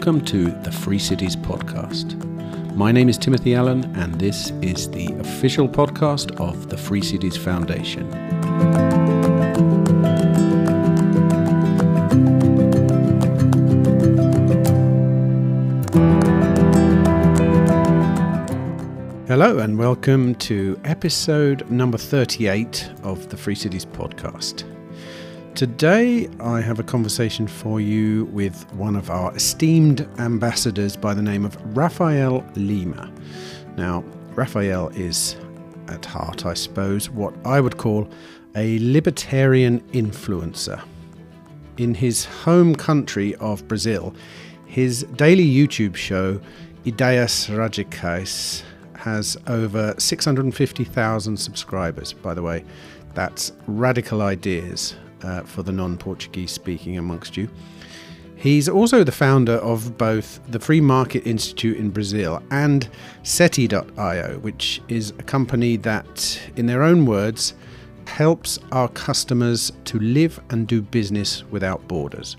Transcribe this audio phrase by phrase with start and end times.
[0.00, 2.16] Welcome to the Free Cities Podcast.
[2.74, 7.36] My name is Timothy Allen, and this is the official podcast of the Free Cities
[7.36, 8.10] Foundation.
[19.26, 24.64] Hello, and welcome to episode number 38 of the Free Cities Podcast.
[25.54, 31.20] Today, I have a conversation for you with one of our esteemed ambassadors by the
[31.20, 33.12] name of Raphael Lima.
[33.76, 34.02] Now,
[34.36, 35.36] Raphael is
[35.88, 38.08] at heart, I suppose, what I would call
[38.54, 40.80] a libertarian influencer.
[41.76, 44.14] In his home country of Brazil,
[44.64, 46.40] his daily YouTube show,
[46.84, 48.62] Ideias Radicais,
[48.94, 52.64] has over 650,000 subscribers, by the way.
[53.14, 57.48] That's radical ideas uh, for the non Portuguese speaking amongst you.
[58.36, 62.88] He's also the founder of both the Free Market Institute in Brazil and
[63.22, 67.52] Settee.io, which is a company that, in their own words,
[68.06, 72.38] helps our customers to live and do business without borders.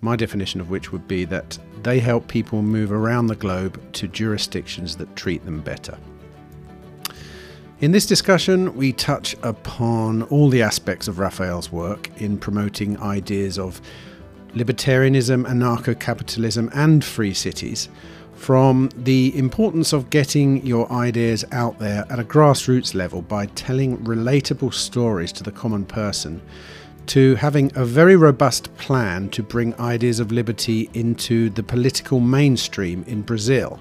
[0.00, 4.08] My definition of which would be that they help people move around the globe to
[4.08, 5.98] jurisdictions that treat them better.
[7.82, 13.58] In this discussion, we touch upon all the aspects of Raphael's work in promoting ideas
[13.58, 13.80] of
[14.54, 17.88] libertarianism, anarcho capitalism, and free cities,
[18.34, 23.98] from the importance of getting your ideas out there at a grassroots level by telling
[23.98, 26.40] relatable stories to the common person,
[27.06, 33.02] to having a very robust plan to bring ideas of liberty into the political mainstream
[33.08, 33.80] in Brazil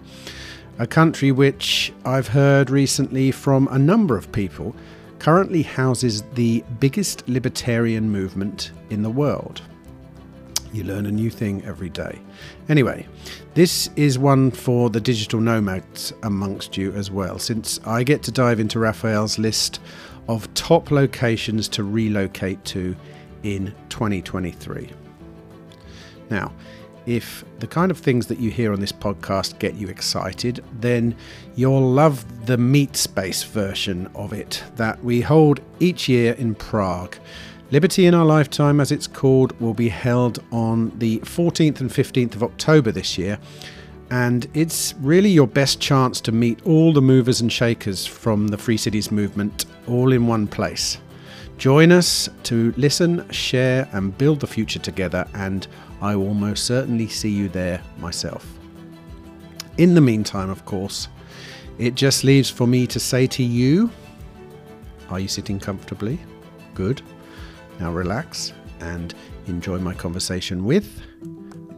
[0.80, 4.76] a country which I've heard recently from a number of people
[5.20, 9.62] currently houses the biggest libertarian movement in the world.
[10.74, 12.20] You learn a new thing every day.
[12.70, 13.06] Anyway,
[13.54, 18.32] this is one for the digital nomads amongst you as well, since I get to
[18.32, 19.80] dive into Raphael's list
[20.28, 22.96] of top locations to relocate to
[23.44, 24.90] in 2023.
[26.30, 26.54] Now,
[27.06, 31.16] if the kind of things that you hear on this podcast get you excited, then
[31.56, 37.16] you'll love the meat space version of it that we hold each year in Prague.
[37.72, 42.36] Liberty in Our Lifetime, as it's called, will be held on the 14th and 15th
[42.36, 43.40] of October this year.
[44.10, 48.58] And it's really your best chance to meet all the movers and shakers from the
[48.58, 50.98] Free Cities movement all in one place.
[51.58, 55.66] Join us to listen, share, and build the future together, and
[56.02, 58.46] I will most certainly see you there myself.
[59.78, 61.08] In the meantime, of course,
[61.78, 63.90] it just leaves for me to say to you
[65.10, 66.20] Are you sitting comfortably?
[66.74, 67.02] Good.
[67.80, 69.14] Now relax and
[69.48, 71.02] enjoy my conversation with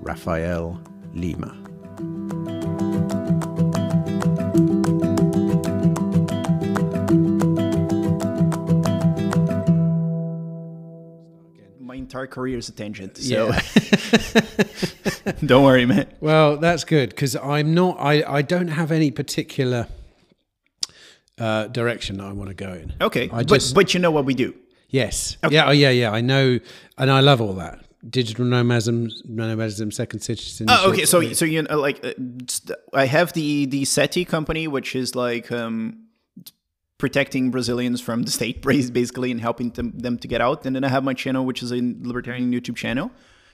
[0.02, 0.82] Raphael
[1.14, 2.63] Lima.
[12.14, 13.18] Entire career is a tangent.
[13.18, 15.32] So yeah.
[15.46, 16.06] don't worry, man.
[16.20, 17.98] Well, that's good because I'm not.
[18.00, 19.88] I I don't have any particular
[21.40, 22.94] uh, direction I want to go in.
[23.02, 24.54] Okay, I just, but but you know what we do.
[24.90, 25.38] Yes.
[25.44, 25.56] Okay.
[25.56, 25.70] Yeah.
[25.70, 25.90] Oh, yeah.
[25.90, 26.12] Yeah.
[26.12, 26.60] I know,
[27.00, 30.78] and I love all that digital nomadism, nomadism, second citizenship.
[30.80, 31.06] Oh, okay.
[31.06, 32.14] So, so you know, like, uh,
[32.94, 36.03] I have the the Settee company, which is like um,
[37.04, 38.62] protecting Brazilians from the state,
[39.02, 40.66] basically, and helping them, to get out.
[40.66, 43.12] And then I have my channel, which is a libertarian YouTube channel,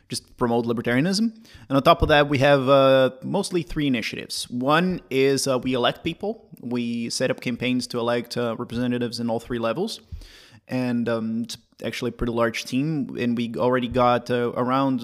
[0.08, 1.34] just promote libertarianism.
[1.68, 4.48] And on top of that, we have uh, mostly three initiatives.
[4.52, 6.48] One is uh, we elect people.
[6.62, 10.00] We set up campaigns to elect uh, representatives in all three levels.
[10.68, 13.18] And um, it's actually a pretty large team.
[13.18, 15.02] And we already got uh, around,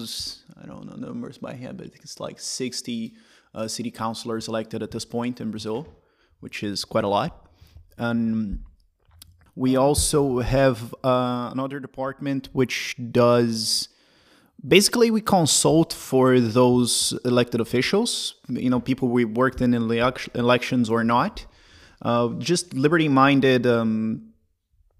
[0.62, 3.12] I don't know numbers by hand, but I think it's like 60
[3.56, 5.88] uh, city councilors elected at this point in Brazil,
[6.38, 7.45] which is quite a lot.
[7.98, 8.60] And
[9.54, 13.88] we also have uh, another department which does
[14.66, 19.90] basically we consult for those elected officials you know people we worked in in
[20.34, 21.46] elections or not.
[22.02, 24.32] Uh, just liberty minded um,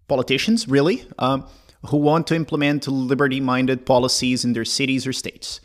[0.09, 1.41] politicians really uh,
[1.89, 5.61] who want to implement liberty minded policies in their cities or states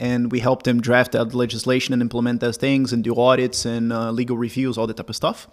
[0.00, 3.92] and we help them draft that legislation and implement those things and do audits and
[3.92, 5.46] uh, legal reviews, all that type of stuff.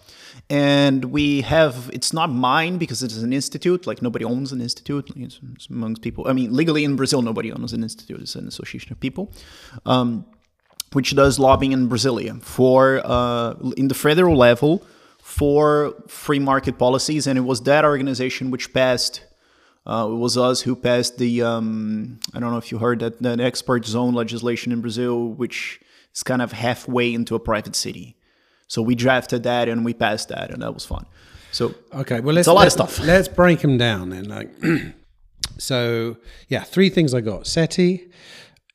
[0.50, 3.86] And we have it's not mine because it's an institute.
[3.86, 6.28] Like nobody owns an institute it's, it's amongst people.
[6.28, 8.22] I mean, legally in Brazil, nobody owns an institute.
[8.22, 9.32] It's an association of people.
[9.86, 10.26] Um,
[10.94, 14.82] which does lobbying in Brasilia for uh, in the federal level
[15.22, 19.27] for free market policies, and it was that organization which passed
[19.88, 23.22] Uh, it was us who passed the um, I don't know if you heard that
[23.22, 25.80] the export zone legislation in Brazil, which
[26.14, 28.18] is kind of halfway into a private city.
[28.68, 31.06] So we drafted that and we passed that, and that was fun.
[31.54, 33.00] So Okay, well, let's a lot let, of stuff.
[33.00, 34.26] Let's break them down then.
[34.26, 34.52] Like,
[35.58, 36.18] so
[36.50, 38.12] yeah, three things I got: Settee,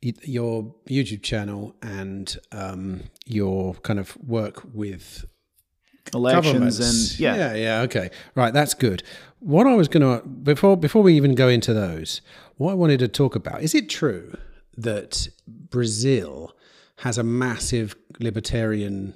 [0.00, 5.26] your YouTube channel, and um, your kind of work with
[6.14, 7.80] elections and yeah, yeah, yeah.
[7.82, 8.54] Okay, right.
[8.54, 9.02] That's good.
[9.44, 12.20] What I was going to before before we even go into those,
[12.58, 14.36] what I wanted to talk about is it true
[14.76, 16.54] that Brazil
[16.98, 19.14] has a massive libertarian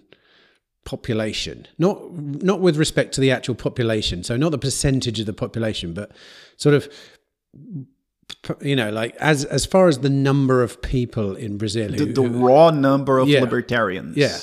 [0.85, 5.33] population not not with respect to the actual population so not the percentage of the
[5.33, 6.13] population but
[6.57, 6.89] sort of
[8.61, 12.13] you know like as as far as the number of people in brazil who, the,
[12.13, 13.41] the who- raw number of Yeah.
[13.41, 14.17] libertarians.
[14.17, 14.37] Yeah.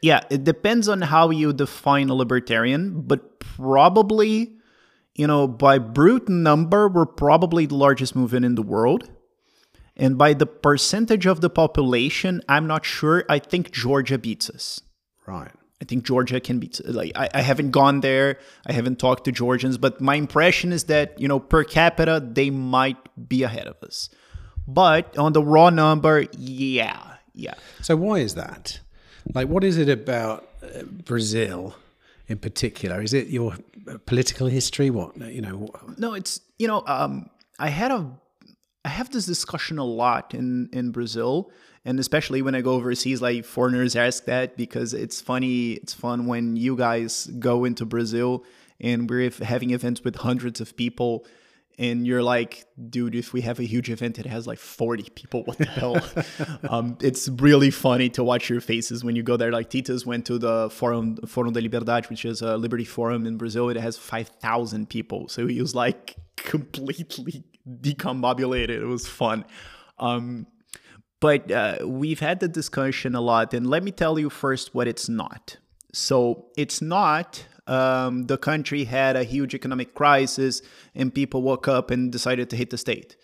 [0.00, 4.52] Yeah, it depends on how you define a libertarian, but probably,
[5.18, 9.10] you know, by brute number, we're probably the largest movement in the world.
[9.96, 13.24] And by the percentage of the population, I'm not sure.
[13.28, 14.80] I think Georgia beats us.
[15.26, 15.50] right
[15.80, 16.80] I think Georgia can beat.
[16.84, 18.38] Like I, I haven't gone there.
[18.66, 22.50] I haven't talked to Georgians, but my impression is that you know per capita they
[22.50, 22.96] might
[23.28, 24.08] be ahead of us.
[24.66, 27.54] But on the raw number, yeah, yeah.
[27.80, 28.80] so why is that
[29.34, 31.74] like what is it about uh, brazil
[32.26, 33.54] in particular is it your
[34.06, 38.10] political history what you know No, it's you know, um, I had a,
[38.84, 41.50] I have this discussion a lot in in Brazil,
[41.84, 46.26] and especially when I go overseas, like foreigners ask that because it's funny, it's fun
[46.26, 48.44] when you guys go into Brazil
[48.80, 51.26] and we're having events with hundreds of people.
[51.78, 55.44] And you're like, dude, if we have a huge event, it has like 40 people.
[55.44, 55.96] What the hell?
[56.70, 59.52] um, it's really funny to watch your faces when you go there.
[59.52, 63.36] Like Titus went to the Forum, Forum da Liberdade, which is a liberty forum in
[63.36, 63.68] Brazil.
[63.68, 65.28] It has 5,000 people.
[65.28, 68.70] So he was like completely decombobulated.
[68.70, 69.44] It was fun.
[70.00, 70.48] Um,
[71.20, 73.54] but uh, we've had the discussion a lot.
[73.54, 75.58] And let me tell you first what it's not.
[75.92, 80.62] So it's not um, the country had a huge economic crisis
[80.94, 83.16] and people woke up and decided to hit the state.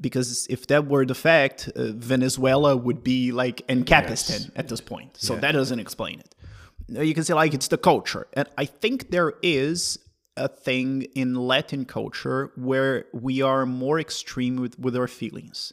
[0.00, 5.16] Because if that were the fact, uh, Venezuela would be like Ancapistan at this point.
[5.16, 6.34] So that doesn't explain it.
[6.88, 8.26] You can say like it's the culture.
[8.34, 9.98] And I think there is
[10.36, 15.72] a thing in Latin culture where we are more extreme with, with our feelings.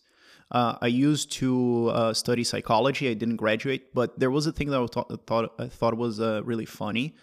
[0.52, 3.10] Uh, I used to uh, study psychology.
[3.10, 6.22] I didn't graduate, but there was a thing that I thought, thought I thought was
[6.22, 7.16] uh, really funny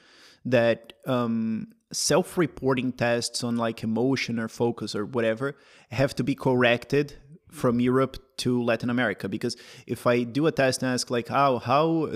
[0.45, 5.57] that um, self-reporting tests on like emotion or focus or whatever
[5.91, 7.15] have to be corrected
[7.51, 9.57] from Europe to Latin America because
[9.87, 12.09] if I do a test and ask like how how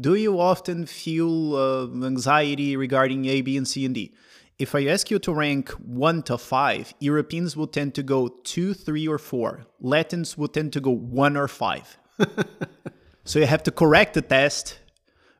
[0.00, 4.12] do you often feel uh, anxiety regarding A, B, and C and D?
[4.58, 8.74] If I ask you to rank one to five, Europeans will tend to go two,
[8.74, 9.66] three, or four.
[9.80, 11.98] Latins will tend to go one or five.
[13.24, 14.78] so you have to correct the test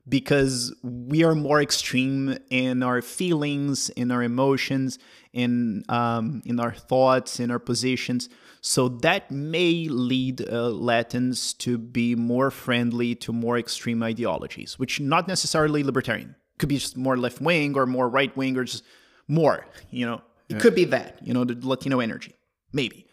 [0.09, 4.99] because we are more extreme in our feelings, in our emotions,
[5.33, 8.29] in um, in our thoughts, in our positions.
[8.61, 15.01] So that may lead uh, Latins to be more friendly to more extreme ideologies, which
[15.01, 16.37] not necessarily libertarian.
[16.59, 18.85] Could be just more left wing or more right wing or just
[19.27, 19.67] more.
[19.91, 21.19] You know, it could be that.
[21.27, 22.35] You know, the Latino energy,
[22.73, 23.07] maybe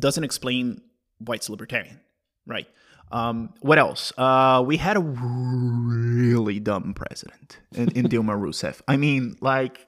[0.00, 0.80] doesn't explain
[1.18, 2.00] why it's libertarian,
[2.46, 2.68] right?
[3.10, 4.12] Um, what else?
[4.18, 8.80] Uh, we had a really dumb president in, in Dilma Rousseff.
[8.86, 9.86] I mean, like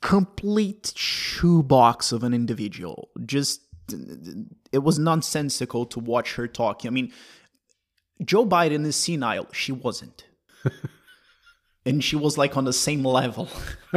[0.00, 3.10] complete shoebox of an individual.
[3.24, 3.60] Just
[4.72, 6.88] it was nonsensical to watch her talking.
[6.88, 7.12] I mean,
[8.24, 9.46] Joe Biden is senile.
[9.52, 10.24] She wasn't.
[11.86, 13.48] and she was like on the same level.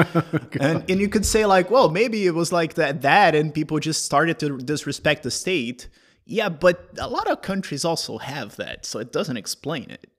[0.60, 3.80] and and you could say like, well, maybe it was like that that and people
[3.80, 5.88] just started to disrespect the state.
[6.30, 10.12] Yeah, but a lot of countries also have that, so it doesn't explain it.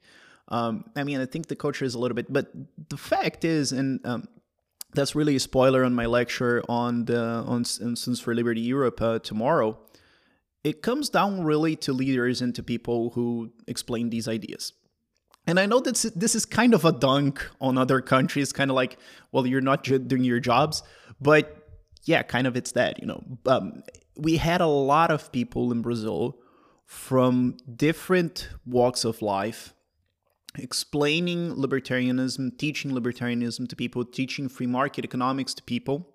[0.48, 2.50] Um, I mean, I think the culture is a little bit, but
[2.88, 4.26] the fact is, and um,
[4.94, 9.18] that's really a spoiler on my lecture on the on Citizens for Liberty Europe uh,
[9.18, 9.78] tomorrow.
[10.64, 14.72] It comes down really to leaders and to people who explain these ideas.
[15.46, 18.74] And I know that this is kind of a dunk on other countries, kind of
[18.74, 18.98] like,
[19.30, 20.82] well, you're not doing your jobs,
[21.20, 21.57] but
[22.08, 23.22] yeah, kind of it's that, you know.
[23.44, 23.82] Um,
[24.16, 26.38] we had a lot of people in Brazil
[26.86, 29.74] from different walks of life
[30.56, 36.08] explaining libertarianism, teaching libertarianism to people, teaching free market economics to people.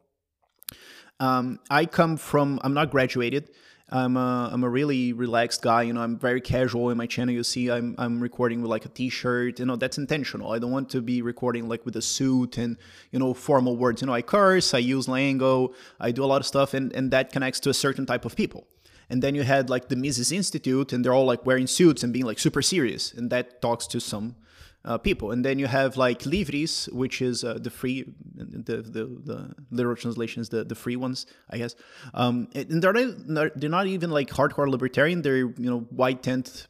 [1.19, 3.51] Um, I come from, I'm not graduated,
[3.93, 5.83] I'm a, I'm a really relaxed guy.
[5.83, 7.35] You know, I'm very casual in my channel.
[7.35, 9.59] You see, I'm I'm recording with like a t-shirt.
[9.59, 10.51] You know, that's intentional.
[10.51, 12.75] I don't want to be recording like with a suit and
[13.11, 14.01] you know formal words.
[14.01, 17.11] You know, I curse, I use lingo, I do a lot of stuff, and and
[17.11, 18.65] that connects to a certain type of people.
[19.11, 22.11] And then you had like the Mises Institute, and they're all like wearing suits and
[22.11, 24.35] being like super serious, and that talks to some
[24.85, 25.31] uh, people.
[25.31, 29.95] And then you have like Livres, which is uh, the free, the, the the literal
[29.95, 31.75] translations, the the free ones, I guess.
[32.13, 35.21] Um, and they're not they're not even like hardcore libertarian.
[35.21, 36.67] They're you know white tent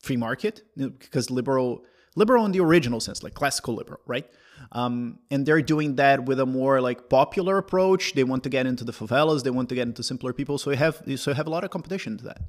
[0.00, 4.26] free market because liberal liberal in the original sense, like classical liberal, right?
[4.72, 8.14] Um, and they're doing that with a more like popular approach.
[8.14, 9.42] They want to get into the favelas.
[9.42, 10.58] They want to get into simpler people.
[10.58, 12.40] So you have so you have a lot of competition to that.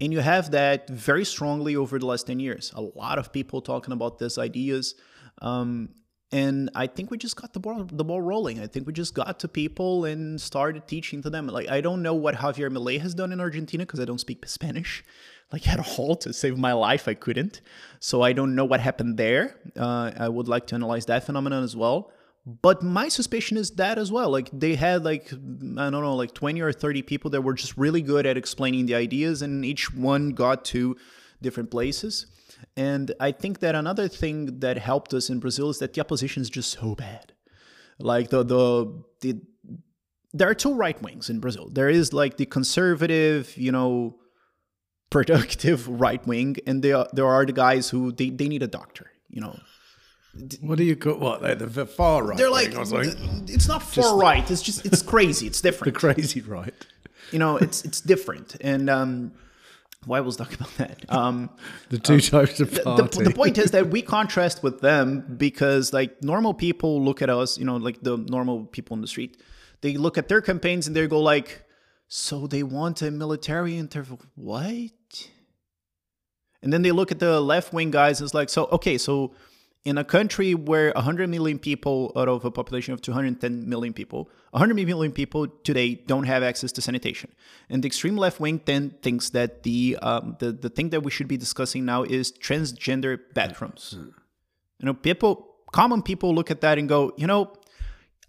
[0.00, 2.72] And you have that very strongly over the last 10 years.
[2.74, 4.94] A lot of people talking about these ideas.
[5.42, 5.90] Um,
[6.30, 8.60] and I think we just got the ball the ball rolling.
[8.60, 11.46] I think we just got to people and started teaching to them.
[11.46, 14.46] Like I don't know what Javier Milei has done in Argentina because I don't speak
[14.46, 15.02] Spanish,
[15.52, 16.16] like at all.
[16.16, 17.62] To save my life, I couldn't.
[17.98, 19.56] So I don't know what happened there.
[19.74, 22.12] Uh, I would like to analyze that phenomenon as well.
[22.62, 24.30] But my suspicion is that as well.
[24.30, 25.36] Like they had like I
[25.90, 28.94] don't know, like 20 or 30 people that were just really good at explaining the
[28.94, 30.96] ideas and each one got to
[31.42, 32.26] different places.
[32.74, 36.40] And I think that another thing that helped us in Brazil is that the opposition
[36.40, 37.34] is just so bad.
[37.98, 39.40] Like the the the
[40.32, 41.68] there are two right wings in Brazil.
[41.70, 44.16] There is like the conservative, you know,
[45.10, 49.10] productive right wing, and there there are the guys who they, they need a doctor,
[49.28, 49.58] you know.
[50.60, 51.40] What do you call what?
[51.42, 52.36] They're the far right.
[52.38, 54.48] They're like it's not far right.
[54.50, 55.46] It's just it's crazy.
[55.46, 55.94] It's different.
[55.94, 56.86] the crazy right.
[57.32, 58.56] You know, it's it's different.
[58.60, 59.32] And um,
[60.04, 61.04] why was talking about that?
[61.08, 61.50] Um,
[61.88, 63.18] the two um, types of party.
[63.18, 67.30] The, the, point is that we contrast with them because like normal people look at
[67.30, 67.58] us.
[67.58, 69.40] You know, like the normal people in the street,
[69.80, 71.64] they look at their campaigns and they go like,
[72.06, 74.20] "So they want a military interval?
[74.34, 75.30] What?"
[76.62, 78.20] And then they look at the left wing guys.
[78.20, 79.32] And it's like, so okay, so
[79.84, 84.28] in a country where 100 million people out of a population of 210 million people
[84.50, 87.30] 100 million people today don't have access to sanitation.
[87.68, 91.10] And the extreme left wing then thinks that the um, the, the thing that we
[91.10, 93.94] should be discussing now is transgender bathrooms.
[93.96, 94.08] Mm-hmm.
[94.80, 97.52] you know people common people look at that and go you know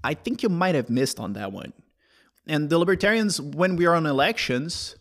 [0.03, 1.73] i think you might have missed on that one.
[2.47, 4.95] And the libertarians when we are on elections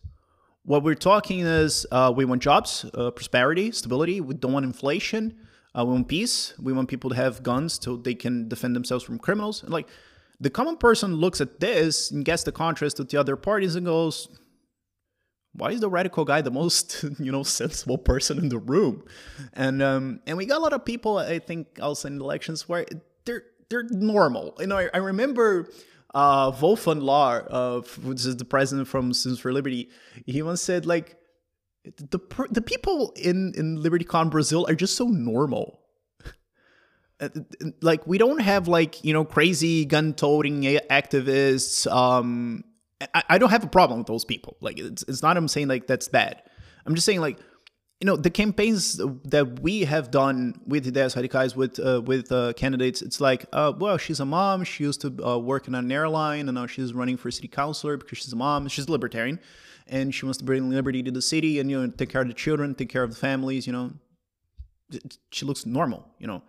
[0.64, 4.20] what we're talking is uh, we want jobs uh, prosperity stability.
[4.20, 5.34] We don't want inflation
[5.78, 6.54] uh, we want peace.
[6.58, 9.62] We want people to have guns so they can defend themselves from criminals.
[9.62, 9.88] And like
[10.40, 13.86] the common person looks at this and gets the contrast with the other parties and
[13.86, 14.28] goes,
[15.52, 19.04] "Why is the radical guy the most you know sensible person in the room?"
[19.52, 22.84] And um, and we got a lot of people, I think, also in elections where
[23.24, 24.54] they're they're normal.
[24.58, 25.68] You know, I, I remember
[26.14, 29.90] uh, Wolf von Laer, uh, which is the president from Students for Liberty,
[30.26, 31.17] he once said like
[31.84, 32.20] the
[32.50, 35.80] the people in in LibertyCon Brazil are just so normal.
[37.82, 41.90] Like we don't have like you know crazy gun toting activists.
[41.90, 42.62] Um,
[43.12, 44.56] I, I don't have a problem with those people.
[44.60, 46.40] Like it's it's not I'm saying like that's bad.
[46.86, 47.40] I'm just saying like
[48.00, 52.52] you know the campaigns that we have done with Ideias Radicais with uh, with uh,
[52.52, 55.90] candidates it's like uh, well she's a mom she used to uh, work in an
[55.90, 59.40] airline and now she's running for city councilor because she's a mom she's libertarian
[59.88, 62.28] and she wants to bring liberty to the city and you know take care of
[62.28, 63.66] the children, take care of the families.
[63.66, 63.92] You know,
[65.30, 66.08] she looks normal.
[66.18, 66.42] You know.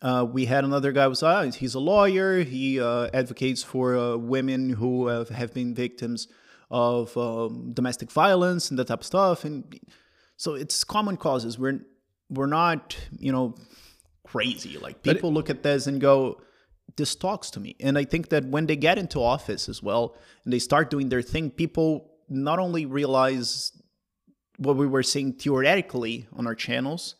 [0.00, 2.42] Uh, we had another guy was uh, he's a lawyer.
[2.42, 6.26] He uh, advocates for uh, women who have, have, been victims
[6.72, 9.44] of um, domestic violence and that type of stuff.
[9.44, 9.78] And
[10.36, 11.56] so it's common causes.
[11.56, 11.86] We're
[12.28, 13.54] we're not you know
[14.26, 14.78] crazy.
[14.78, 16.40] Like people it, look at this and go,
[16.96, 17.76] this talks to me.
[17.80, 21.08] And I think that when they get into office as well and they start doing
[21.08, 23.72] their thing, people not only realize
[24.56, 27.16] what we were saying theoretically on our channels,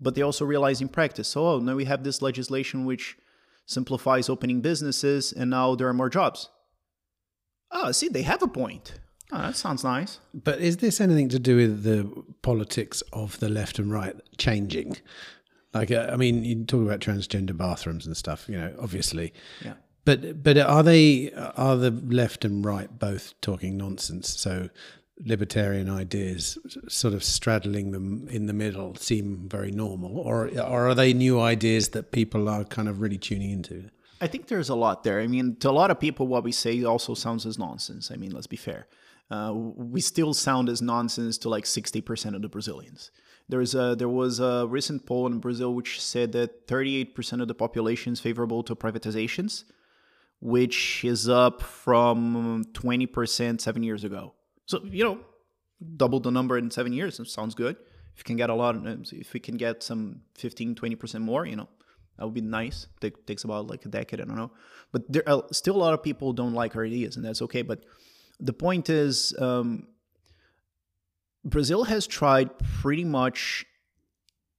[0.00, 1.28] but they also realize in practice.
[1.28, 3.16] So, oh, now we have this legislation which
[3.66, 6.50] simplifies opening businesses, and now there are more jobs.
[7.70, 8.94] Oh, see, they have a point.
[9.32, 10.20] Oh, that sounds nice.
[10.32, 14.98] But is this anything to do with the politics of the left and right changing?
[15.74, 19.32] Like, uh, I mean, you talk about transgender bathrooms and stuff, you know, obviously.
[19.64, 19.74] Yeah.
[20.06, 24.40] But but are they are the left and right both talking nonsense?
[24.40, 24.70] So
[25.24, 26.58] libertarian ideas
[26.88, 31.40] sort of straddling them in the middle seem very normal or or are they new
[31.40, 33.90] ideas that people are kind of really tuning into?
[34.20, 35.20] I think there's a lot there.
[35.20, 38.12] I mean to a lot of people what we say also sounds as nonsense.
[38.12, 38.86] I mean let's be fair.
[39.28, 43.10] Uh, we still sound as nonsense to like 60% of the brazilians.
[43.48, 47.54] There's a, there was a recent poll in brazil which said that 38% of the
[47.54, 49.64] population is favorable to privatizations
[50.46, 54.32] which is up from 20% seven years ago.
[54.66, 55.18] So, you know,
[55.96, 57.20] double the number in seven years.
[57.28, 57.74] Sounds good.
[58.14, 58.76] If you can get a lot,
[59.12, 61.68] if we can get some 15, 20% more, you know,
[62.16, 62.86] that would be nice.
[63.02, 64.52] It takes about like a decade, I don't know.
[64.92, 67.62] But there are still a lot of people don't like our ideas, and that's okay.
[67.62, 67.84] But
[68.38, 69.88] the point is, um,
[71.44, 73.66] Brazil has tried pretty much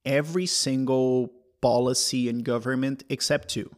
[0.03, 3.71] every single policy and government except two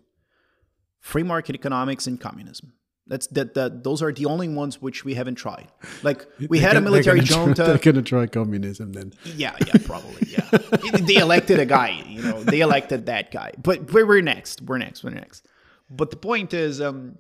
[1.00, 2.74] free market economics and communism.
[3.10, 5.68] That's that, that those are the only ones which we haven't tried.
[6.04, 7.64] Like we had a military junta.
[7.66, 9.14] they're gonna try communism then.
[9.36, 10.28] Yeah, yeah, probably.
[10.28, 10.60] Yeah,
[11.00, 12.04] they elected a guy.
[12.08, 13.54] You know, they elected that guy.
[13.62, 14.62] But we're, next.
[14.62, 15.04] We're next.
[15.04, 15.48] We're next.
[15.90, 17.18] But the point is, um,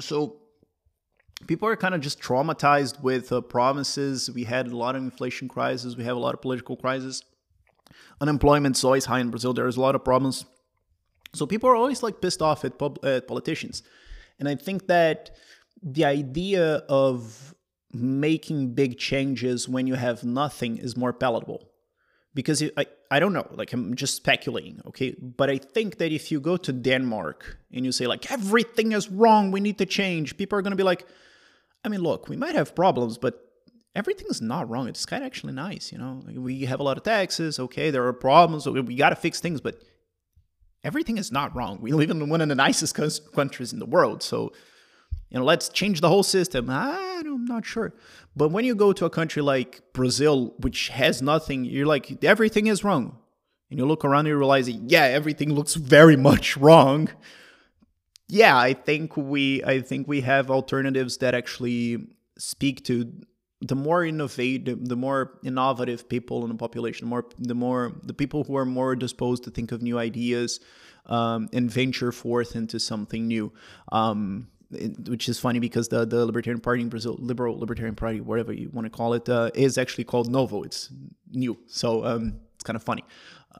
[0.00, 0.36] so
[1.46, 4.30] people are kind of just traumatized with uh, promises.
[4.30, 5.96] We had a lot of inflation crisis.
[5.96, 7.22] We have a lot of political crisis.
[8.20, 9.54] Unemployment's always high in Brazil.
[9.54, 10.44] There's a lot of problems.
[11.32, 13.82] So people are always like pissed off at, pub- at politicians.
[14.38, 15.30] And I think that
[15.82, 17.54] the idea of
[17.92, 21.68] making big changes when you have nothing is more palatable.
[22.32, 25.16] Because I, I don't know, like I'm just speculating, okay?
[25.20, 29.10] But I think that if you go to Denmark and you say, like, everything is
[29.10, 31.04] wrong, we need to change, people are gonna be like,
[31.84, 33.44] I mean, look, we might have problems, but
[33.96, 34.86] everything is not wrong.
[34.86, 36.22] It's kind of actually nice, you know?
[36.32, 39.82] We have a lot of taxes, okay, there are problems, we gotta fix things, but
[40.82, 41.78] everything is not wrong.
[41.80, 42.94] We live in one of the nicest
[43.32, 44.22] countries in the world.
[44.22, 44.52] So,
[45.28, 46.68] you know, let's change the whole system.
[46.70, 47.92] I'm not sure.
[48.34, 52.66] But when you go to a country like Brazil, which has nothing, you're like, everything
[52.66, 53.18] is wrong.
[53.70, 57.08] And you look around and you realize, yeah, everything looks very much wrong.
[58.28, 62.06] Yeah, I think we I think we have alternatives that actually
[62.38, 63.12] speak to
[63.60, 68.44] the more innovative, the more innovative people in the population, more the more the people
[68.44, 70.60] who are more disposed to think of new ideas
[71.06, 73.52] um, and venture forth into something new.
[73.92, 74.48] Um,
[75.08, 78.70] which is funny because the, the Libertarian Party in Brazil, liberal Libertarian Party, whatever you
[78.72, 80.62] want to call it, uh, is actually called Novo.
[80.62, 80.90] It's
[81.32, 83.04] new, so um, it's kind of funny.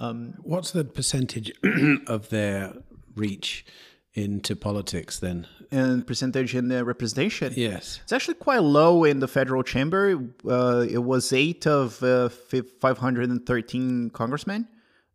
[0.00, 1.50] Um, What's the percentage
[2.07, 2.75] of their
[3.16, 3.66] reach
[4.14, 5.46] into politics then?
[5.70, 7.52] And percentage in the representation?
[7.56, 8.00] Yes.
[8.02, 10.18] It's actually quite low in the federal chamber.
[10.49, 14.66] Uh, it was eight of uh, 513 congressmen.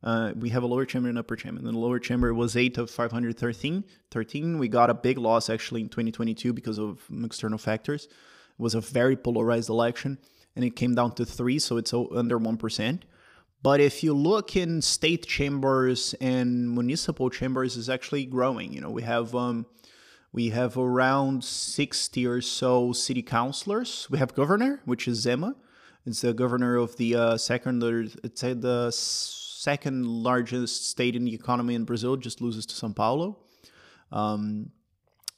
[0.02, 1.60] Uh, we have a lower chamber and upper chamber.
[1.60, 3.84] And the lower chamber was eight of 513.
[4.12, 4.60] 13.
[4.60, 8.06] We got a big loss actually in 2022 because of external factors.
[8.06, 10.18] It was a very polarized election,
[10.56, 13.02] and it came down to three, so it's under 1%.
[13.66, 18.72] But if you look in state chambers and municipal chambers, is actually growing.
[18.72, 19.66] You know, we have um,
[20.32, 24.08] we have around sixty or so city councilors.
[24.12, 25.56] We have governor, which is Zema.
[26.06, 27.82] It's the governor of the uh, second,
[28.24, 32.18] it's the second largest state in the economy in Brazil.
[32.18, 33.40] Just loses to São Paulo.
[34.12, 34.70] Um,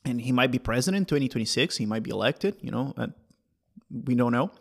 [0.03, 1.77] and he might be president in 2026.
[1.77, 2.57] He might be elected.
[2.59, 2.93] You know,
[3.89, 4.51] we don't know.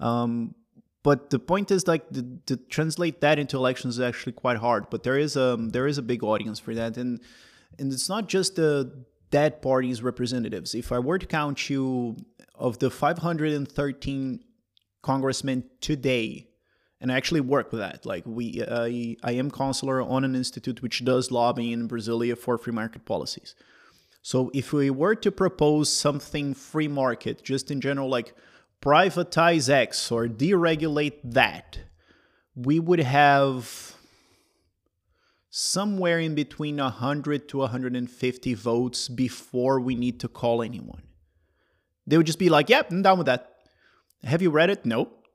[0.00, 0.56] Um,
[1.02, 2.04] but the point is like
[2.46, 5.98] to translate that into elections is actually quite hard but there is a there is
[5.98, 7.20] a big audience for that and
[7.78, 12.16] and it's not just the that party's representatives if i were to count you
[12.54, 14.40] of the 513
[15.02, 16.48] congressmen today
[17.02, 18.06] and I actually work with that.
[18.06, 22.56] Like we, I, I am counselor on an institute which does lobbying in Brasilia for
[22.56, 23.56] free market policies.
[24.22, 28.34] So if we were to propose something free market, just in general, like
[28.82, 31.78] privatize X or deregulate that,
[32.54, 33.94] we would have
[35.48, 41.02] somewhere in between 100 to 150 votes before we need to call anyone.
[42.06, 43.54] They would just be like, yep, I'm down with that.
[44.24, 44.84] Have you read it?
[44.84, 45.26] Nope.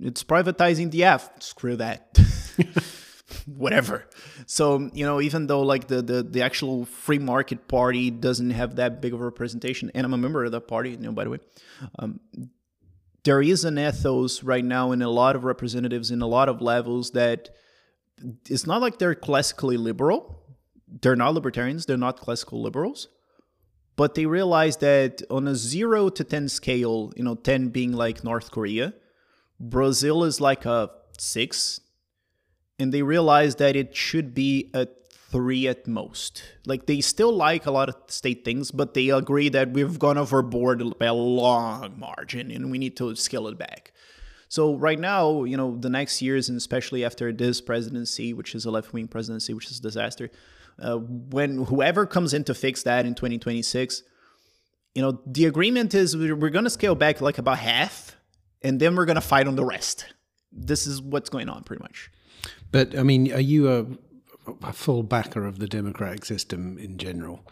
[0.00, 1.30] It's privatizing the F.
[1.40, 2.18] Screw that.
[3.46, 4.06] Whatever.
[4.46, 8.76] So, you know, even though like the, the, the actual free market party doesn't have
[8.76, 11.24] that big of a representation, and I'm a member of that party, you know, by
[11.24, 11.38] the way,
[11.98, 12.20] um,
[13.24, 16.60] there is an ethos right now in a lot of representatives in a lot of
[16.60, 17.50] levels that
[18.48, 20.42] it's not like they're classically liberal.
[21.02, 23.08] They're not libertarians, they're not classical liberals.
[23.96, 28.22] But they realize that on a zero to 10 scale, you know, 10 being like
[28.22, 28.94] North Korea,
[29.58, 31.80] Brazil is like a six.
[32.78, 34.86] And they realize that it should be a
[35.30, 36.42] three at most.
[36.66, 40.18] Like they still like a lot of state things, but they agree that we've gone
[40.18, 43.92] overboard by a long margin and we need to scale it back.
[44.48, 48.64] So right now, you know, the next years, and especially after this presidency, which is
[48.64, 50.30] a left-wing presidency, which is a disaster,
[50.80, 54.02] uh, when whoever comes in to fix that in 2026,
[54.94, 58.16] you know, the agreement is we're, going to scale back like about half,
[58.62, 60.06] and then we're going to fight on the rest.
[60.50, 62.10] This is what's going on, pretty much.
[62.70, 63.86] But I mean, are you a
[64.62, 67.46] a full backer of the democratic system in general.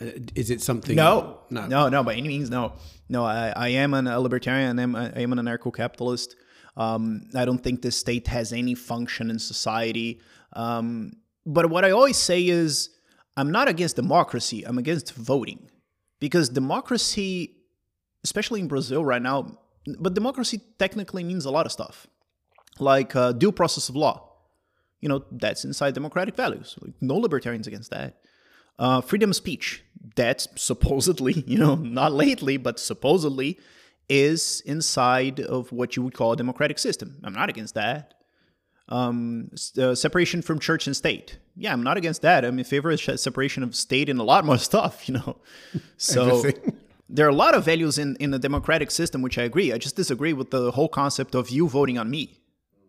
[0.00, 0.96] Uh, is it something?
[0.96, 2.02] No, no, no, no.
[2.02, 2.72] By any means, no,
[3.08, 3.24] no.
[3.24, 4.78] I, I am an, a libertarian.
[4.78, 6.36] I am, I am an anarcho-capitalist.
[6.76, 10.20] Um, I don't think the state has any function in society.
[10.54, 11.12] Um,
[11.44, 12.90] but what I always say is,
[13.36, 14.64] I'm not against democracy.
[14.64, 15.70] I'm against voting,
[16.20, 17.56] because democracy,
[18.24, 19.58] especially in Brazil right now,
[19.98, 22.06] but democracy technically means a lot of stuff,
[22.78, 24.31] like uh, due process of law.
[25.02, 26.78] You know, that's inside democratic values.
[26.80, 28.20] Like, no libertarians against that.
[28.78, 29.84] Uh, freedom of speech,
[30.16, 33.58] that's supposedly, you know, not lately, but supposedly
[34.08, 37.18] is inside of what you would call a democratic system.
[37.24, 38.14] I'm not against that.
[38.88, 41.38] Um, uh, separation from church and state.
[41.56, 42.44] Yeah, I'm not against that.
[42.44, 45.38] I'm in favor of separation of state and a lot more stuff, you know.
[45.96, 46.42] So
[47.08, 49.72] there are a lot of values in, in a democratic system, which I agree.
[49.72, 52.40] I just disagree with the whole concept of you voting on me.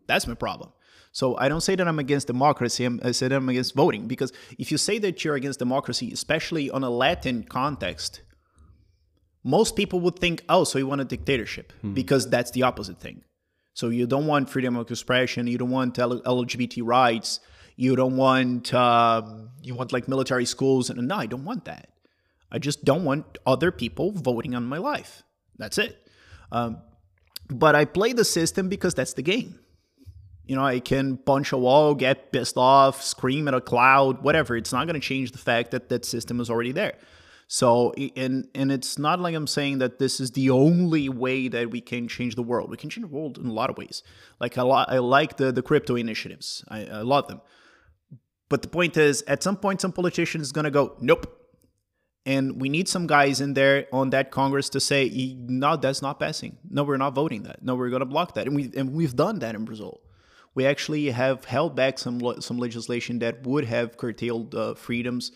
[0.07, 0.71] That's my problem.
[1.13, 2.89] So I don't say that I'm against democracy.
[3.03, 6.71] i say that I'm against voting because if you say that you're against democracy, especially
[6.71, 8.21] on a Latin context,
[9.43, 11.93] most people would think, oh, so you want a dictatorship hmm.
[11.93, 13.23] because that's the opposite thing.
[13.75, 17.39] So you don't want freedom of expression, you don't want LGBT rights,
[17.75, 19.21] you don't want uh,
[19.61, 21.89] you want like military schools, and no, I don't want that.
[22.51, 25.23] I just don't want other people voting on my life.
[25.57, 26.07] That's it.
[26.51, 26.77] Um,
[27.49, 29.59] but I play the system because that's the game.
[30.45, 34.57] You know, I can punch a wall, get pissed off, scream at a cloud, whatever.
[34.57, 36.95] It's not going to change the fact that that system is already there.
[37.47, 41.69] So, and and it's not like I'm saying that this is the only way that
[41.69, 42.69] we can change the world.
[42.69, 44.01] We can change the world in a lot of ways.
[44.39, 46.63] Like I, I like the the crypto initiatives.
[46.67, 47.41] I, I love them.
[48.49, 51.39] But the point is, at some point, some politician is going to go, nope.
[52.25, 56.19] And we need some guys in there on that Congress to say, no, that's not
[56.19, 56.57] passing.
[56.69, 57.63] No, we're not voting that.
[57.63, 58.47] No, we're going to block that.
[58.47, 60.01] And we and we've done that in Brazil
[60.55, 65.31] we actually have held back some some legislation that would have curtailed uh, freedoms.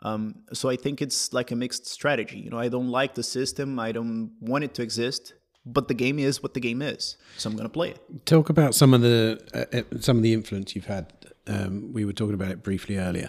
[0.00, 2.38] Um, so I think it's like a mixed strategy.
[2.38, 3.78] You know, I don't like the system.
[3.78, 5.34] I don't want it to exist.
[5.66, 8.24] But the game is what the game is, so I'm going to play it.
[8.24, 11.12] Talk about some of the uh, uh, some of the influence you've had.
[11.46, 13.28] Um, we were talking about it briefly earlier,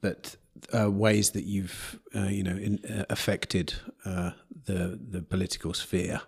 [0.00, 0.36] but
[0.78, 6.20] uh, ways that you've uh, you know in, uh, affected the the political sphere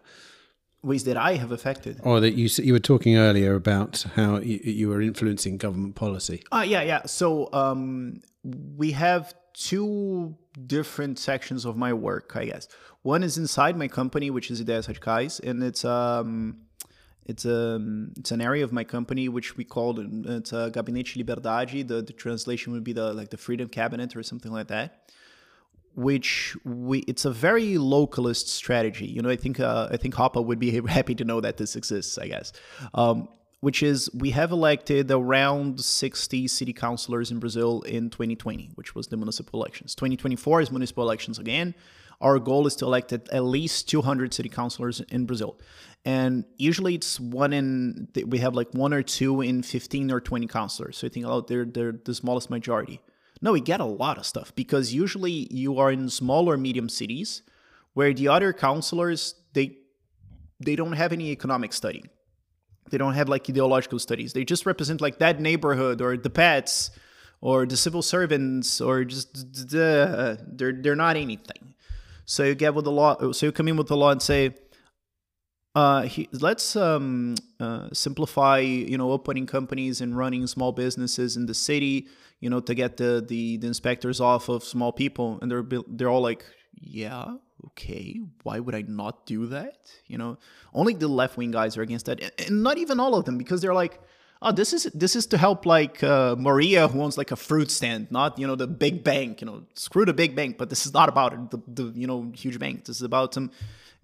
[0.83, 2.01] ways that I have affected.
[2.03, 6.43] Or that you you were talking earlier about how you, you were influencing government policy.
[6.53, 7.03] Uh, yeah, yeah.
[7.07, 8.21] So um,
[8.77, 12.69] we have two different sections of my work, I guess.
[13.03, 16.59] One is inside my company, which is Ideias Radicais, and it's um,
[17.27, 21.16] it's a um, it's an area of my company which we called it's a Gabinete
[21.16, 21.88] Liberdade.
[21.88, 25.11] The, the translation would be the like the Freedom Cabinet or something like that
[25.94, 29.07] which we it's a very localist strategy.
[29.07, 31.76] You know, I think uh, I think Hoppe would be happy to know that this
[31.76, 32.18] exists.
[32.18, 32.53] I guess,
[32.94, 33.29] um,
[33.61, 39.09] which is we have elected around 60 city councilors in Brazil in 2020, which was
[39.09, 39.94] the municipal elections.
[39.94, 41.74] 2024 is municipal elections again.
[42.20, 45.59] Our goal is to elect at least 200 city councilors in Brazil,
[46.05, 50.46] and usually it's one in we have like one or two in 15 or 20
[50.46, 50.98] councilors.
[50.98, 53.00] So I think oh, they're they're the smallest majority.
[53.42, 56.88] No, we get a lot of stuff because usually you are in small or medium
[56.88, 57.42] cities
[57.94, 59.76] where the other councilors they
[60.62, 62.05] they don't have any economic study.
[62.90, 64.33] They don't have like ideological studies.
[64.33, 66.90] They just represent like that neighborhood or the pets
[67.40, 71.74] or the civil servants or just uh, they're they're not anything.
[72.26, 73.33] So you get with the law.
[73.33, 74.55] So you come in with the law and say,
[75.74, 81.46] uh, he, let's um, uh, simplify, you know, opening companies and running small businesses in
[81.46, 82.07] the city
[82.40, 85.38] you know, to get the, the, the inspectors off of small people.
[85.40, 89.90] And they're, they're all like, yeah, okay, why would I not do that?
[90.07, 90.38] You know,
[90.72, 92.20] only the left wing guys are against that.
[92.46, 94.00] And not even all of them, because they're like,
[94.42, 97.70] oh, this is this is to help like uh, Maria who owns like a fruit
[97.70, 99.40] stand, not you know the big bank.
[99.40, 102.07] You know, screw the big bank, but this is not about it, the, the you
[102.07, 102.85] know huge bank.
[102.85, 103.50] This is about some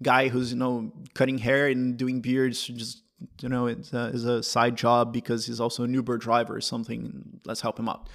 [0.01, 3.01] guy who's you know cutting hair and doing beards, just
[3.39, 6.61] you know, it uh, is a side job because he's also an Uber driver or
[6.61, 7.39] something.
[7.45, 8.09] Let's help him out.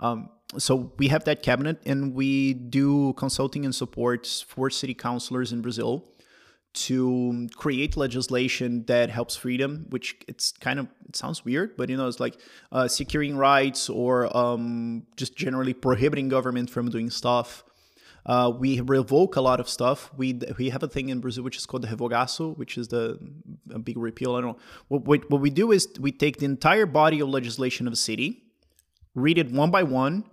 [0.00, 5.52] Um, so we have that cabinet, and we do consulting and support for city councilors
[5.52, 6.04] in Brazil
[6.74, 11.96] to create legislation that helps freedom which it's kind of it sounds weird but you
[11.96, 12.38] know it's like
[12.70, 17.64] uh, securing rights or um, just generally prohibiting government from doing stuff
[18.28, 20.10] uh, we revoke a lot of stuff.
[20.16, 23.18] We we have a thing in Brazil which is called the revogaço, which is the
[23.82, 24.36] big repeal.
[24.36, 24.62] I don't know.
[24.88, 27.96] What, what, what we do is we take the entire body of legislation of a
[27.96, 28.44] city,
[29.14, 30.24] read it one by one,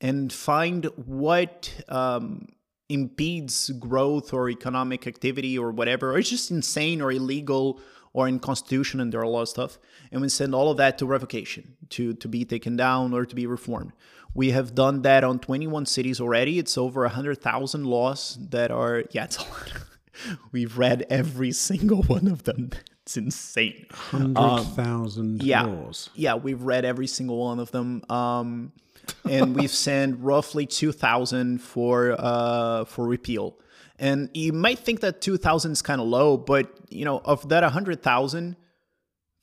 [0.00, 2.48] and find what um,
[2.88, 7.80] impedes growth or economic activity or whatever, or it's just insane or illegal
[8.12, 9.78] or in constitution and there are a lot of stuff
[10.10, 13.34] and we send all of that to revocation to to be taken down or to
[13.34, 13.92] be reformed
[14.36, 16.58] We have done that on 21 cities already.
[16.58, 19.72] It's over 100,000 laws that are, yeah, it's a lot.
[20.52, 22.70] We've read every single one of them.
[23.02, 23.86] It's insane.
[24.10, 26.10] 100,000 um, yeah, laws.
[26.14, 28.02] Yeah, we've read every single one of them.
[28.10, 28.72] Um,
[29.28, 33.56] and we've sent roughly 2,000 for uh, for repeal.
[33.98, 37.62] And you might think that 2,000 is kind of low, but you know, of that
[37.62, 38.56] 100,000,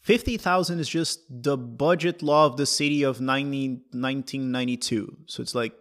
[0.03, 5.17] 50,000 is just the budget law of the city of 90, 1992.
[5.27, 5.73] So it's like,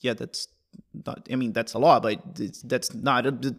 [0.00, 0.48] yeah, that's
[0.92, 2.20] not, I mean, that's a law, but
[2.64, 3.26] that's not.
[3.26, 3.56] A,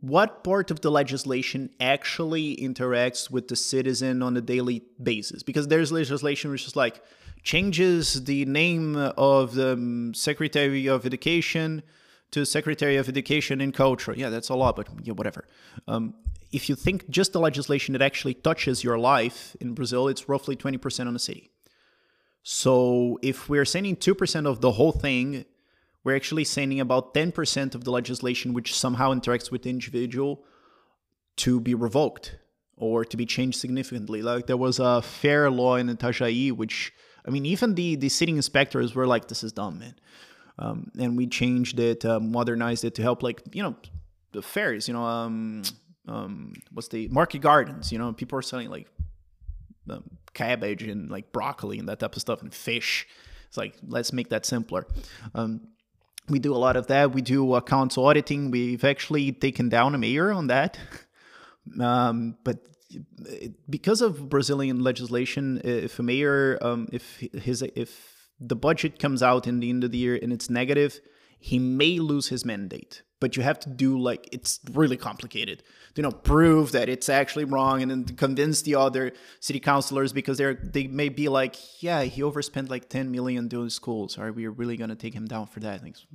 [0.00, 5.42] what part of the legislation actually interacts with the citizen on a daily basis?
[5.42, 7.02] Because there's legislation which is like
[7.42, 11.82] changes the name of the um, Secretary of Education
[12.32, 14.14] to Secretary of Education and Culture.
[14.16, 15.46] Yeah, that's a lot, but yeah, whatever.
[15.88, 16.14] Um,
[16.52, 20.56] if you think just the legislation that actually touches your life in Brazil, it's roughly
[20.56, 21.50] 20% on the city.
[22.42, 25.44] So if we're sending 2% of the whole thing,
[26.02, 30.44] we're actually sending about 10% of the legislation which somehow interacts with the individual
[31.36, 32.36] to be revoked
[32.76, 34.22] or to be changed significantly.
[34.22, 36.92] Like there was a fair law in Itajaí, which,
[37.26, 39.94] I mean, even the, the sitting inspectors were like, this is dumb, man.
[40.60, 43.74] Um, and we changed it, uh, modernized it to help, like, you know,
[44.32, 45.62] the fairs, you know, um,
[46.06, 48.86] um, what's the market gardens, you know, people are selling like
[49.88, 53.06] um, cabbage and like broccoli and that type of stuff and fish.
[53.48, 54.86] It's like, let's make that simpler.
[55.34, 55.68] Um,
[56.28, 57.12] we do a lot of that.
[57.12, 58.50] We do accounts auditing.
[58.50, 60.78] We've actually taken down a mayor on that.
[61.78, 62.58] Um, but
[63.68, 68.09] because of Brazilian legislation, if a mayor, um, if his if
[68.40, 71.00] the budget comes out in the end of the year and it's negative,
[71.38, 73.02] he may lose his mandate.
[73.20, 75.62] But you have to do like it's really complicated.
[75.94, 80.38] You know prove that it's actually wrong and then convince the other city councilors because
[80.38, 84.16] they're they may be like yeah he overspent like 10 million doing schools.
[84.16, 85.74] Are we really to take him down for that?
[85.74, 86.06] I think it's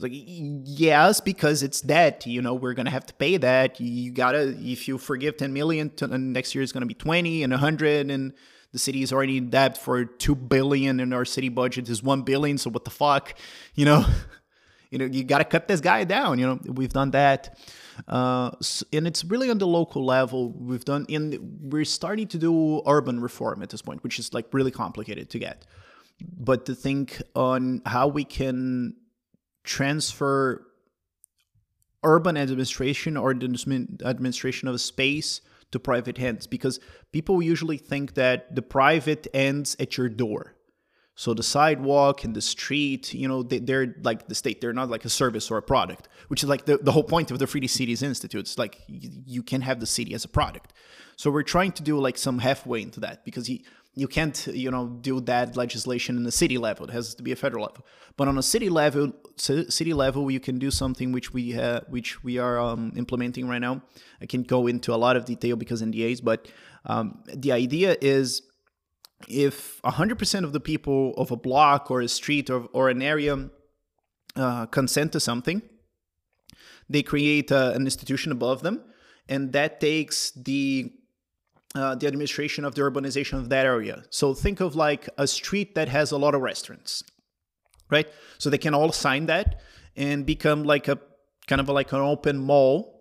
[0.00, 2.26] like yes because it's debt.
[2.26, 3.78] You know we're to have to pay that.
[3.78, 7.52] You gotta if you forgive 10 million to, next year is to be 20 and
[7.52, 8.32] 100 and
[8.72, 12.22] the city is already in debt for 2 billion and our city budget is 1
[12.22, 13.34] billion so what the fuck?
[13.74, 14.06] You know
[14.90, 16.58] you know you got to cut this guy down you know?
[16.64, 17.58] We've done that.
[18.06, 18.52] Uh,
[18.92, 23.20] and it's really on the local level we've done and we're starting to do urban
[23.20, 25.66] reform at this point which is like really complicated to get.
[26.38, 28.96] But to think on how we can
[29.64, 30.64] transfer
[32.04, 35.40] urban administration or the administration of a space
[35.72, 36.80] to private hands because
[37.12, 40.56] people usually think that the private ends at your door
[41.18, 44.60] so the sidewalk and the street, you know, they, are like the state.
[44.60, 47.32] They're not like a service or a product, which is like the, the whole point
[47.32, 48.42] of the Free Cities Institute.
[48.42, 50.72] It's like you, you can have the city as a product.
[51.16, 53.58] So we're trying to do like some halfway into that because you,
[53.98, 56.86] you can't, you know, do that legislation in the city level.
[56.86, 57.84] It has to be a federal level.
[58.16, 62.22] But on a city level, city level, you can do something which we have, which
[62.22, 63.82] we are um, implementing right now.
[64.22, 66.46] I can't go into a lot of detail because NDAs, but
[66.86, 68.42] um, the idea is
[69.26, 73.50] if 100% of the people of a block or a street or, or an area
[74.36, 75.60] uh, consent to something,
[76.88, 78.84] they create uh, an institution above them,
[79.28, 80.92] and that takes the
[81.74, 84.04] uh, the administration of the urbanization of that area.
[84.10, 87.02] So think of like a street that has a lot of restaurants,
[87.90, 88.08] right?
[88.38, 89.60] So they can all sign that
[89.96, 90.98] and become like a
[91.46, 92.98] kind of like an open mall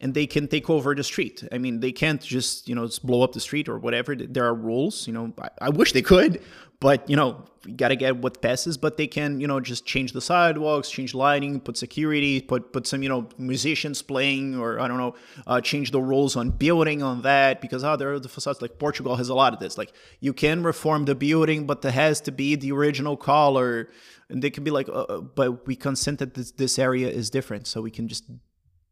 [0.00, 1.42] and they can take over the street.
[1.50, 4.14] I mean, they can't just, you know, just blow up the street or whatever.
[4.14, 6.42] There are rules, you know, I, I wish they could,
[6.80, 9.84] but, you know, you got to get what passes, but they can, you know, just
[9.84, 14.78] change the sidewalks, change lighting, put security, put, put some, you know, musicians playing or
[14.78, 15.14] I don't know,
[15.46, 18.78] uh, change the rules on building on that because, oh, there are the facades, like
[18.78, 19.76] Portugal has a lot of this.
[19.76, 23.90] Like you can reform the building, but there has to be the original color.
[24.30, 27.28] And they can be like, uh, uh but we consent that this, this area is
[27.28, 27.66] different.
[27.66, 28.24] So we can just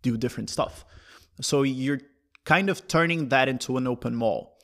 [0.02, 0.84] do different stuff.
[1.40, 2.00] So you're
[2.44, 4.55] kind of turning that into an open mall.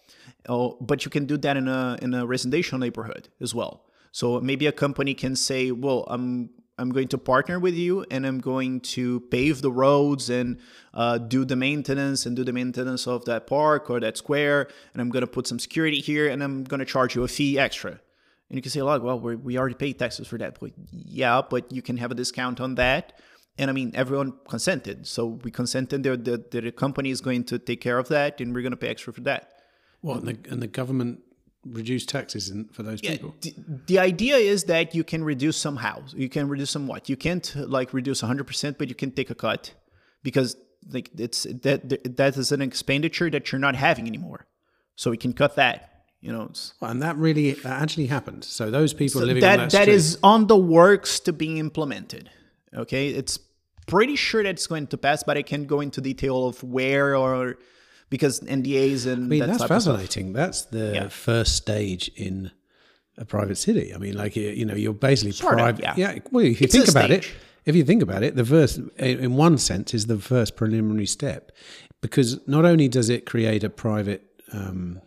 [0.48, 3.84] Oh, but you can do that in a in a residential neighborhood as well.
[4.10, 8.26] So maybe a company can say, "Well, I'm I'm going to partner with you, and
[8.26, 10.58] I'm going to pave the roads and
[10.94, 15.00] uh, do the maintenance and do the maintenance of that park or that square, and
[15.00, 17.58] I'm going to put some security here, and I'm going to charge you a fee
[17.58, 21.40] extra." And you can say, "Like, well, we already paid taxes for that." But yeah,
[21.48, 23.12] but you can have a discount on that
[23.58, 25.06] and I mean, everyone consented.
[25.06, 28.54] So we consented that the, the company is going to take care of that, and
[28.54, 29.51] we're going to pay extra for that.
[30.02, 31.20] Well, and the, and the government
[31.64, 33.34] reduce taxes in, for those yeah, people.
[33.40, 33.54] The,
[33.86, 36.02] the idea is that you can reduce somehow.
[36.14, 37.08] You can reduce somewhat.
[37.08, 39.72] You can't like reduce 100%, but you can take a cut
[40.22, 40.56] because
[40.90, 44.46] like it's that that is an expenditure that you're not having anymore.
[44.96, 48.44] So we can cut that You know, it's, Well, and that really that actually happened.
[48.44, 51.58] So those people living on that that that street, is on the works to be
[51.58, 52.30] implemented.
[52.74, 53.38] Okay, it's
[53.86, 57.16] pretty sure that it's going to pass, but I can't go into detail of where
[57.16, 57.58] or
[58.12, 59.96] because NDAs and I mean, that that's type of stuff.
[60.00, 60.32] fascinating.
[60.34, 61.08] That's the Yeah.
[61.08, 62.50] first stage in
[63.18, 63.92] a private city.
[63.94, 65.98] I mean, like you know, you're basically Sort of, private.
[65.98, 66.18] yeah.
[66.30, 67.24] Well, if you It's think about it,
[67.64, 71.52] if you think about it, the first, in one sense, is the first preliminary step,
[72.00, 74.22] because not only does it create a private,
[74.52, 75.00] um,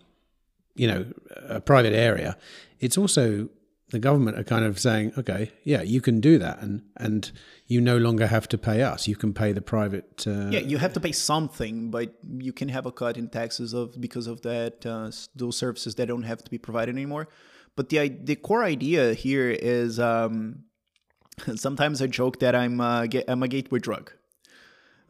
[0.75, 1.05] you know,
[1.47, 2.37] a private area,
[2.79, 3.49] it's also
[3.89, 7.31] the government are kind of saying, okay, yeah, you can do that, and and
[7.67, 9.07] you no longer have to pay us.
[9.07, 10.25] You can pay the private.
[10.27, 13.73] Uh, Yeah, you have to pay something, but you can have a cut in taxes
[13.73, 17.27] of because of that uh, those services that don't have to be provided anymore.
[17.75, 20.63] But the the core idea here is um,
[21.55, 24.11] sometimes I joke that I'm uh, I'm a gateway drug.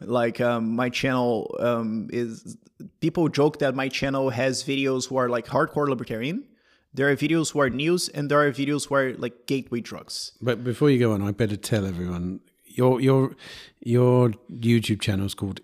[0.02, 2.58] Like um, my channel um, is
[3.00, 6.44] people joke that my channel has videos who are like hardcore libertarian.
[6.96, 10.32] There are videos who are news, and there are videos who are like gateway drugs.
[10.42, 13.36] But before you go on, I better tell everyone your your
[13.82, 15.60] your YouTube channel is called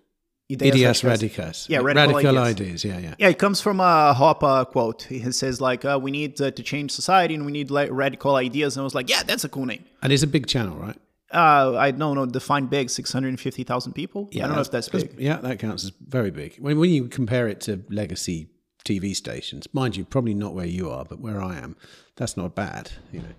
[0.52, 1.02] Ideas Ideas.
[1.02, 1.70] Radicas.
[1.70, 2.38] Yeah, Radical ideas.
[2.38, 2.86] Ideas.
[2.86, 3.16] Yeah, yeah.
[3.18, 5.04] Yeah, it comes from a Hoppe quote.
[5.04, 8.36] He says like, uh, "We need uh, to change society, and we need like radical
[8.36, 10.76] ideas." And I was like, "Yeah, that's a cool name." And it's a big channel,
[10.76, 10.98] right?
[11.34, 12.26] Uh, I don't know.
[12.26, 12.90] Define big.
[12.90, 14.30] Six hundred and fifty thousand people.
[14.36, 15.16] I don't know if that's big.
[15.18, 16.58] Yeah, that counts as very big.
[16.58, 18.50] When when you compare it to legacy
[18.84, 21.76] TV stations, mind you, probably not where you are, but where I am,
[22.16, 23.34] that's not bad, you know.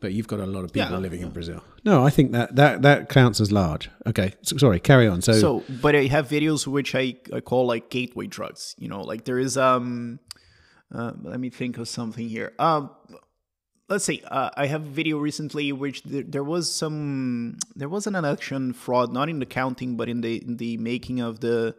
[0.00, 0.98] But you've got a lot of people Yeah.
[0.98, 1.62] living in Brazil.
[1.84, 3.90] No, I think that that that counts as large.
[4.06, 5.22] Okay, so, sorry, carry on.
[5.22, 8.74] So, So, but I have videos which I, I call like gateway drugs.
[8.78, 10.20] You know, like there is um,
[10.94, 12.52] uh, let me think of something here.
[12.58, 12.90] Um,
[13.88, 14.22] let's see.
[14.30, 18.72] Uh, I have a video recently which there, there was some there was an election
[18.72, 21.74] fraud, not in the counting, but in the in the making of the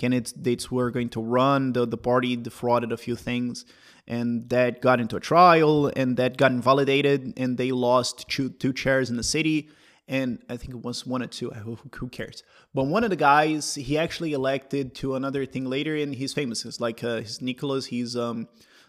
[0.00, 1.72] candidates were going to run.
[1.72, 3.64] The the party defrauded a few things.
[4.08, 8.72] And that got into a trial, and that got invalidated, and they lost two, two
[8.72, 9.68] chairs in the city
[10.10, 11.50] and I think it was one or two.
[11.64, 12.42] Who, who cares?
[12.74, 16.64] But one of the guys, he actually elected to another thing later, and he's famous.
[16.64, 17.86] It's like uh, his Nicholas.
[17.86, 18.48] He's um,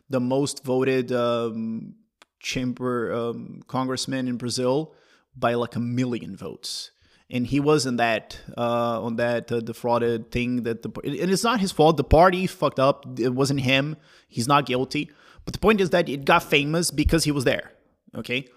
[0.10, 1.94] the most voted um,
[2.40, 4.96] chamber um, congressman in Brazil
[5.38, 6.90] by like a million votes.
[7.34, 11.46] And he was in that uh, on that uh, defrauded thing that the and it's
[11.46, 11.96] not his fault.
[11.96, 13.20] The party fucked up.
[13.20, 13.96] It wasn't him.
[14.28, 15.10] He's not guilty.
[15.46, 17.72] But the point is that it got famous because he was there.
[18.14, 18.48] Okay.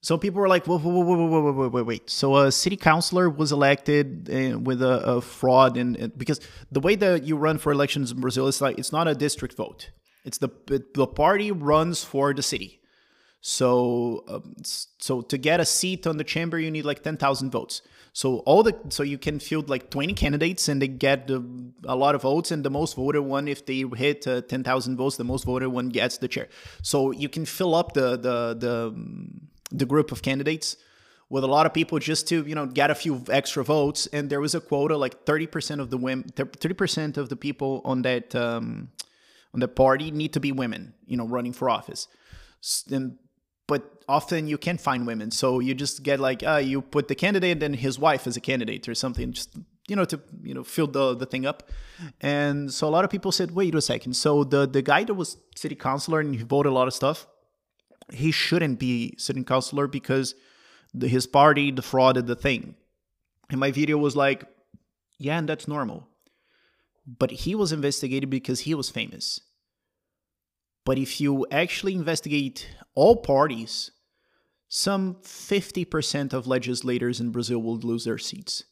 [0.00, 2.10] So people were like, whoa, whoa, whoa, whoa, whoa, wait, wait.
[2.10, 6.94] So a city councilor was elected uh, with a, a fraud, and, because the way
[6.94, 9.90] that you run for elections in Brazil is like it's not a district vote.
[10.24, 10.50] It's the
[10.94, 12.80] the party runs for the city.
[13.40, 17.50] So um, so to get a seat on the chamber, you need like ten thousand
[17.50, 17.82] votes.
[18.16, 21.44] So all the so you can field like twenty candidates, and they get the,
[21.84, 24.96] a lot of votes, and the most voted one, if they hit uh, ten thousand
[24.96, 26.48] votes, the most voted one gets the chair.
[26.80, 28.94] So you can fill up the the the
[29.70, 30.78] the group of candidates
[31.28, 34.30] with a lot of people just to you know get a few extra votes and
[34.30, 38.32] there was a quota like 30% of the women 30% of the people on that
[38.34, 38.88] um,
[39.52, 42.06] on that party need to be women you know running for office
[42.90, 43.18] and
[44.08, 47.62] often you can't find women so you just get like uh, you put the candidate
[47.62, 49.56] and his wife as a candidate or something just
[49.88, 51.70] you know to you know fill the, the thing up
[52.20, 55.14] and so a lot of people said wait a second so the the guy that
[55.14, 57.26] was city councilor and he voted a lot of stuff
[58.12, 60.34] he shouldn't be city councilor because
[60.94, 62.74] the, his party defrauded the thing.
[63.50, 64.44] And my video was like,
[65.18, 66.08] yeah, and that's normal.
[67.06, 69.40] But he was investigated because he was famous.
[70.84, 73.90] But if you actually investigate all parties,
[74.68, 78.64] some 50% of legislators in Brazil will lose their seats.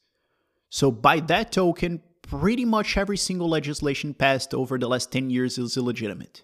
[0.70, 5.58] So, by that token, pretty much every single legislation passed over the last 10 years
[5.58, 6.42] is illegitimate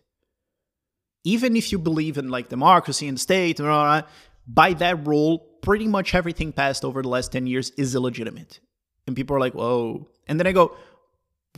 [1.24, 4.10] even if you believe in like democracy and state, blah, blah, blah,
[4.46, 8.60] by that rule, pretty much everything passed over the last 10 years is illegitimate.
[9.06, 10.08] And people are like, whoa.
[10.26, 10.76] And then I go,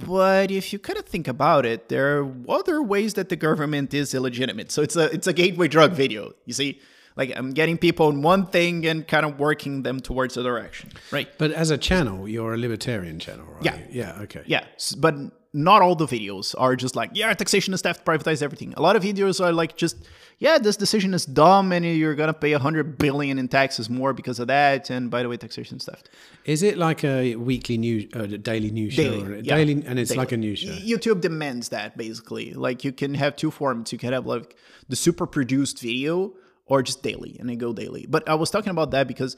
[0.07, 3.95] but if you kind of think about it, there are other ways that the government
[3.95, 4.73] is illegitimate.
[4.73, 6.33] So it's a it's a gateway drug video.
[6.47, 6.81] You see,
[7.17, 10.91] like I'm getting people in one thing and kind of working them towards a direction,
[11.11, 11.29] right?
[11.39, 13.65] but as a channel, you're a libertarian channel, right?
[13.65, 13.79] Yeah.
[13.91, 14.23] Yeah.
[14.23, 14.43] Okay.
[14.47, 14.65] Yeah,
[14.99, 15.15] but
[15.53, 18.73] not all the videos are just like, yeah, taxation is theft, privatize everything.
[18.77, 19.97] A lot of videos are like just,
[20.39, 24.15] yeah, this decision is dumb and you're gonna pay a hundred billion in taxes more
[24.15, 24.89] because of that.
[24.89, 26.09] And by the way, taxation is theft.
[26.47, 29.57] Is it like a weekly news, uh, daily news show, Daily, or yeah.
[29.57, 30.19] daily, and it's Daily.
[30.19, 30.71] like a news show?
[30.71, 32.55] YouTube demands that basically.
[32.55, 33.93] Like you can have two formats.
[33.93, 34.57] You can have like
[34.89, 36.33] the super produced video
[36.73, 38.07] or just daily, and they go daily.
[38.09, 39.37] But I was talking about that because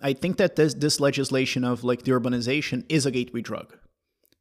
[0.00, 3.76] I think that this this legislation of like the urbanization is a gateway drug.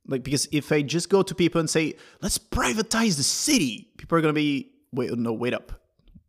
[0.06, 4.20] Like because if I just go to people and say let's privatize the city, people
[4.20, 5.72] are gonna be wait, no, wait up,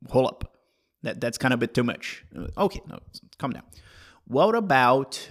[0.08, 0.56] hold up.
[1.02, 2.24] That that's kind of a bit too much.
[2.56, 3.00] Okay, no,
[3.36, 3.64] calm down.
[4.26, 5.28] What about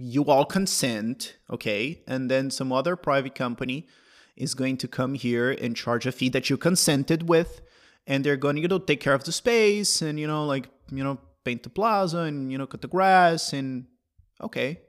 [0.00, 3.88] you all consent, okay, and then some other private company
[4.36, 7.60] is going to come here and charge a fee that you consented with,
[8.08, 10.68] and they're going to you know take care of the space and you know like
[10.90, 13.86] you know paint the plaza and you know cut the grass and
[14.40, 14.80] okay,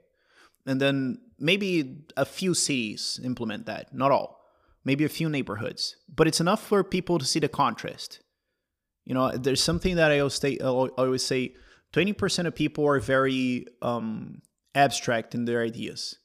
[0.66, 4.40] and then maybe a few cities implement that, not all,
[4.84, 8.20] maybe a few neighborhoods, but it's enough for people to see the contrast.
[9.04, 10.58] You know, there's something that I always say.
[10.60, 11.54] I always say,
[11.92, 14.42] twenty percent of people are very um,
[14.74, 16.18] abstract in their ideas.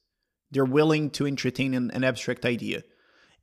[0.51, 2.83] They're willing to entertain an, an abstract idea.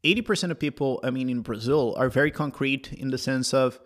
[0.05, 3.81] 80% of people, I mean, in Brazil, are very concrete in the sense of,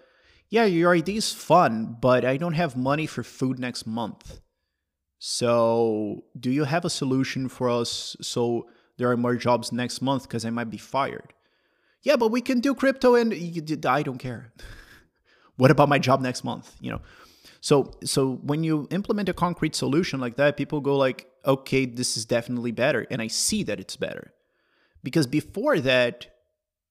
[0.48, 4.40] yeah, your idea is fun, but I don't have money for food next month.
[5.18, 8.66] So, do you have a solution for us so
[8.98, 11.32] there are more jobs next month because I might be fired?
[12.02, 13.32] Yeah, but we can do crypto and
[13.86, 14.52] I don't care.
[15.56, 16.76] what about my job next month?
[16.80, 17.00] You know,
[17.60, 22.16] so so when you implement a concrete solution like that, people go like, okay, this
[22.16, 24.32] is definitely better, and I see that it's better,
[25.06, 26.26] because before that,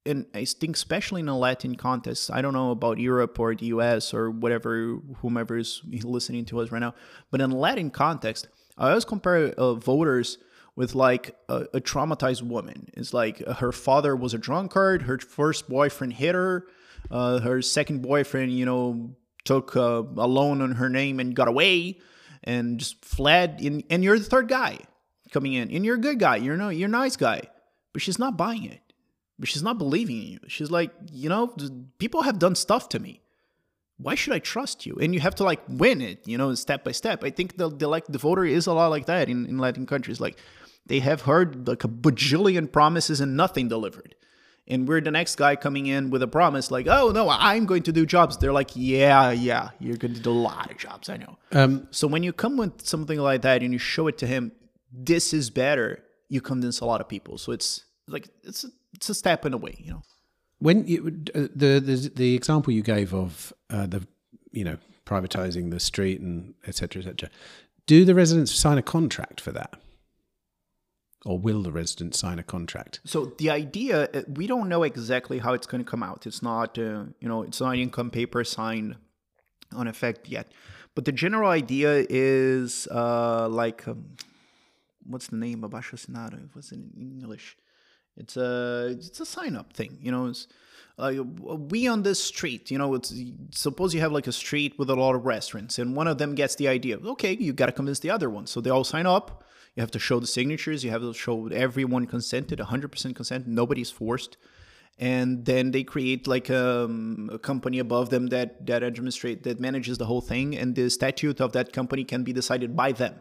[0.06, 3.66] and I think especially in a Latin context, I don't know about Europe or the
[3.66, 6.94] US or whatever, whomever is listening to us right now,
[7.30, 8.48] but in a Latin context,
[8.78, 10.38] I always compare uh, voters
[10.78, 12.88] with like a, a, traumatized woman.
[12.94, 16.68] It's like uh, her father was a drunkard, her first boyfriend hit her,
[17.12, 21.50] uh, her second boyfriend, you know, took a, a loan on her name and got
[21.50, 22.00] away
[22.46, 23.60] and just fled.
[23.60, 24.80] In, and you're the third guy
[25.34, 26.38] coming in, and you're a good guy.
[26.38, 27.42] You're no, you're a nice guy,
[27.96, 28.82] but she's not buying it.
[29.40, 30.40] But she's not believing in you.
[30.50, 31.56] She's like, you know,
[31.98, 33.22] people have done stuff to me.
[33.96, 34.98] Why should I trust you?
[35.02, 37.24] And you have to like win it, you know, step by step.
[37.24, 39.86] I think the, the like the voter is a lot like that in, in Latin
[39.86, 40.20] countries.
[40.20, 40.38] Like
[40.86, 44.14] they have heard like a bajillion promises and nothing delivered
[44.68, 47.84] and we're the next guy coming in with a promise like oh no i'm going
[47.84, 51.08] to do jobs they're like yeah yeah you're going to do a lot of jobs
[51.08, 54.18] i know um, so when you come with something like that and you show it
[54.18, 54.52] to him
[54.92, 59.10] this is better you convince a lot of people so it's like it's a, it's
[59.10, 60.02] a step in a way you know
[60.60, 64.06] when you, uh, the, the the example you gave of uh, the
[64.52, 67.30] you know privatizing the street and etc etc
[67.86, 69.80] do the residents sign a contract for that
[71.26, 73.00] or will the resident sign a contract?
[73.04, 76.28] So the idea, uh, we don't know exactly how it's going to come out.
[76.28, 78.96] It's not, uh, you know, it's not income paper signed
[79.76, 80.52] on effect yet.
[80.94, 84.06] But the general idea is uh, like, um,
[85.06, 85.62] what's the name?
[85.64, 86.48] Assinado.
[86.54, 87.58] What's it in English?
[88.18, 89.98] It's a it's a sign up thing.
[90.02, 90.48] You know, it's
[90.98, 92.72] we on this street.
[92.72, 93.14] You know, it's
[93.52, 96.36] suppose you have like a street with a lot of restaurants, and one of them
[96.36, 96.98] gets the idea.
[96.98, 99.44] Okay, you got to convince the other one, so they all sign up
[99.76, 100.84] you have to show the signatures.
[100.84, 103.46] You have to show everyone consented, 100% consent.
[103.46, 104.38] Nobody's forced.
[104.98, 109.98] And then they create like um, a company above them that that administrate that manages
[109.98, 110.56] the whole thing.
[110.56, 113.16] And the statute of that company can be decided by them.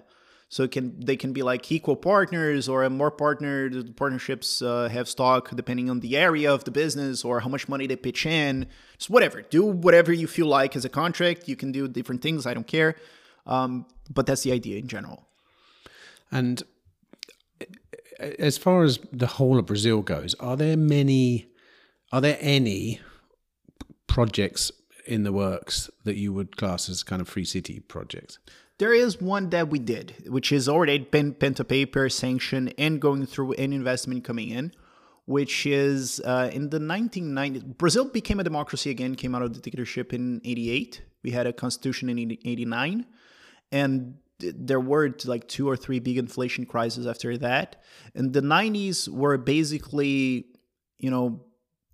[0.54, 3.68] So can they can be like equal partners or more partner.
[3.68, 7.68] The partnerships uh, have stock depending on the area of the business or how much
[7.68, 8.68] money they pitch in.
[8.96, 9.42] Just whatever.
[9.42, 11.48] Do whatever you feel like as a contract.
[11.48, 12.46] You can do different things.
[12.46, 12.94] I don't care.
[13.48, 15.26] Um, but that's the idea in general.
[16.30, 16.62] And
[18.20, 21.48] as far as the whole of Brazil goes, are there many,
[22.12, 23.00] are there any
[24.06, 24.70] projects
[25.04, 28.38] in the works that you would class as kind of free city projects?
[28.78, 33.00] There is one that we did, which is already pen, pen to paper, sanctioned, and
[33.00, 34.72] going through an investment coming in,
[35.26, 37.64] which is uh, in the 1990s.
[37.78, 41.02] Brazil became a democracy again, came out of the dictatorship in 88.
[41.22, 43.06] We had a constitution in 89.
[43.70, 47.82] And there were like two or three big inflation crises after that.
[48.14, 50.46] And the 90s were basically,
[50.98, 51.44] you know,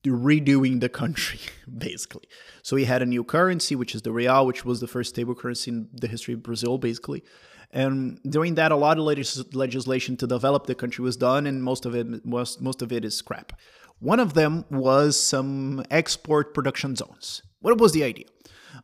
[0.04, 1.40] redoing the country,
[1.78, 2.24] basically.
[2.62, 5.34] So we had a new currency, which is the real, which was the first stable
[5.34, 7.22] currency in the history of Brazil, basically.
[7.72, 11.62] And during that, a lot of legis- legislation to develop the country was done, and
[11.62, 13.52] most of it was most of it is scrap.
[14.00, 17.42] One of them was some export production zones.
[17.60, 18.26] What was the idea?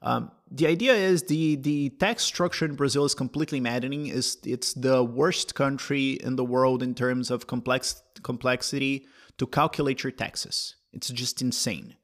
[0.03, 4.07] Um, the idea is the the tax structure in Brazil is completely maddening.
[4.07, 9.07] Is it's the worst country in the world in terms of complex complexity
[9.39, 10.77] to calculate your taxes.
[10.97, 11.95] It's just insane.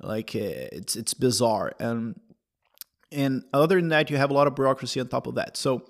[0.00, 1.72] Like uh, it's it's bizarre.
[1.78, 2.20] And
[3.12, 5.56] and other than that, you have a lot of bureaucracy on top of that.
[5.56, 5.84] So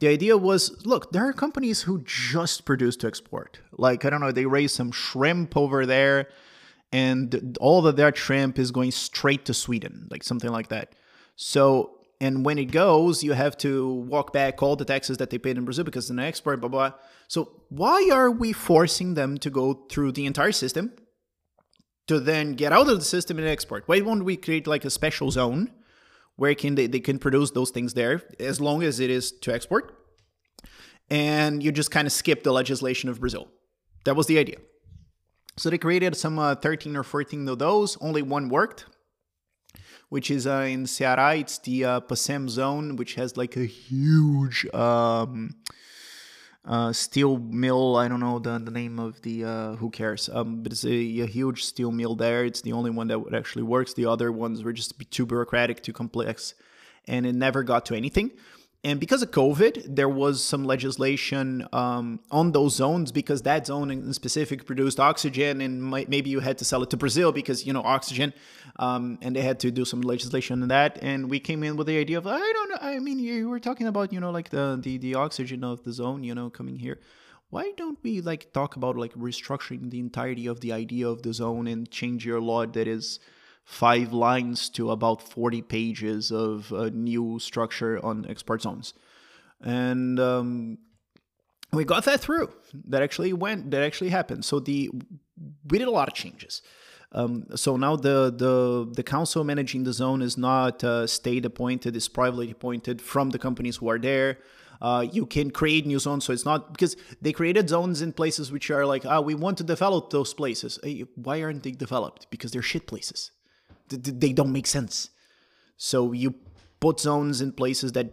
[0.00, 4.20] the idea was look there are companies who just produce to export like i don't
[4.20, 6.28] know they raise some shrimp over there
[6.92, 10.94] and all of their shrimp is going straight to sweden like something like that
[11.36, 15.38] so, and when it goes, you have to walk back all the taxes that they
[15.38, 16.92] paid in Brazil because it's an export, blah, blah.
[17.28, 20.92] So, why are we forcing them to go through the entire system,
[22.06, 23.84] to then get out of the system and export?
[23.86, 25.70] Why won't we create like a special zone
[26.36, 29.54] where can they, they can produce those things there as long as it is to
[29.54, 29.96] export?
[31.10, 33.48] And you just kind of skip the legislation of Brazil.
[34.04, 34.56] That was the idea.
[35.56, 37.96] So they created some uh, 13 or 14 of those.
[38.00, 38.86] Only one worked,
[40.08, 41.38] which is uh, in Ceará.
[41.38, 45.54] It's the uh, Pecém zone, which has like a huge um,
[46.64, 47.96] uh, steel mill.
[47.96, 50.28] I don't know the, the name of the, uh, who cares?
[50.32, 52.44] Um, but it's a, a, huge steel mill there.
[52.44, 53.94] It's the only one that actually works.
[53.94, 56.54] The other ones were just too bureaucratic, too complex,
[57.06, 58.30] and it never got to anything.
[58.84, 63.90] And because of COVID, there was some legislation um, on those zones because that zone
[63.90, 67.66] in specific produced oxygen, and might, maybe you had to sell it to Brazil because
[67.66, 68.34] you know oxygen,
[68.76, 70.98] um, and they had to do some legislation on that.
[71.00, 72.78] And we came in with the idea of I don't know.
[72.78, 75.92] I mean, you were talking about you know like the the the oxygen of the
[75.92, 77.00] zone, you know, coming here.
[77.48, 81.32] Why don't we like talk about like restructuring the entirety of the idea of the
[81.32, 83.18] zone and change your law that is
[83.64, 88.92] five lines to about 40 pages of a new structure on export zones.
[89.62, 90.78] And um,
[91.72, 92.52] we got that through.
[92.88, 94.44] That actually went, that actually happened.
[94.44, 94.90] So the
[95.66, 96.62] we did a lot of changes.
[97.12, 101.96] Um, so now the, the the council managing the zone is not uh, state appointed;
[101.96, 104.38] it's privately appointed from the companies who are there.
[104.82, 108.50] Uh, you can create new zones, so it's not because they created zones in places
[108.52, 110.78] which are like, ah, we want to develop those places.
[111.14, 112.26] Why aren't they developed?
[112.30, 113.30] Because they're shit places
[114.02, 115.10] they don't make sense.
[115.76, 116.34] So you
[116.80, 118.12] put zones in places that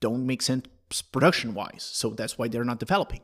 [0.00, 0.66] don't make sense
[1.12, 1.88] production wise.
[1.92, 3.20] So that's why they're not developing.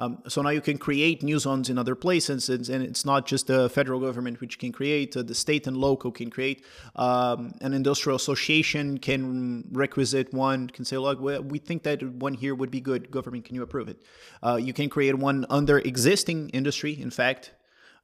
[0.00, 3.26] Um, so now you can create new zones in other places, and, and it's not
[3.26, 6.64] just the federal government which can create; uh, the state and local can create.
[6.94, 12.54] Um, an industrial association can requisite one, can say, "Look, we think that one here
[12.54, 13.10] would be good.
[13.10, 14.00] Government, can you approve it?"
[14.40, 16.92] Uh, you can create one under existing industry.
[17.00, 17.54] In fact,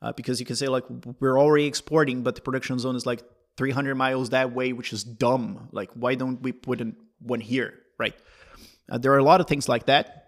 [0.03, 0.84] uh, because you can say like
[1.20, 3.22] we're already exporting, but the production zone is like
[3.57, 5.68] 300 miles that way, which is dumb.
[5.72, 6.80] Like why don't we put
[7.20, 8.14] one here, right?
[8.90, 10.20] Uh, there are a lot of things like that.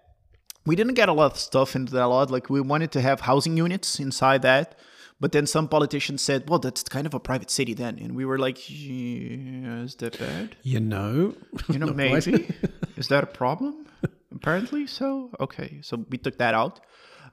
[0.65, 2.29] We didn't get a lot of stuff into that a lot.
[2.31, 4.77] Like we wanted to have housing units inside that,
[5.19, 8.25] but then some politicians said, "Well, that's kind of a private city then," and we
[8.25, 11.35] were like, yeah, "Is that bad?" You know,
[11.69, 12.49] you know, maybe
[12.97, 13.85] is that a problem?
[14.33, 15.31] Apparently so.
[15.39, 16.81] Okay, so we took that out.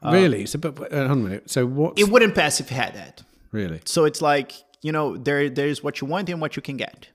[0.03, 0.47] Uh, really?
[0.47, 1.51] So, but, but uh, hold on a minute.
[1.51, 1.99] So what?
[1.99, 3.22] It wouldn't pass if it had that.
[3.53, 3.80] Really?
[3.84, 4.53] So it's like
[4.85, 7.09] you know there there's what you want and what you can get.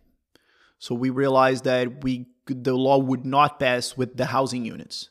[0.80, 5.10] So we realized that we the law would not pass with the housing units.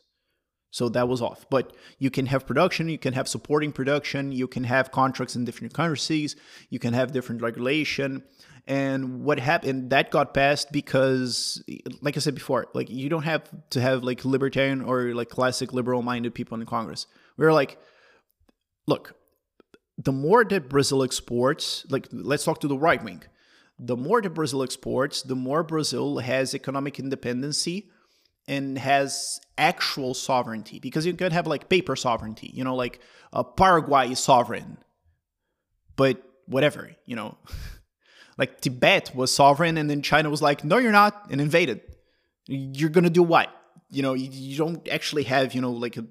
[0.70, 1.46] So that was off.
[1.50, 5.44] But you can have production, you can have supporting production, you can have contracts in
[5.44, 6.34] different currencies,
[6.68, 8.24] you can have different regulation.
[8.66, 11.62] And what happened that got passed because
[12.02, 15.72] like I said before, like you don't have to have like libertarian or like classic
[15.72, 17.06] liberal minded people in Congress.
[17.36, 17.78] We are like,
[18.88, 19.14] look,
[19.98, 23.24] the more that Brazil exports, like let's talk to the right wing.
[23.80, 27.90] The more that Brazil exports, the more Brazil has economic independency
[28.46, 30.78] and has actual sovereignty.
[30.78, 33.00] Because you can have like paper sovereignty, you know, like
[33.32, 34.78] uh, Paraguay is sovereign,
[35.96, 37.36] but whatever, you know.
[38.38, 41.80] like Tibet was sovereign, and then China was like, no, you're not, and invaded.
[42.46, 43.48] You're gonna do what?
[43.90, 46.06] You know, you, you don't actually have, you know, like a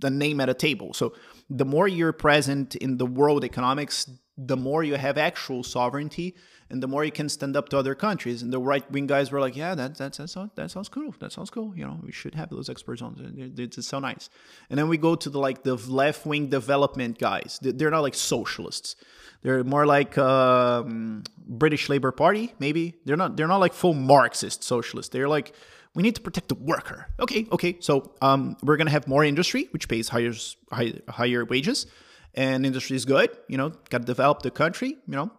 [0.00, 0.92] the name at a table.
[0.92, 1.14] So
[1.48, 6.34] the more you're present in the world economics, the more you have actual sovereignty
[6.68, 8.42] and the more you can stand up to other countries.
[8.42, 11.14] And the right wing guys were like, yeah, that, that, that, sounds, that sounds cool.
[11.20, 11.72] That sounds cool.
[11.76, 13.20] You know, we should have those expert zones.
[13.56, 14.28] It's so nice.
[14.68, 17.58] And then we go to the like the left wing development guys.
[17.62, 18.96] They're not like socialists.
[19.42, 22.94] They're more like um, British Labour Party, maybe.
[23.04, 23.36] They're not.
[23.36, 25.12] They're not like full Marxist socialists.
[25.12, 25.54] They're like
[25.96, 27.06] we need to protect the worker.
[27.18, 27.78] Okay, okay.
[27.80, 30.34] So um, we're gonna have more industry, which pays higher
[30.70, 31.86] high, higher wages,
[32.34, 33.30] and industry is good.
[33.48, 34.90] You know, got to develop the country.
[35.08, 35.30] You know,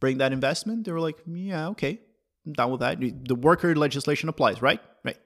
[0.00, 0.84] bring that investment.
[0.84, 2.00] They were like, yeah, okay,
[2.44, 2.98] I'm down with that.
[3.00, 4.80] The worker legislation applies, right?
[5.04, 5.18] Right.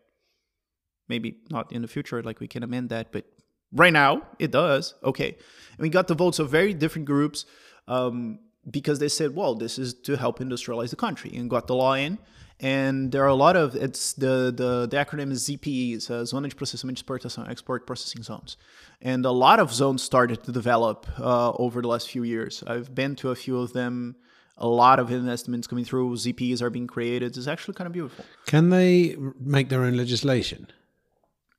[1.09, 3.25] Maybe not in the future, like we can amend that, but
[3.73, 4.95] right now it does.
[5.03, 5.39] Okay,
[5.71, 7.47] and we got the votes of very different groups.
[7.89, 11.75] Um, because they said, well, this is to help industrialize the country, and got the
[11.75, 12.19] law in
[12.61, 16.49] and there are a lot of it's the the, the acronym is ZPEs, uh, Zona
[16.49, 18.57] de Processamento Exportação, Export Processing Zones,
[19.03, 22.65] and a lot of zones started to develop uh, over the last few years.
[22.67, 24.17] I've been to a few of them.
[24.59, 26.15] A lot of investments coming through.
[26.15, 27.37] ZPEs are being created.
[27.37, 28.25] It's actually kind of beautiful.
[28.47, 30.69] Can they make their own legislation?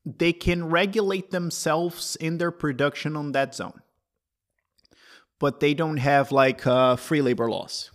[0.04, 3.82] They can regulate themselves in their production on that zone,
[5.38, 7.92] but they don't have like uh, free labor laws.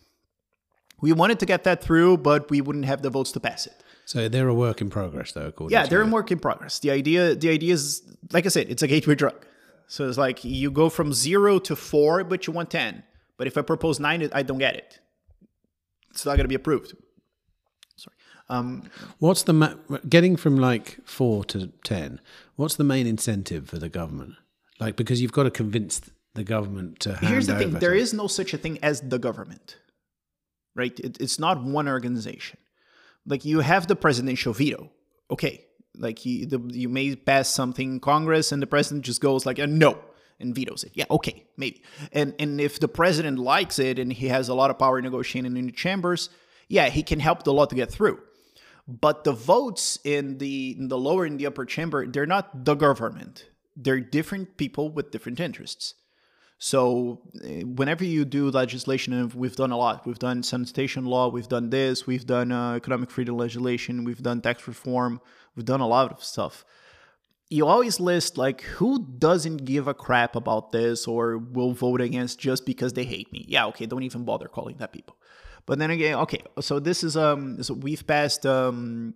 [1.03, 3.83] We wanted to get that through, but we wouldn't have the votes to pass it.
[4.05, 5.47] So they're a work in progress, though.
[5.47, 6.79] According yeah, they're a work in progress.
[6.79, 8.01] The idea, the idea is,
[8.31, 9.35] like I said, it's a gateway drug.
[9.87, 13.03] So it's like you go from zero to four, but you want ten.
[13.37, 15.01] But if I propose nine, I don't get it.
[16.11, 16.95] It's not going to be approved.
[17.97, 18.15] Sorry.
[18.47, 18.89] Um,
[19.19, 19.75] What's the ma-
[20.07, 22.21] getting from like four to ten?
[22.55, 24.35] What's the main incentive for the government?
[24.79, 25.99] Like because you've got to convince
[26.33, 27.17] the government to.
[27.17, 28.17] Here's the thing: there something.
[28.17, 29.75] no such a thing as the government,
[30.75, 30.97] right?
[30.99, 32.59] It, it's not one organization.
[33.25, 34.91] Like you have the presidential veto.
[35.31, 35.65] Okay,
[35.97, 39.59] like you, the, you may pass something in Congress, and the president just goes like,
[39.59, 39.99] uh, "No."
[40.39, 40.91] And vetoes it.
[40.95, 41.83] Yeah, okay, maybe.
[42.11, 45.55] And and if the president likes it and he has a lot of power negotiating
[45.55, 46.29] in the chambers,
[46.67, 48.19] yeah, he can help the law to get through.
[48.87, 52.75] But the votes in the in the lower and the upper chamber, they're not the
[52.75, 53.49] government.
[53.77, 55.93] They're different people with different interests.
[56.63, 60.07] So eh, whenever you do legislation, we've done a lot.
[60.07, 61.27] We've done sanitation law.
[61.27, 62.07] We've done this.
[62.07, 64.05] We've done uh, economic freedom legislation.
[64.05, 65.19] We've done tax reform.
[65.57, 66.63] We've done a lot of stuff.
[67.49, 72.39] You always list like who doesn't give a crap about this or will vote against
[72.39, 73.43] just because they hate me.
[73.45, 75.17] Yeah, okay, don't even bother calling that people.
[75.65, 79.15] But then again, okay, so this is um, so we've passed um,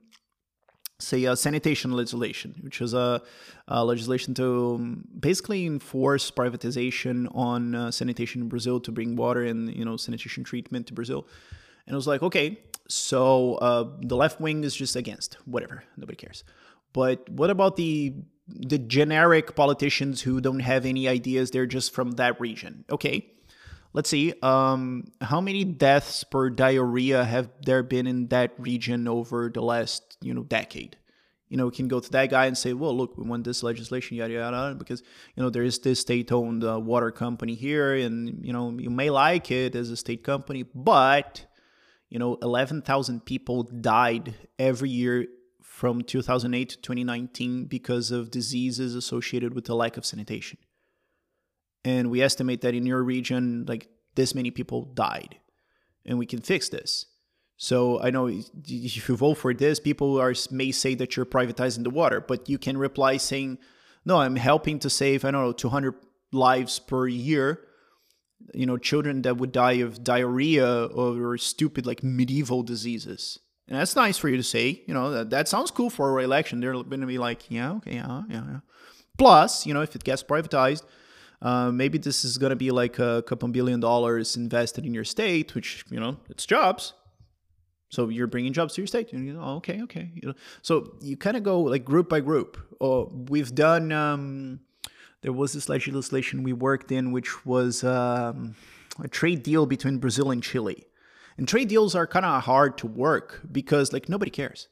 [0.99, 3.21] say uh, sanitation legislation, which is a,
[3.67, 9.43] a legislation to um, basically enforce privatization on uh, sanitation in Brazil to bring water
[9.43, 11.27] and you know sanitation treatment to Brazil.
[11.85, 16.17] And it was like, okay, so uh, the left wing is just against whatever, nobody
[16.17, 16.43] cares.
[16.93, 18.13] But what about the
[18.47, 21.51] the generic politicians who don't have any ideas?
[21.51, 22.85] They're just from that region.
[22.89, 23.29] Okay,
[23.97, 24.31] let's see.
[24.43, 30.17] Um, how many deaths per diarrhea have there been in that region over the last
[30.21, 30.97] you know decade?
[31.49, 33.63] You know, we can go to that guy and say, well, look, we want this
[33.63, 35.01] legislation, yada yada, because
[35.35, 39.09] you know there is this state-owned uh, water company here, and you know you may
[39.09, 41.47] like it as a state company, but
[42.09, 45.27] you know, 11,000 people died every year
[45.61, 50.57] from 2008 to 2019 because of diseases associated with the lack of sanitation.
[51.87, 55.37] And we estimate that in your region, like this many people died.
[56.05, 57.05] And we can fix this.
[57.55, 61.85] So I know if you vote for this, people are may say that you're privatizing
[61.85, 63.57] the water, but you can reply saying,
[64.03, 65.95] "No, I'm helping to save I don't know 200
[66.33, 67.47] lives per year."
[68.53, 73.39] You know, children that would die of diarrhea or stupid like medieval diseases.
[73.67, 74.83] And that's nice for you to say.
[74.87, 76.59] You know, that, that sounds cool for a election.
[76.59, 78.59] They're going to be like, yeah, okay, yeah, yeah, yeah.
[79.17, 80.83] Plus, you know, if it gets privatized,
[81.41, 85.03] uh, maybe this is going to be like a couple billion dollars invested in your
[85.03, 86.93] state, which, you know, it's jobs.
[87.89, 89.13] So you're bringing jobs to your state.
[89.13, 90.11] And you know, oh, okay, okay.
[90.13, 92.57] You know, so you kind of go like group by group.
[92.79, 93.91] Or we've done.
[93.91, 94.61] Um,
[95.21, 98.55] there was this legislation we worked in, which was um,
[99.03, 100.85] a trade deal between Brazil and Chile.
[101.37, 104.67] And trade deals are kind of hard to work because like nobody cares.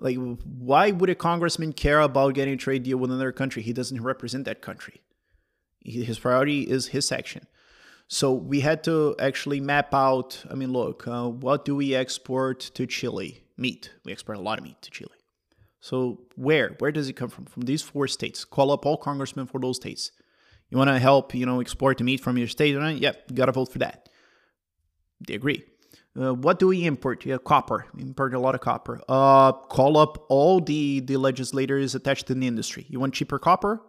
[0.00, 3.62] Like, why would a congressman care about getting a trade deal with another country?
[3.62, 5.02] He doesn't represent that country.
[5.84, 7.46] His priority is his section.
[8.08, 10.42] So we had to actually map out.
[10.50, 13.44] I mean, look, uh, what do we export to Chile?
[13.56, 13.90] Meat.
[14.04, 15.12] We export a lot of meat to Chile.
[15.80, 16.74] So where?
[16.78, 17.44] Where does it come from?
[17.44, 18.44] From these four states.
[18.44, 20.12] Call up all congressmen for those states.
[20.70, 22.76] You want to help, you know, export the meat from your state?
[22.76, 22.96] Right?
[22.96, 24.08] Yep, you got to vote for that.
[25.26, 25.62] They agree.
[26.18, 27.24] Uh, what do we import?
[27.24, 27.86] Yeah, copper.
[27.94, 29.00] We import a lot of copper.
[29.08, 32.86] Uh, call up all the, the legislators attached to the industry.
[32.88, 33.80] You want cheaper copper?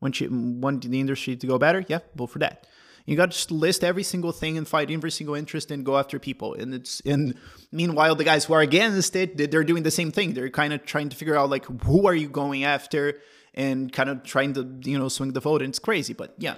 [0.00, 1.84] Want, you, want the industry to go better?
[1.88, 2.66] Yeah, vote for that.
[3.06, 5.98] You got to just list every single thing and fight every single interest and go
[5.98, 6.54] after people.
[6.54, 7.34] And it's and
[7.72, 10.34] meanwhile, the guys who are against it, they're doing the same thing.
[10.34, 13.18] They're kind of trying to figure out like who are you going after
[13.54, 15.62] and kind of trying to you know swing the vote.
[15.62, 16.56] And it's crazy, but yeah.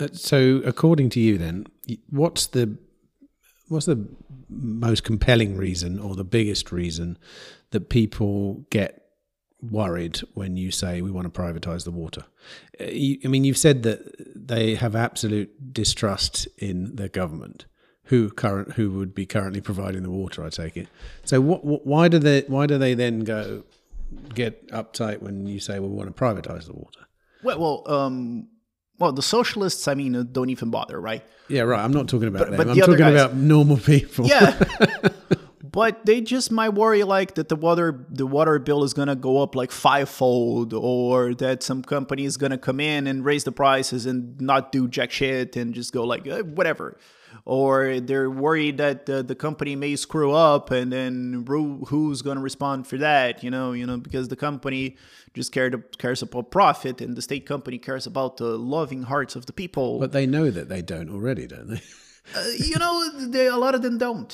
[0.00, 1.66] Uh, so, according to you, then,
[2.08, 2.78] what's the
[3.68, 4.06] what's the
[4.48, 7.18] most compelling reason or the biggest reason
[7.70, 9.04] that people get
[9.60, 12.24] worried when you say we want to privatize the water?
[12.80, 14.00] I mean, you've said that
[14.34, 17.66] they have absolute distrust in the government,
[18.04, 20.44] who current who would be currently providing the water.
[20.44, 20.88] I take it.
[21.24, 23.64] So, what, why do they why do they then go
[24.34, 27.00] get uptight when you say well, we want to privatize the water?
[27.42, 28.48] Well, well, um,
[28.98, 31.24] well, the socialists, I mean, don't even bother, right?
[31.48, 31.82] Yeah, right.
[31.82, 32.56] I'm not talking about But- them.
[32.58, 34.26] but I'm talking guys- about normal people.
[34.26, 34.58] Yeah.
[35.70, 39.42] but they just might worry like that the water the water bill is gonna go
[39.42, 44.06] up like fivefold or that some company is gonna come in and raise the prices
[44.06, 46.96] and not do jack shit and just go like eh, whatever
[47.44, 52.42] or they're worried that the, the company may screw up and then who's going to
[52.42, 54.96] respond for that you know you know because the company
[55.34, 59.46] just cared, cares about profit and the state company cares about the loving hearts of
[59.46, 61.82] the people But they know that they don't already, don't they?
[62.36, 64.30] Uh, you know, they, a lot of them don't.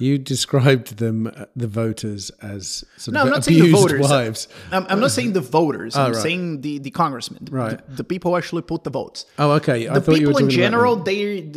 [0.00, 4.00] You described them, uh, the voters, as sort No, of I'm not saying the voters.
[4.08, 4.48] wives.
[4.70, 5.96] I'm, I'm not saying the voters.
[5.96, 6.22] I'm Oh, right.
[6.22, 7.84] saying the, the congressmen, Right.
[7.88, 9.26] The, the people who actually put the votes.
[9.40, 9.88] Oh, okay.
[9.88, 11.50] I the thought you were people in general, they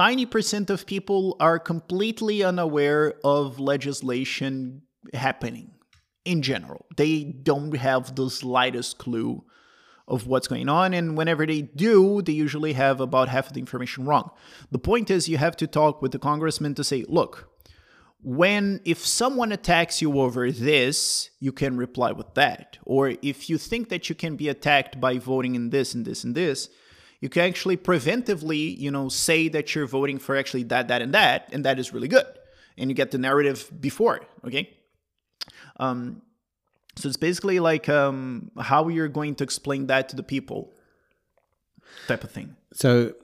[0.00, 5.72] ninety percent of people are completely unaware of legislation happening.
[6.24, 9.44] In general, they don't have the slightest clue
[10.08, 13.60] of what's going on, and whenever they do, they usually have about half of the
[13.60, 14.30] information wrong.
[14.70, 17.50] The point is, you have to talk with the congressman to say, look.
[18.22, 22.76] When if someone attacks you over this, you can reply with that.
[22.84, 26.24] Or if you think that you can be attacked by voting in this and this
[26.24, 26.68] and this,
[27.20, 31.14] you can actually preventively, you know, say that you're voting for actually that, that, and
[31.14, 32.26] that, and that is really good.
[32.76, 34.76] And you get the narrative before, okay?
[35.78, 36.22] Um,
[36.96, 40.72] so it's basically like um, how you're going to explain that to the people,
[42.08, 42.56] type of thing.
[42.72, 43.14] So,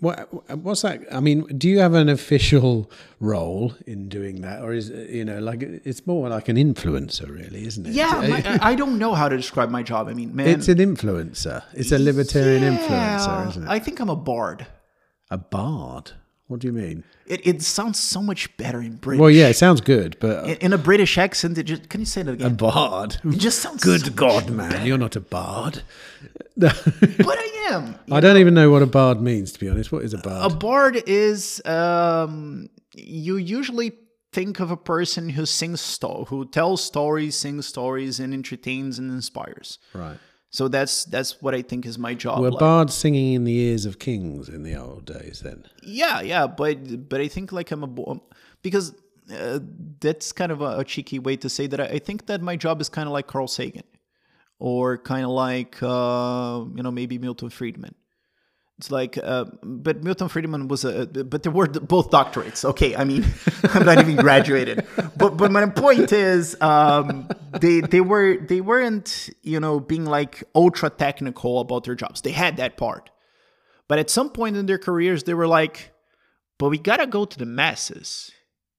[0.00, 0.28] what
[0.58, 1.02] what's that?
[1.12, 2.90] I mean, do you have an official
[3.20, 7.28] role in doing that, or is it, you know like it's more like an influencer,
[7.28, 7.92] really, isn't it?
[7.92, 10.08] Yeah, my, I I don't know how to describe my job.
[10.08, 11.62] I mean, man, it's an influencer.
[11.74, 13.68] It's a libertarian influencer, isn't it?
[13.68, 14.66] I think I'm a bard.
[15.30, 16.12] a bard.
[16.48, 17.02] What do you mean?
[17.26, 19.20] It, it sounds so much better in British.
[19.20, 22.06] Well, yeah, it sounds good, but in, in a British accent, it just can you
[22.06, 22.52] say that again?
[22.52, 23.18] a bard.
[23.24, 25.82] it just sounds Good so God, man, you're not a bard.
[26.56, 27.96] But I am.
[28.12, 29.90] I don't even know what a bard means, to be honest.
[29.90, 30.52] What is a bard?
[30.52, 33.92] A bard is um, you usually
[34.32, 39.10] think of a person who sings sto- who tells stories, sings stories, and entertains and
[39.10, 39.78] inspires.
[39.94, 40.18] right.
[40.56, 42.40] So that's that's what I think is my job.
[42.40, 45.66] Were like- bards singing in the ears of kings in the old days then?
[45.82, 48.16] yeah, yeah, but but I think like I'm a
[48.62, 48.94] because
[49.30, 49.58] uh,
[50.00, 51.78] that's kind of a, a cheeky way to say that.
[51.78, 53.84] I, I think that my job is kind of like Carl Sagan,
[54.58, 57.94] or kind of like uh, you know maybe Milton Friedman.
[58.78, 62.62] It's like, uh, but Milton Friedman was a, but they were both doctorates.
[62.62, 63.24] Okay, I mean,
[63.70, 64.86] I'm not even graduated.
[65.16, 67.26] But but my point is, um,
[67.58, 72.20] they they were they weren't you know being like ultra technical about their jobs.
[72.20, 73.08] They had that part,
[73.88, 75.94] but at some point in their careers, they were like,
[76.58, 78.30] but we gotta go to the masses.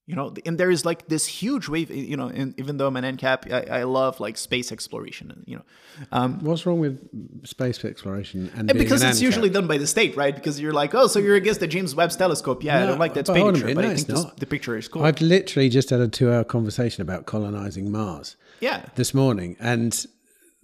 [0.08, 1.90] You know, and there is like this huge wave.
[1.90, 5.44] You know, and even though I'm an ANCAP, I, I love like space exploration.
[5.46, 5.62] You know,
[6.12, 6.98] um, What's wrong with
[7.46, 9.22] space exploration and, and because an it's ANCAP?
[9.22, 10.34] usually done by the state, right?
[10.34, 12.64] Because you're like, oh, so you're against the James Webb Telescope?
[12.64, 14.78] Yeah, I don't like that but picture, minute, but no, I think this, the picture
[14.78, 15.04] is cool.
[15.04, 20.06] I've literally just had a two-hour conversation about colonizing Mars yeah, this morning, and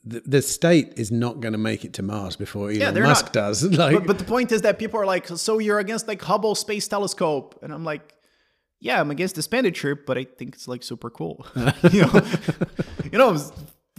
[0.06, 3.26] the, the state is not going to make it to Mars before Elon they're Musk
[3.26, 3.32] not.
[3.34, 3.62] does.
[3.76, 6.54] Like, but, but the point is that people are like, so you're against like Hubble
[6.54, 8.14] Space Telescope, and I'm like,
[8.84, 11.46] yeah, I'm against the expenditure, but I think it's like super cool.
[11.90, 12.20] you know,
[13.12, 13.50] you know, if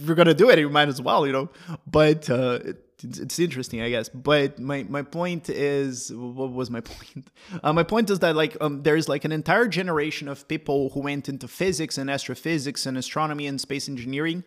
[0.06, 1.50] we're gonna do it, you might as well, you know.
[1.88, 4.08] But uh, it, it's, interesting, I guess.
[4.08, 7.28] But my my point is, what was my point?
[7.64, 11.00] Uh, my point is that like um, there's like an entire generation of people who
[11.00, 14.44] went into physics and astrophysics and astronomy and space engineering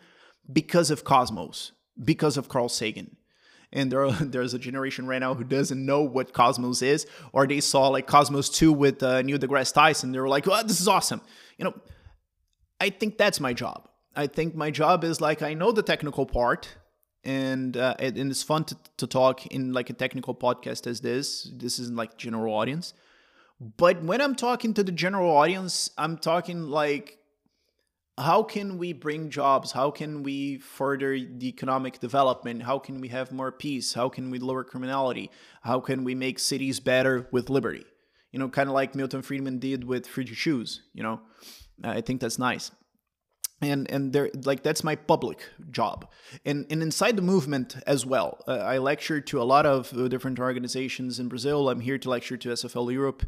[0.51, 3.17] because of Cosmos, because of Carl Sagan
[3.71, 7.47] and there are, there's a generation right now who doesn't know what Cosmos is, or
[7.47, 10.11] they saw like Cosmos 2 with uh, Neil deGrasse Tyson.
[10.11, 11.21] They were like, oh, this is awesome.
[11.57, 11.73] You know,
[12.79, 13.87] I think that's my job.
[14.15, 16.75] I think my job is like, I know the technical part,
[17.23, 21.01] and uh, it, and it's fun to, to talk in like a technical podcast as
[21.01, 21.49] this.
[21.53, 22.93] This isn't like general audience.
[23.59, 27.18] But when I'm talking to the general audience, I'm talking like
[28.19, 29.71] how can we bring jobs?
[29.71, 32.63] How can we further the economic development?
[32.63, 33.93] How can we have more peace?
[33.93, 35.31] How can we lower criminality?
[35.61, 37.85] How can we make cities better with liberty?
[38.31, 41.21] You know kind of like milton friedman did with free to choose you know?
[41.83, 42.71] I think that's nice.
[43.61, 45.39] And and there like that's my public
[45.71, 46.07] job.
[46.45, 50.07] And and inside the movement as well uh, i lecture to a lot of uh,
[50.07, 51.69] different organizations in brazil.
[51.69, 53.23] I'm here to lecture to sfl europe.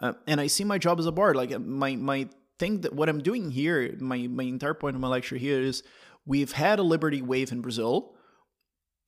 [0.00, 1.36] Uh, and i see my job as a bard.
[1.36, 2.28] Like uh, my my
[2.58, 5.82] thing that what i'm doing here my my entire point of my lecture here is
[6.26, 8.14] we've had a liberty wave in brazil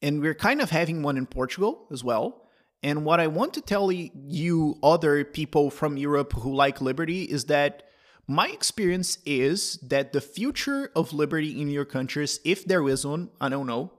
[0.03, 2.49] and we're kind of having one in portugal as well
[2.83, 7.47] and what i want to tell you other people from europe who like liberty is
[7.47, 7.83] that
[8.31, 13.31] my experience is that the future of liberty in your countries, if there is one,
[13.41, 13.91] I don't know,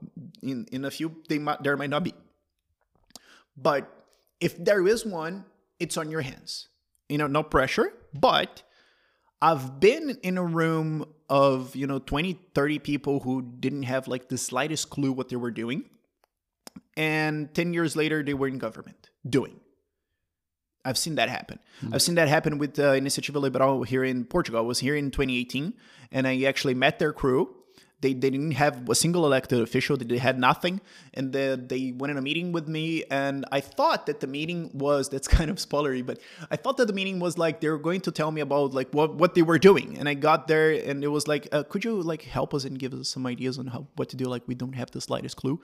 [0.42, 2.14] in, in a few, they might, there might not be.
[3.58, 3.94] But
[4.40, 5.44] if there is one,
[5.78, 6.68] it's on your hands.
[7.10, 8.62] You know, no pressure, but
[9.42, 14.28] I've been in a room of, you know, 20, 30 people who didn't have like
[14.28, 15.84] the slightest clue what they were doing.
[16.96, 19.58] And 10 years later, they were in government doing.
[20.84, 21.58] I've seen that happen.
[21.92, 24.60] I've seen that happen with uh, Iniciativa Liberal here in Portugal.
[24.60, 25.74] I was here in 2018
[26.12, 27.54] and I actually met their crew.
[28.02, 29.96] They, they didn't have a single elected official.
[29.96, 30.80] They had nothing,
[31.14, 33.04] and they, they went in a meeting with me.
[33.10, 36.18] And I thought that the meeting was that's kind of spoilery, but
[36.50, 38.90] I thought that the meeting was like they were going to tell me about like
[38.92, 39.96] what what they were doing.
[39.98, 42.78] And I got there, and it was like, uh, could you like help us and
[42.78, 44.26] give us some ideas on how what to do?
[44.26, 45.60] Like we don't have the slightest clue.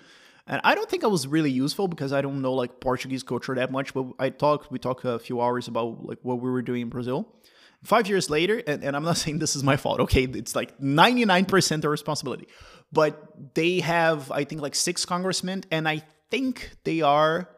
[0.48, 3.54] And I don't think I was really useful because I don't know like Portuguese culture
[3.54, 3.92] that much.
[3.92, 6.88] But I talked, we talked a few hours about like what we were doing in
[6.88, 7.28] Brazil.
[7.84, 10.00] Five years later, and, and I'm not saying this is my fault.
[10.00, 12.48] Okay, it's like 99% of responsibility.
[12.92, 17.48] But they have, I think, like six congressmen, and I think they are,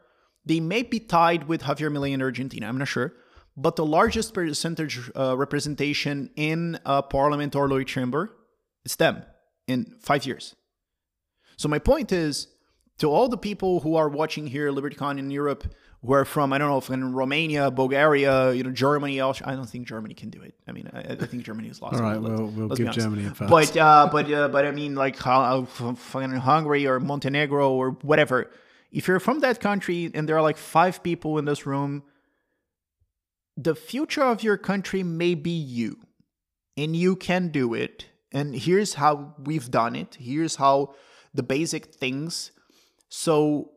[0.44, 2.66] they may be tied with Javier Milei in Argentina.
[2.66, 3.14] I'm not sure.
[3.56, 8.30] But the largest percentage uh, representation in a parliament or lower chamber,
[8.84, 9.22] it's them
[9.66, 10.54] in five years.
[11.56, 12.48] So my point is,
[12.98, 15.64] to all the people who are watching here LibertyCon in Europe
[16.04, 19.20] who are from I don't know if in Romania, Bulgaria, you know Germany.
[19.20, 20.54] I don't think Germany can do it.
[20.66, 21.96] I mean, I, I think Germany is lost.
[21.96, 23.50] all right, we'll, we'll give Germany a pass.
[23.50, 28.50] But uh, but uh, but I mean, like fucking Hungary or Montenegro or whatever.
[28.90, 32.02] If you're from that country and there are like five people in this room,
[33.56, 35.98] the future of your country may be you,
[36.76, 38.06] and you can do it.
[38.32, 40.16] And here's how we've done it.
[40.18, 40.94] Here's how
[41.34, 42.52] the basic things
[43.10, 43.69] so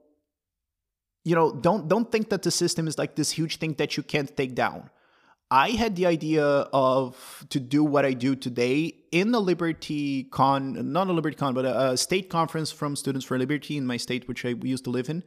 [1.23, 4.03] you know, don't don't think that the system is like this huge thing that you
[4.03, 4.89] can't take down.
[5.49, 10.91] I had the idea of to do what I do today in the Liberty Con,
[10.91, 13.97] not a Liberty Con, but a, a state conference from Students for Liberty in my
[13.97, 15.23] state, which I used to live in.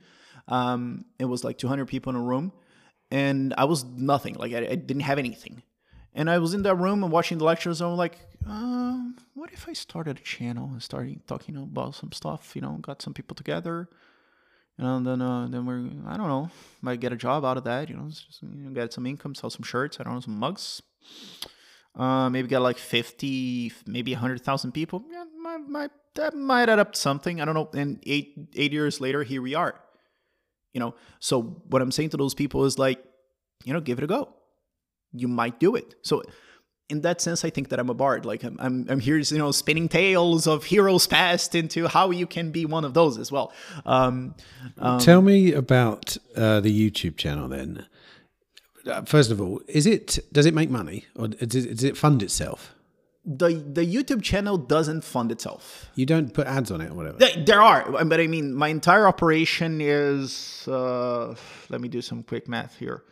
[0.49, 2.53] Um, it was like 200 people in a room,
[3.11, 4.35] and I was nothing.
[4.35, 5.63] Like I, I didn't have anything.
[6.13, 7.81] And I was in that room and watching the lectures.
[7.81, 8.19] And I'm like,
[8.49, 8.99] uh,
[9.35, 12.57] what if I started a channel and started talking about some stuff?
[12.57, 13.89] You know, got some people together
[14.79, 16.51] you know, then uh, then we're I don't know,
[16.83, 17.89] might get a job out of that.
[17.89, 19.99] You know, just, you know, get some income, sell some shirts.
[19.99, 20.83] I don't know, some mugs.
[21.95, 25.03] Uh, maybe get like fifty, maybe hundred thousand people.
[25.11, 27.41] Yeah, might, might that might add up to something.
[27.41, 27.71] I don't know.
[27.73, 29.81] And eight eight years later, here we are.
[30.75, 33.03] You know, so what I'm saying to those people is like,
[33.65, 34.35] you know, give it a go.
[35.13, 35.95] You might do it.
[36.03, 36.23] So
[36.89, 38.25] in that sense, I think that I'm a bard.
[38.25, 42.27] Like I'm, I'm, I'm here, you know, spinning tales of heroes past into how you
[42.27, 43.53] can be one of those as well.
[43.85, 44.35] Um,
[44.79, 47.87] um, Tell me about uh, the YouTube channel then.
[48.87, 51.97] Uh, first of all, is it does it make money or does it, does it
[51.97, 52.73] fund itself?
[53.27, 55.91] the the YouTube channel doesn't fund itself.
[55.97, 57.19] You don't put ads on it or whatever.
[57.19, 60.67] There, there are, but I mean, my entire operation is.
[60.69, 61.35] Uh,
[61.69, 63.03] let me do some quick math here.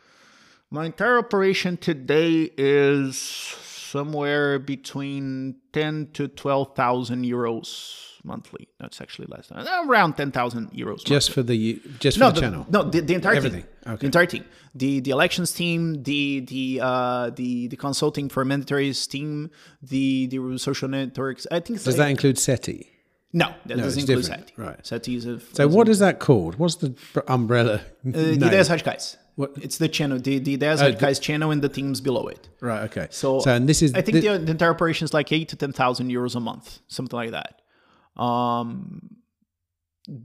[0.75, 8.66] My entire operation today is somewhere between ten to twelve thousand euros monthly.
[8.81, 11.05] That's actually less than around ten thousand euros.
[11.05, 11.35] Just monthly.
[11.35, 12.66] for the just for no, the, channel.
[12.68, 13.62] No, the, the entire Everything.
[13.62, 13.70] team.
[13.87, 13.97] Okay.
[13.99, 14.45] The entire team.
[14.75, 20.59] The the elections team, the the uh, the the consulting for mandatories team, the the
[20.59, 21.47] social networks.
[21.53, 21.85] I think.
[21.85, 22.89] Does that include Settee?
[23.33, 24.49] No, that No, doesn't include different.
[24.49, 24.61] Settee.
[24.61, 24.85] Right.
[24.85, 25.39] Settee is a.
[25.53, 26.57] So what is that called?
[26.57, 26.97] What's the
[27.29, 27.75] umbrella?
[27.75, 29.18] Uh, the Ideias Radicais.
[29.37, 32.49] What- It's the channel, the the Ideias Oh, Radicais channel, and the teams below it.
[32.61, 32.82] Right.
[32.85, 33.09] Okay.
[33.11, 35.57] So, so and this is I think the, the entire operation is like eight to
[35.57, 37.61] ten thousand euros a month, something like that.
[38.22, 39.16] Um,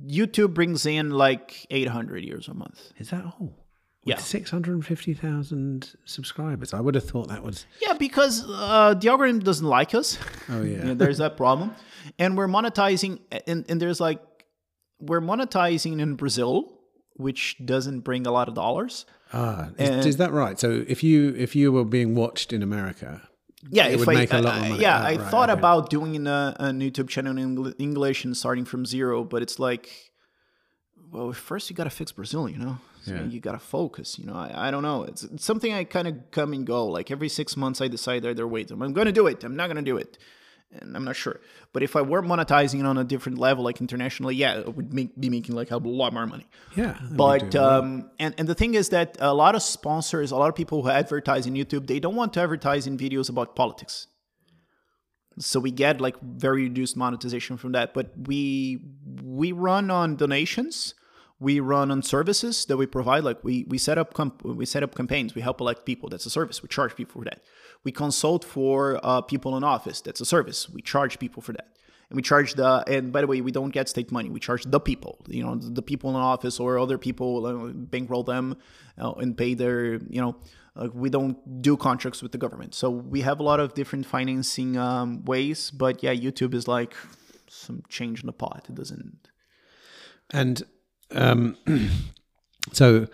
[0.05, 2.91] YouTube brings in like eight hundred euros a month.
[2.97, 3.55] is that all?
[4.05, 4.15] Yeah.
[4.15, 6.73] With six hundred and fifty thousand subscribers.
[6.73, 7.65] I would have thought that was.
[7.81, 10.17] Yeah, because uh, the algorithm doesn't like us.
[10.49, 10.77] Oh yeah.
[10.77, 11.73] You know, there's that problem,
[12.17, 14.21] and we're monetizing, and, and there's like
[14.99, 16.78] we're monetizing in Brazil,
[17.19, 19.05] which doesn't bring a lot of dollars.
[19.33, 20.57] Ah, is, is that right?
[20.59, 23.21] So if you if you were being watched in America,
[23.69, 24.81] Yeah, It would I, make a lot uh, more money.
[24.81, 25.59] Yeah, Ah, I right, thought okay.
[25.59, 29.85] about doing a, a YouTube channel in English and starting from zero, but it's like,
[31.11, 32.77] well, first you got to fix Brazil, you know.
[33.05, 33.23] So Yeah.
[33.33, 34.33] You got to focus, you know.
[34.45, 34.99] I, I don't know.
[35.09, 36.81] It's, it's something I kind of come and go.
[36.97, 39.43] Like every six months, I decide either wait, I'm going to do it.
[39.43, 40.17] I'm not going to do it,
[40.71, 41.39] and I'm not sure.
[41.73, 44.93] But if I were monetizing it on a different level, like internationally, yeah, it would
[44.93, 46.47] make, be making like a lot more money.
[46.75, 46.97] yeah.
[47.11, 50.55] But um, and and the thing is that a lot of sponsors, a lot of
[50.55, 54.07] people who advertise in YouTube, they don't want to advertise in videos about politics.
[55.39, 57.93] So we get like very reduced monetization from that.
[57.93, 58.79] But we
[59.23, 60.93] we run on donations.
[61.39, 63.23] We run on services that we provide.
[63.23, 65.33] Like we we set up comp- we set up campaigns.
[65.33, 66.09] We help elect people.
[66.09, 66.61] That's a service.
[66.61, 67.41] We charge people for that.
[67.83, 70.01] We consult for uh, people in office.
[70.01, 70.69] That's a service.
[70.69, 71.67] We charge people for that.
[72.09, 74.29] And we charge the and by the way we don't get state money.
[74.29, 78.23] We charge the people you know the people in office or other people uh, bankroll
[78.23, 78.57] them
[78.97, 80.35] uh, and pay their you know
[80.75, 82.73] uh, we don't do contracts with the government.
[82.73, 86.95] So we have a lot of different financing um, ways but yeah youtube is like
[87.47, 88.65] some change in the pot.
[88.69, 89.27] It doesn't
[90.31, 90.63] And
[91.11, 91.57] um,
[92.73, 93.07] so,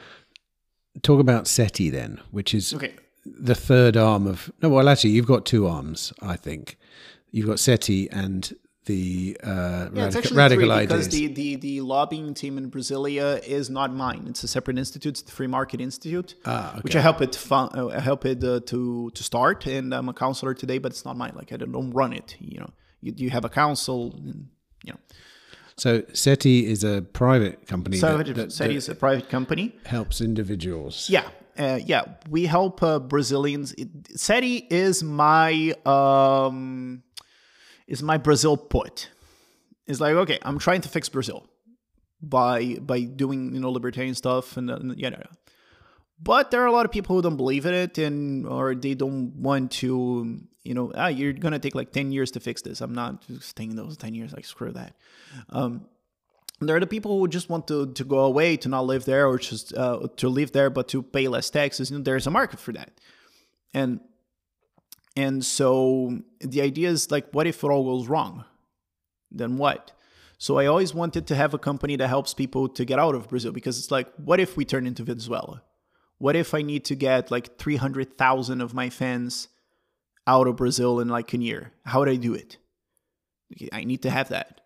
[1.02, 2.96] talk about Settee then, which is okay
[3.26, 4.52] the third arm of.
[4.62, 6.14] No, well, actually, you've got two arms.
[6.22, 6.78] I think
[7.32, 8.54] you've got Settee and
[8.86, 10.88] the uh, Yeah, radical, three ideas.
[10.88, 14.26] because the, the, the lobbying team in Brasilia is not mine.
[14.30, 17.70] It's a separate institute, it's the Free Market Institute, Ah, which I help it fun,
[17.74, 21.04] uh, I help it uh, to to start, and I'm a counselor today, but it's
[21.04, 21.34] not mine.
[21.36, 22.36] Like I don't, don't run it.
[22.40, 22.70] You know,
[23.02, 24.50] you, you have a council, and,
[24.84, 25.00] you know.
[25.78, 29.76] so Settee is a private company So that, that- Settee that is a private company.
[29.86, 31.10] helps individuals.
[31.10, 31.28] Yeah,
[31.58, 32.04] uh, yeah.
[32.30, 33.74] We help uh, Brazilians.
[34.16, 37.04] Settee is my um,
[37.88, 39.10] is my Brazil put.
[39.88, 41.48] It's like okay, I'm trying to fix Brazil
[42.22, 45.32] by by doing you know libertarian stuff and, and yeah, yeah, yeah.
[46.22, 48.94] But there are a lot of people who don't believe in it and or they
[48.96, 52.82] don't want to you know ah you're gonna take like ten years to fix this.
[52.82, 54.34] I'm not staying those ten years.
[54.34, 54.96] Like screw that.
[55.50, 55.88] Um,
[56.62, 59.28] there are the people who just want to, to go away, to not live there,
[59.28, 61.92] or just uh, to live there but to pay less taxes.
[61.92, 62.92] You know, there's a market for that,
[63.74, 64.00] and
[65.18, 68.46] and so the idea is like, what if it all goes wrong?
[69.32, 69.92] Then what?
[70.38, 73.30] So I always wanted to have a company that helps people to get out of
[73.30, 75.64] Brazil because it's like, what if we turn into Venezuela?
[76.18, 79.50] What if I need to get like three hundred thousand of my fans
[80.28, 81.74] out of Brazil in like a year?
[81.86, 82.58] How would I do it?
[83.72, 84.62] I need to have that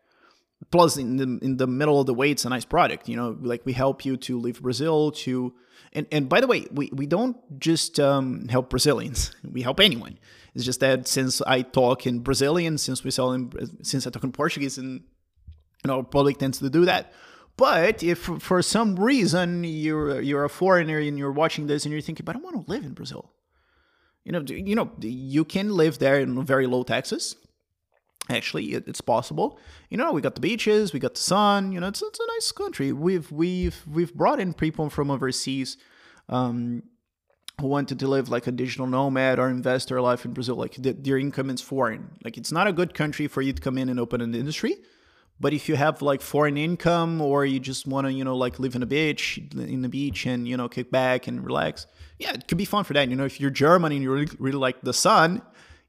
[0.72, 3.38] plus in the in the middle of the way it's a nice product you know
[3.41, 5.53] like we help you to leave brazil to
[5.93, 9.32] and and by the way we we don't just um, help brazilians.
[9.51, 10.20] We help anyone.
[10.53, 13.51] It's just that since i talk in brazilian since we sell in
[13.84, 15.01] since i talk in portuguese and
[15.84, 17.14] you know public tends to do that.
[17.57, 22.01] But if for some reason you're you're a foreigner and you're watching this and you're
[22.01, 23.32] thinking but i want to live in brazil.
[24.26, 27.36] You know you know you can live there in very low taxes
[28.30, 29.59] actually it, it's possible.
[29.89, 32.27] You know we got the beaches we got the sun you know it's, it's a
[32.36, 32.91] nice country.
[32.91, 35.77] We've we've we've brought in people from overseas
[36.30, 36.84] um,
[37.59, 40.55] who wanted to live like a digital nomad or invest their life in brazil.
[40.55, 42.11] Like the, their income is foreign.
[42.23, 44.77] Like it's not a good country for you to come in and open an industry.
[45.41, 48.59] But if you have like foreign income or you just want to you know like
[48.59, 52.34] live in a beach in the beach and you know kick back and relax yeah
[52.34, 53.09] it could be fun for that.
[53.09, 55.41] You know if you're german and you really, really like the sun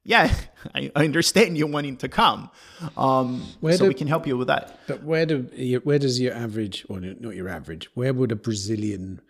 [0.04, 0.34] yeah,
[0.74, 2.50] I understand you wanting to come.
[2.96, 4.78] Um, so do- we can help you with that.
[4.86, 9.20] But where do where does your average, or not your average, where would a Brazilian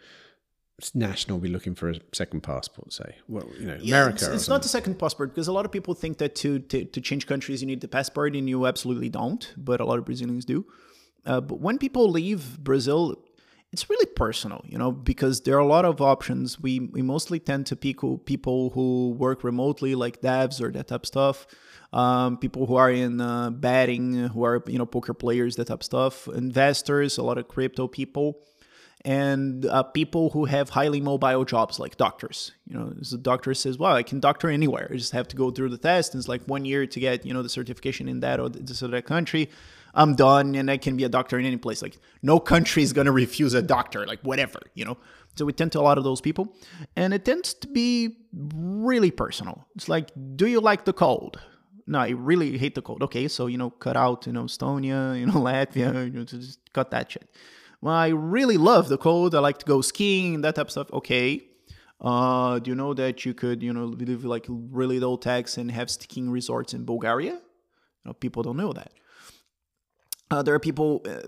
[0.94, 2.92] national be looking for a second passport?
[2.92, 4.26] Say, well, you know, America.
[4.26, 6.84] It's, it's not the second passport because a lot of people think that to, to,
[6.84, 9.52] to change countries you need the passport, and you absolutely don't.
[9.56, 10.64] But a lot of Brazilians do.
[11.26, 13.22] Uh, but when people leave Brazil,
[13.72, 16.60] it's really personal, you know, because there are a lot of options.
[16.60, 21.02] We we mostly tend to people people who work remotely, like devs or that type
[21.02, 21.46] of stuff.
[21.92, 25.80] Um, people who are in uh, betting, who are you know poker players, that type
[25.80, 26.26] of stuff.
[26.28, 28.40] Investors, a lot of crypto people,
[29.04, 32.52] and uh, people who have highly mobile jobs, like doctors.
[32.66, 34.88] You know, the doctor says, "Well, I can doctor anywhere.
[34.92, 36.12] I just have to go through the test.
[36.14, 38.82] And it's like one year to get you know the certification in that or this
[38.82, 39.48] or that country."
[39.94, 41.82] I'm done and I can be a doctor in any place.
[41.82, 44.96] Like no country is gonna refuse a doctor, like whatever, you know.
[45.36, 46.54] So we tend to a lot of those people.
[46.96, 49.66] And it tends to be really personal.
[49.76, 51.40] It's like, do you like the cold?
[51.86, 53.02] No, I really hate the cold.
[53.02, 56.60] Okay, so you know, cut out, you know, Estonia, you know, Latvia, you know, just
[56.72, 57.28] cut that shit.
[57.80, 59.34] Well, I really love the cold.
[59.34, 60.92] I like to go skiing, that type of stuff.
[60.92, 61.42] Okay.
[62.00, 65.70] Uh, do you know that you could, you know, live like really low tax and
[65.70, 67.32] have skiing resorts in Bulgaria?
[67.32, 68.92] You know, people don't know that
[70.30, 71.26] uh, there are people uh,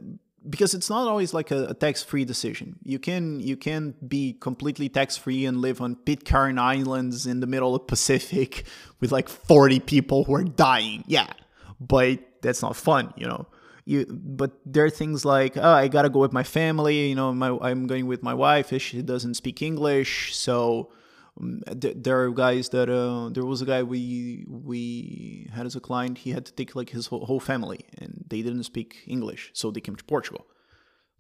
[0.49, 2.77] because it's not always like a, a tax-free decision.
[2.83, 7.75] You can you can be completely tax-free and live on Pitcairn Islands in the middle
[7.75, 8.65] of Pacific
[9.01, 11.05] with like 40 people who are dying.
[11.07, 11.33] Yeah,
[11.81, 13.47] but that's not fun, you know.
[13.85, 17.09] You but there are things like oh, I gotta go with my family.
[17.09, 18.73] You know, my I'm going with my wife.
[18.81, 20.93] She doesn't speak English, so
[21.39, 26.19] there are guys that uh, there was a guy we we had as a client.
[26.19, 29.81] He had to take like his whole, family, and they didn't speak English, so they
[29.81, 30.47] came to Portugal.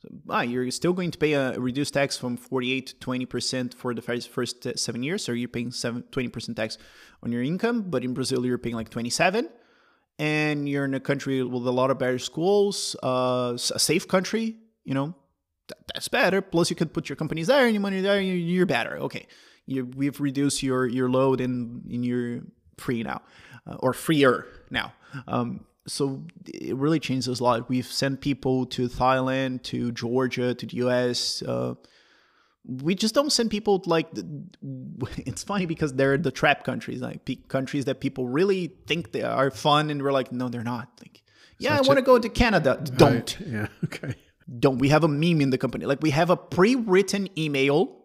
[0.00, 3.74] So, ah, you're still going to pay a reduced tax from 48 to 20 percent
[3.74, 6.76] for the first first uh, seven years, so you're paying seven, 20 percent tax
[7.22, 7.82] on your income.
[7.88, 9.48] But in Brazil, you're paying like 27,
[10.18, 14.56] and you're in a country with a lot of better schools, uh, a safe country.
[14.84, 15.14] You know,
[15.86, 16.42] that's better.
[16.42, 18.20] Plus, you could put your companies there and your money there.
[18.20, 18.98] You're better.
[18.98, 19.26] Okay
[19.66, 22.40] you, we've reduced your your load and, and you're
[22.78, 23.22] free now
[23.66, 24.92] uh, or freer now.
[25.28, 27.68] Um, so it really changes a lot.
[27.68, 31.74] We've sent people to thailand to georgia to the us uh,
[32.64, 34.08] we just don't send people like
[35.18, 39.22] it's funny because they're the trap countries like pe- countries that people really think they
[39.22, 40.88] are fun and we're like no they're not.
[41.00, 41.22] Like
[41.58, 42.80] yeah Such i want to go to canada.
[42.96, 43.38] Don't.
[43.40, 43.66] Yeah.
[43.84, 44.14] Okay.
[44.58, 44.78] don't.
[44.78, 45.86] We have a meme in the company.
[45.86, 48.01] Like we have a pre-written email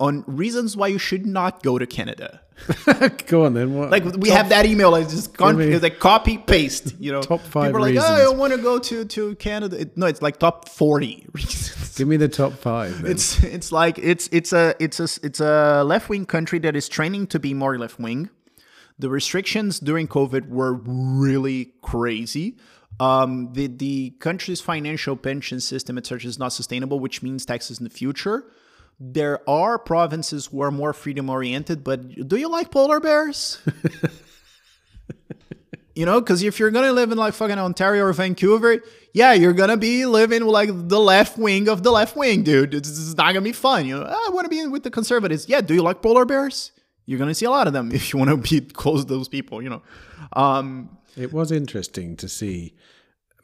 [0.00, 2.40] on reasons why you should not go to Canada.
[3.26, 3.74] Go on then.
[3.74, 6.94] What, Like we have that email, like just con- it's like copy paste.
[7.00, 8.10] You know, Top five People are like, reasons.
[8.20, 9.80] oh, I want to go to to Canada.
[9.80, 11.96] It- no, it's like top forty reasons.
[11.96, 13.02] Give me the top five.
[13.02, 13.10] Then.
[13.10, 16.88] It's it's like it's it's a it's a it's a left wing country that is
[16.88, 18.30] training to be more left wing.
[19.00, 22.56] The restrictions during COVID were really crazy.
[23.00, 27.84] Um, the the country's financial pension system, etc., is not sustainable, which means taxes in
[27.84, 28.44] the future.
[29.00, 33.58] There are provinces who are more freedom oriented, but do you like polar bears?
[35.94, 38.82] you know, because if you're gonna live in like fucking Ontario or Vancouver,
[39.12, 42.72] yeah, you're gonna be living like the left wing of the left wing, dude.
[42.72, 43.86] This is not gonna be fun.
[43.86, 45.48] You know, "Ah, I want to be with the conservatives.
[45.48, 46.72] Yeah, do you like polar bears?
[47.06, 49.28] You're gonna see a lot of them if you want to be close to those
[49.28, 49.62] people.
[49.62, 49.82] You know,
[50.34, 52.74] um, It was interesting to see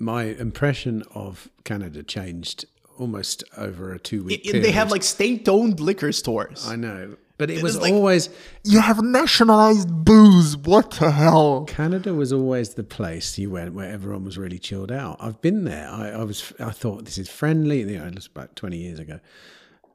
[0.00, 2.64] my impression of Canada changed
[3.00, 4.64] almost over a two week period.
[4.64, 6.66] they have like state-owned liquor stores.
[6.68, 8.28] I know, but it was like- always
[8.64, 10.56] you have nationalized booze.
[10.56, 11.64] What the hell?
[11.66, 15.16] Canada was always the place you went where everyone was really chilled out.
[15.20, 15.88] I've been there.
[15.88, 16.52] I, I was.
[16.60, 17.80] I thought this is friendly.
[17.80, 19.20] You know, it was about twenty years ago.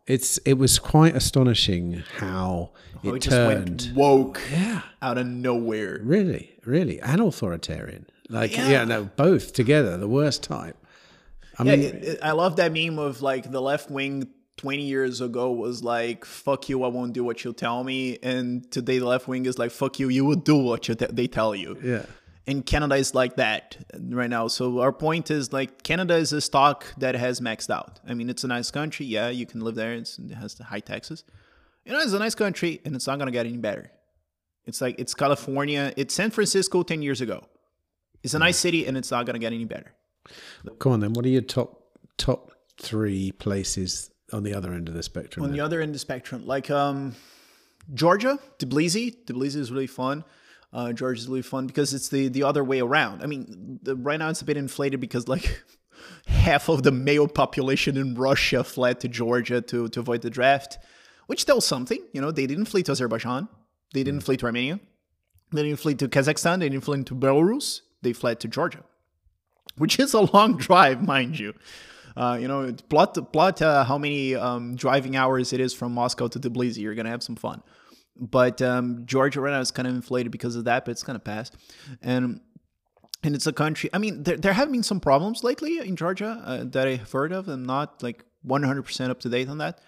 [0.08, 0.38] It's.
[0.40, 2.72] It was quite astonishing how
[3.04, 3.82] it, It just turned.
[3.86, 6.00] went woke yeah, out of nowhere.
[6.04, 8.06] really, really, and authoritarian.
[8.30, 8.84] Like yeah, Yeah.
[8.86, 10.78] no, both together, the worst type.
[11.58, 14.28] I Yeah, mean, it, it- I love that meme of like the left wing
[14.58, 18.18] 20 years ago was like, fuck you, I won't do what you tell me.
[18.24, 21.08] And today the left wing is like, fuck you, you will do what you te-
[21.12, 21.78] they tell you.
[21.84, 22.06] yeah.
[22.48, 24.48] And Canada is like that right now.
[24.48, 28.00] So our point is like Canada is a stock that has maxed out.
[28.08, 29.08] I mean, it's a nice country.
[29.08, 29.94] Yeah, you can live there.
[29.94, 31.24] It's, it has the high taxes.
[31.86, 33.90] You know, it's a nice country and it's not going to get any better.
[34.68, 35.92] It's like, it's California.
[35.98, 37.44] It's San Francisco 10 years ago.
[38.22, 38.62] It's a nice mm-hmm.
[38.62, 39.94] city and it's not going to get any better.
[40.80, 41.14] Come on, then.
[41.14, 41.82] What are your top
[42.18, 45.44] top three places on the other end of the spectrum?
[45.44, 45.58] on then?
[45.58, 47.16] the other end of the spectrum, like um,
[47.94, 49.26] Georgia, Tbilisi.
[49.26, 50.24] Tbilisi is really fun.
[50.74, 53.24] Uh, Georgia is really fun because it's the the other way around.
[53.24, 55.64] I mean, the, right now it's a bit inflated because like
[56.28, 60.78] half of the male population in Russia fled to Georgia to to avoid the draft,
[61.28, 62.00] which tells something.
[62.12, 63.48] You know, they didn't flee to Azerbaijan,
[63.94, 64.80] they didn't flee to Armenia,
[65.54, 67.82] they didn't flee to Kazakhstan, they didn't flee to Belarus.
[68.02, 68.84] They fled to Georgia,
[69.78, 71.54] which is a long drive, mind you.
[72.16, 76.28] Uh, you know, plot plot uh, how many um, driving hours it is from Moscow
[76.28, 76.78] to Tbilisi.
[76.78, 77.62] You're gonna have some fun.
[78.18, 81.20] But um, Georgia right now is kind of inflated because of that, but it's gonna
[81.20, 81.52] pass.
[82.02, 82.40] And
[83.24, 83.90] and it's a country.
[83.92, 87.34] I mean, there, there have been some problems lately in Georgia uh, that I've heard
[87.34, 87.48] of.
[87.48, 89.82] I'm not like 100% up to date on that.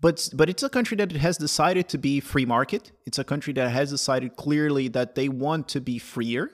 [0.00, 2.92] But but it's a country that has decided to be free market.
[3.06, 6.50] It's a country that has decided clearly that they want to be freer,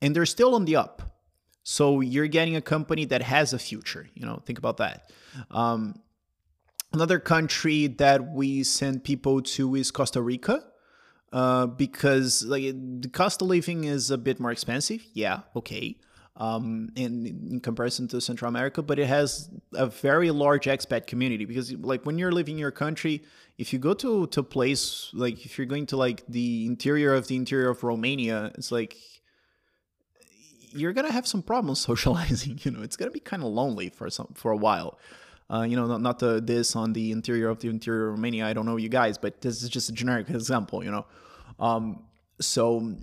[0.00, 1.17] and they're still on the up.
[1.70, 4.08] So you're getting a company that has a future.
[4.14, 5.12] You know, think about that.
[5.50, 6.00] Um,
[6.94, 10.64] another country that we send people to is Costa Rica,
[11.30, 12.62] uh, because like
[13.02, 15.04] the cost of living is a bit more expensive.
[15.12, 15.98] Yeah, okay.
[16.38, 21.44] Um, in, in comparison to Central America, but it has a very large expat community
[21.44, 23.24] because like when you're living in your country,
[23.58, 27.26] if you go to to place like if you're going to like the interior of
[27.26, 28.96] the interior of Romania, it's like
[30.72, 32.60] you're gonna have some problems socializing.
[32.62, 34.98] You know, it's gonna be kind of lonely for some for a while.
[35.50, 38.46] Uh, you know, not, not the, this on the interior of the interior of Romania.
[38.46, 40.84] I don't know you guys, but this is just a generic example.
[40.84, 41.06] You know,
[41.58, 42.02] um,
[42.40, 42.94] so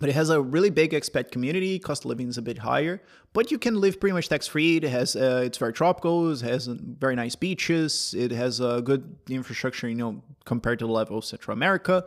[0.00, 1.78] but it has a really big expat community.
[1.78, 3.02] Cost of living is a bit higher,
[3.34, 4.78] but you can live pretty much tax free.
[4.78, 6.32] It has uh, it's very tropical.
[6.32, 8.14] It has very nice beaches.
[8.16, 9.88] It has a good infrastructure.
[9.88, 12.04] You know, compared to the level of Central America.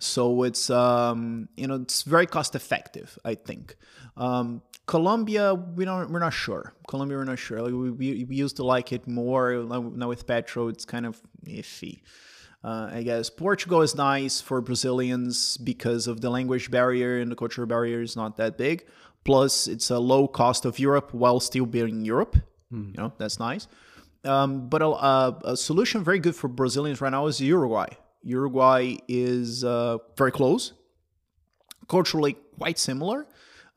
[0.00, 3.76] So it's um, you know it's very cost effective, I think.
[4.16, 6.72] Um, Colombia, we don't we're not sure.
[6.88, 7.62] Colombia, we're not sure.
[7.62, 9.52] Like we, we, we used to like it more.
[9.54, 12.00] Now with Petro, it's kind of iffy.
[12.64, 17.36] Uh, I guess Portugal is nice for Brazilians because of the language barrier and the
[17.36, 18.86] cultural barrier is not that big.
[19.24, 22.36] Plus, it's a low cost of Europe while still being Europe.
[22.94, 23.68] You know, that's nice.
[24.24, 27.88] Um, but a, a, a solution very good for Brazilians right now is Uruguay.
[28.22, 30.72] Uruguay is uh, very close,
[31.88, 33.26] culturally quite similar.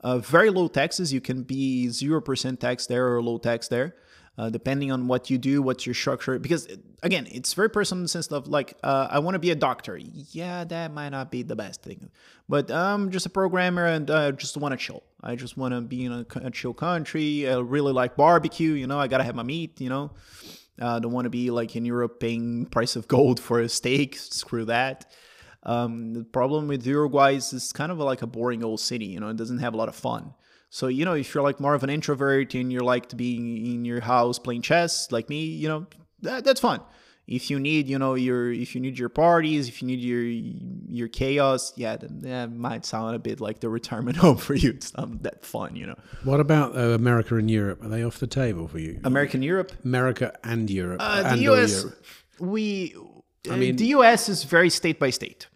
[0.00, 1.12] Uh, very low taxes.
[1.12, 3.96] You can be 0% tax there or low tax there,
[4.36, 6.38] uh, depending on what you do, what's your structure.
[6.38, 6.68] Because,
[7.02, 9.54] again, it's very personal in the sense of like, uh, I want to be a
[9.54, 9.96] doctor.
[9.96, 12.10] Yeah, that might not be the best thing.
[12.50, 15.02] But I'm just a programmer and I just want to chill.
[15.22, 17.48] I just want to be in a, a chill country.
[17.48, 18.72] I really like barbecue.
[18.72, 20.10] You know, I got to have my meat, you know.
[20.80, 24.16] Uh, don't want to be like in Europe paying price of gold for a steak.
[24.16, 25.10] Screw that.
[25.62, 29.06] Um, the problem with Uruguay is it's kind of like a boring old city.
[29.06, 30.34] You know, it doesn't have a lot of fun.
[30.70, 33.72] So you know, if you're like more of an introvert and you like to be
[33.72, 35.86] in your house playing chess, like me, you know,
[36.22, 36.80] that, that's fun.
[37.26, 40.22] If you need you know your if you need your parties if you need your
[40.22, 44.70] your chaos yeah that might sound a bit like the retirement home for you.
[44.70, 45.96] It's not that fun you know.
[46.24, 47.82] What about uh, america and europe?
[47.82, 49.00] Are they off the table for you?
[49.04, 49.72] American europe?
[49.84, 51.00] America and europe.
[51.00, 51.86] Uh, and the us
[52.38, 52.94] we
[53.50, 55.48] i mean the us is very state by state.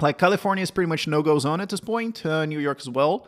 [0.00, 2.90] Like california is pretty much no go zone at this point uh, new york as
[2.90, 3.26] well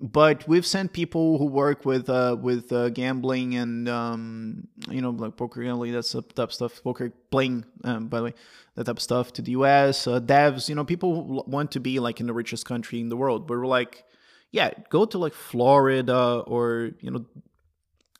[0.00, 5.10] but we've sent people who work with uh, with uh, gambling and um, you know
[5.10, 8.34] like poker gambling that's the type of stuff poker playing um, by the way
[8.74, 11.98] that type of stuff to the US uh, devs you know people want to be
[11.98, 13.46] like in the richest country in the world.
[13.46, 14.04] But we're like
[14.50, 17.24] yeah go to like Florida or you know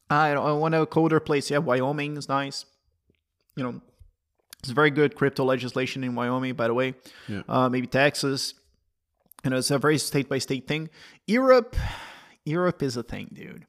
[0.08, 1.50] I I want a colder place.
[1.50, 2.64] Yeah Wyoming is nice.
[3.54, 3.80] You know
[4.60, 6.94] it's very good crypto legislation in Wyoming by the way.
[7.28, 7.42] Yeah.
[7.48, 8.54] Uh, maybe Texas
[9.44, 10.90] you know, it's a very state by state thing.
[11.26, 11.76] Europe,
[12.44, 13.66] Europe is a thing, dude.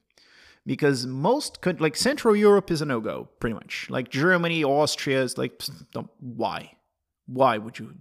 [0.66, 3.88] Because most like Central Europe is a no go, pretty much.
[3.90, 5.62] Like Germany, Austria is like,
[6.20, 6.74] why?
[7.26, 7.94] Why would you?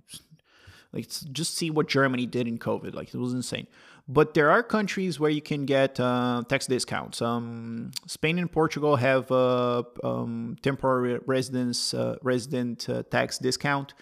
[0.93, 2.95] Like, just see what Germany did in COVID.
[2.95, 3.67] Like, it was insane.
[4.09, 7.21] But there are countries where you can get uh, tax discounts.
[7.21, 13.95] Um, Spain and Portugal have a um, temporary residence uh, resident uh, tax discount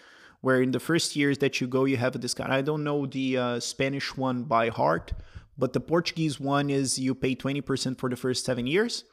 [0.44, 2.50] where in the first years that you go, you have a discount.
[2.50, 5.14] I don't know the uh, Spanish one by heart,
[5.56, 9.04] but the Portuguese one is you pay 20% for the first seven years.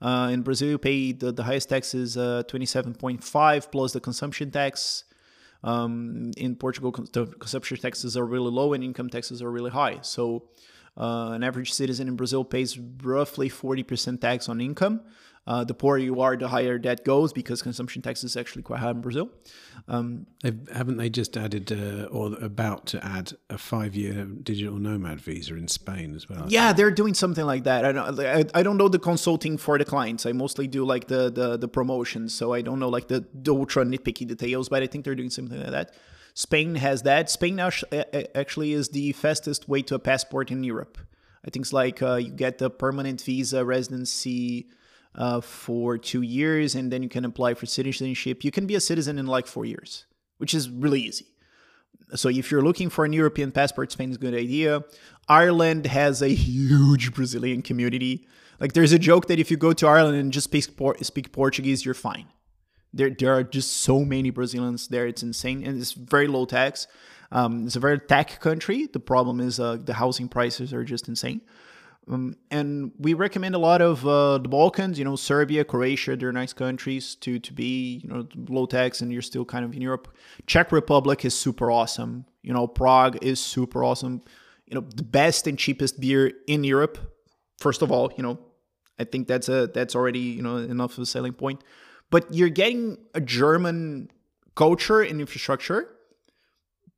[0.00, 4.52] Uh, in Brazil, you pay the, the highest tax is uh, 27.5 plus the consumption
[4.52, 5.02] tax.
[5.64, 9.98] Um, in Portugal, the consumption taxes are really low and income taxes are really high.
[10.02, 10.44] So,
[10.96, 15.00] uh, an average citizen in Brazil pays roughly 40% tax on income.
[15.46, 18.78] Uh, the poorer you are, the higher that goes because consumption tax is actually quite
[18.78, 19.30] high in Brazil.
[19.88, 20.26] Um,
[20.72, 25.66] haven't they just added uh, or about to add a five-year digital nomad visa in
[25.66, 26.44] Spain as well?
[26.48, 27.86] Yeah, they're doing something like that.
[27.86, 30.26] I don't, I, I, don't know the consulting for the clients.
[30.26, 33.54] I mostly do like the the, the promotions, so I don't know like the, the
[33.54, 34.68] ultra nitpicky details.
[34.68, 35.94] But I think they're doing something like that.
[36.34, 37.30] Spain has that.
[37.30, 37.70] Spain now
[38.34, 40.98] actually is the fastest way to a passport in Europe.
[41.44, 44.68] I think it's like uh, you get the permanent visa residency
[45.14, 48.44] uh, for two years, and then you can apply for citizenship.
[48.44, 50.06] You can be a citizen in like four years,
[50.38, 51.26] which is really easy.
[52.14, 54.82] So if you're looking for an European passport, Spain is a good idea.
[55.28, 58.26] Ireland has a huge Brazilian community.
[58.58, 60.64] Like there's a joke that if you go to Ireland and just speak,
[61.02, 62.26] speak Portuguese, you're fine.
[62.92, 65.06] There, there are just so many Brazilians there.
[65.06, 66.88] It's insane, and it's very low tax.
[67.30, 68.88] Um, it's a very tech country.
[68.92, 71.42] The problem is uh, the housing prices are just insane.
[72.08, 76.32] Um, and we recommend a lot of uh, the Balkans, you know, Serbia, Croatia, they're
[76.32, 79.80] nice countries to, to be, you know, low tax and you're still kind of in
[79.80, 80.08] Europe.
[80.46, 82.24] Czech Republic is super awesome.
[82.42, 84.22] You know, Prague is super awesome.
[84.66, 86.98] You know, the best and cheapest beer in Europe.
[87.58, 88.38] First of all, you know,
[88.98, 91.62] I think that's a that's already, you know, enough of a selling point.
[92.10, 94.10] But you're getting a German
[94.54, 95.88] culture and infrastructure,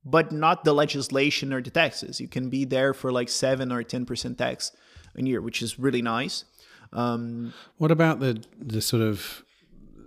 [0.05, 2.21] but not the legislation or the taxes.
[2.21, 4.73] You can be there for like seven or ten percent tax
[5.17, 6.45] a Europe, which is really nice.
[6.93, 9.43] Um, what about the the sort of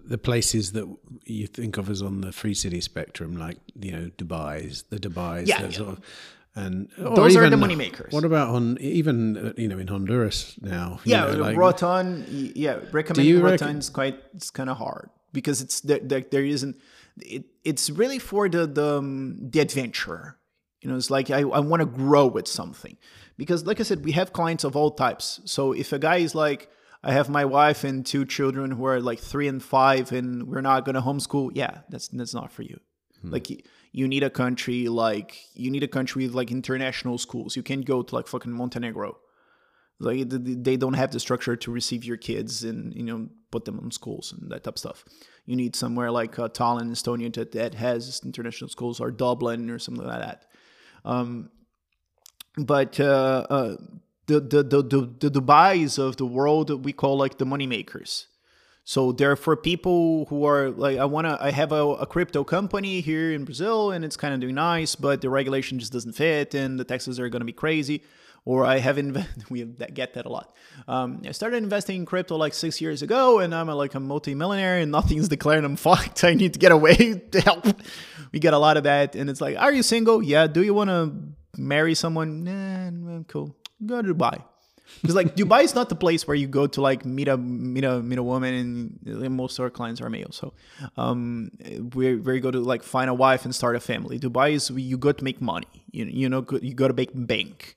[0.08, 0.88] the places that
[1.26, 5.50] you think of as on the free city spectrum, like you know Dubai's, the Dubai's,
[5.50, 5.70] yeah, yeah.
[5.72, 6.02] sort of,
[6.56, 8.14] and those even, are the money makers.
[8.14, 11.00] What about on even uh, you know in Honduras now?
[11.06, 12.26] Yeah, know, like, Roatan.
[12.56, 16.78] Yeah, recommending Roatan is quite it's kind of hard because it's there, there, there isn't.
[17.22, 20.38] It, it's really for the the um, the adventurer.
[20.82, 22.96] You know, it's like I, I want to grow with something
[23.38, 25.42] because like i said we have clients of all types.
[25.46, 26.70] So if a guy is like
[27.04, 30.62] i have my wife and two children who are like three and five and we're
[30.62, 32.80] not going to homeschool yeah that's that's not for you.
[33.22, 33.32] Hmm.
[33.32, 37.56] like you need a country like you need a country with like international schools.
[37.56, 39.18] You can't go to like fucking montenegro.
[40.00, 43.80] Like they don't have the structure to receive your kids and you know put them
[43.82, 45.06] in schools and that type of stuff.
[45.46, 49.80] You need somewhere like uh, Tallinn, Estonia that, that has international schools or Dublin or
[49.80, 50.46] something like that.
[51.06, 51.50] Um,
[52.58, 53.78] but uh, uh,
[54.28, 58.28] the, the, the, the, the Dubai's of the world we call like the money makers.
[58.88, 62.44] So they're for people who are like, I want to, I have a, a, crypto
[62.44, 66.14] company here in Brazil and it's kind of doing nice, but the regulation just doesn't
[66.14, 68.04] fit and the taxes are going to be crazy.
[68.46, 70.56] Or I have invested, we get that a lot.
[70.88, 74.00] Um, I started investing in crypto like six years ago and I'm a, like a
[74.00, 75.64] multi-millionaire and nothing's declared.
[75.64, 76.24] I'm fucked.
[76.24, 77.66] I need to get away to help.
[78.32, 79.16] We get a lot of that.
[79.16, 80.22] And it's like, are you single?
[80.22, 80.46] Yeah.
[80.46, 81.12] Do you want to
[81.58, 83.56] marry someone, nah, cool.
[83.86, 84.44] Go to Dubai.
[85.02, 87.84] Because like Dubai is not the place where you go to like meet a meet
[87.84, 88.54] a meet a woman,
[89.06, 90.32] and most of our clients are male.
[90.32, 90.54] So
[90.96, 91.52] um,
[91.96, 94.20] we we go to like find a wife and start a family.
[94.20, 95.68] Dubai is you go to make money.
[95.92, 97.76] You you know you go to make bank.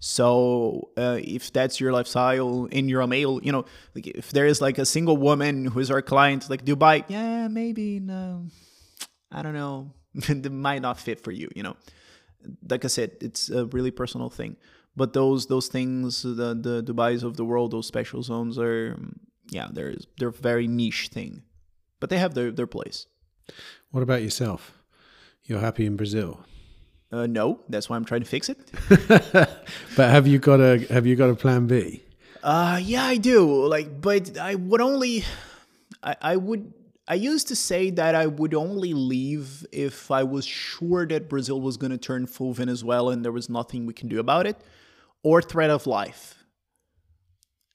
[0.00, 4.46] So uh, if that's your lifestyle and you're a male, you know, like if there
[4.46, 8.46] is like a single woman who is our client, like Dubai, yeah, maybe no,
[9.30, 11.76] I don't know, it might not fit for you, you know.
[12.68, 14.56] Like I said, it's a really personal thing.
[14.96, 18.98] But those those things, the the Dubai's of the world, those special zones are,
[19.50, 21.42] yeah, they're they're very niche thing,
[22.00, 23.06] but they have their their place.
[23.90, 24.72] What about yourself?
[25.44, 26.44] You're happy in Brazil?
[27.12, 28.58] Uh, no, that's why I'm trying to fix it.
[29.96, 32.04] but have you got a have you got a plan B?
[32.42, 33.66] Uh, yeah, I do.
[33.66, 35.24] Like, but I would only,
[36.02, 36.72] I, I would.
[37.10, 41.60] I used to say that I would only leave if I was sure that Brazil
[41.60, 44.56] was going to turn full Venezuela and there was nothing we can do about it,
[45.24, 46.44] or threat of life.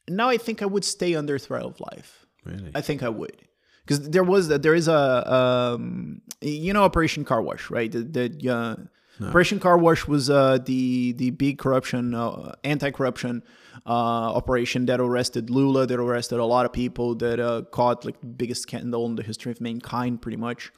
[0.08, 2.26] Now I think I would stay under threat of life.
[2.46, 2.72] Really?
[2.74, 3.46] I think I would
[3.84, 7.92] because there was there is a um, you know Operation Car Wash, right?
[7.92, 8.78] That uh,
[9.20, 9.28] no.
[9.28, 13.44] Operation Car Wash was uh, the the big corruption, uh, anti-corruption
[13.86, 18.20] uh, operation that arrested Lula, that arrested a lot of people, that uh, caught like
[18.20, 20.72] the biggest scandal in the history of mankind, pretty much.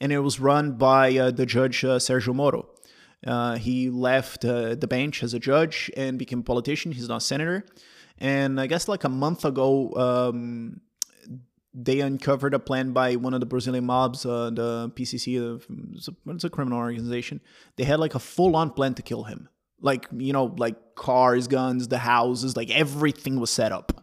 [0.00, 2.68] And it was run by uh, the judge Sergio Moro.
[3.58, 6.92] he left the bench as a judge and became a politician.
[6.92, 7.64] He's not a senator.
[8.18, 10.80] And I guess like a month ago, um,
[11.78, 15.58] they uncovered a plan by one of the Brazilian mobs, uh, the PCC, uh,
[15.92, 17.42] it's, a, it's a criminal organization.
[17.76, 19.50] They had like a full on plan to kill him.
[19.82, 24.02] Like, you know, like cars, guns, the houses, like everything was set up.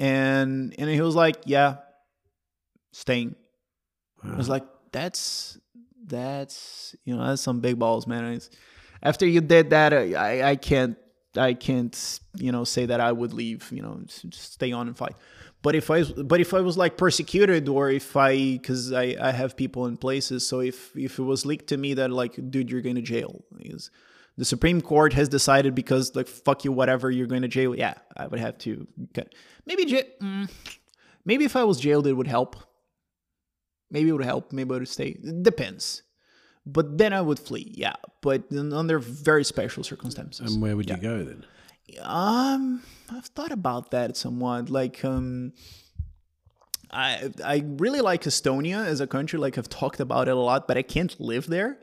[0.00, 1.76] And and he was like, yeah,
[2.92, 3.36] staying.
[4.24, 4.34] Wow.
[4.34, 5.58] I was like, that's,
[6.04, 8.24] that's, you know, that's some big balls, man.
[8.32, 8.50] It's,
[9.00, 10.98] after you did that, I, I can't,
[11.36, 14.00] I can't, you know, say that I would leave, you know,
[14.32, 15.14] stay on and fight.
[15.66, 19.32] But if I but if I was like persecuted or if I because I, I
[19.32, 22.70] have people in places, so if if it was leaked to me that like dude
[22.70, 23.90] you're going to jail, because
[24.36, 27.94] the Supreme Court has decided because like fuck you whatever you're going to jail, yeah,
[28.16, 29.34] I would have to get,
[29.66, 30.48] maybe j- mm,
[31.24, 32.54] maybe if I was jailed it would help.
[33.90, 34.52] Maybe it would help.
[34.52, 35.18] Maybe I would stay.
[35.20, 36.04] It depends.
[36.64, 37.96] But then I would flee, yeah.
[38.20, 40.52] But under very special circumstances.
[40.52, 40.94] And where would yeah.
[40.94, 41.44] you go then?
[42.02, 44.70] Um, I've thought about that somewhat.
[44.70, 45.52] Like, um,
[46.90, 49.38] I I really like Estonia as a country.
[49.38, 51.78] Like I've talked about it a lot, but I can't live there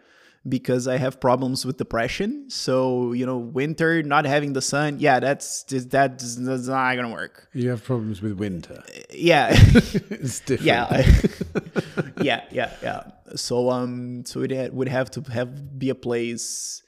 [0.47, 2.49] because I have problems with depression.
[2.49, 7.49] So you know, winter, not having the sun, yeah, that's that's, that's not gonna work.
[7.53, 8.83] You have problems with winter.
[9.09, 10.63] Yeah, it's different.
[10.65, 11.11] Yeah,
[12.21, 13.03] yeah, yeah, yeah.
[13.35, 16.82] So um, so it would have to have be a place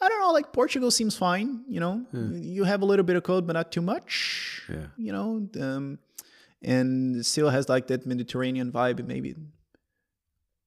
[0.00, 2.04] I don't know, like Portugal seems fine, you know.
[2.12, 2.28] Yeah.
[2.32, 4.62] You have a little bit of code, but not too much.
[4.68, 4.86] Yeah.
[4.96, 5.98] You know, um,
[6.62, 9.34] and still has like that Mediterranean vibe, maybe.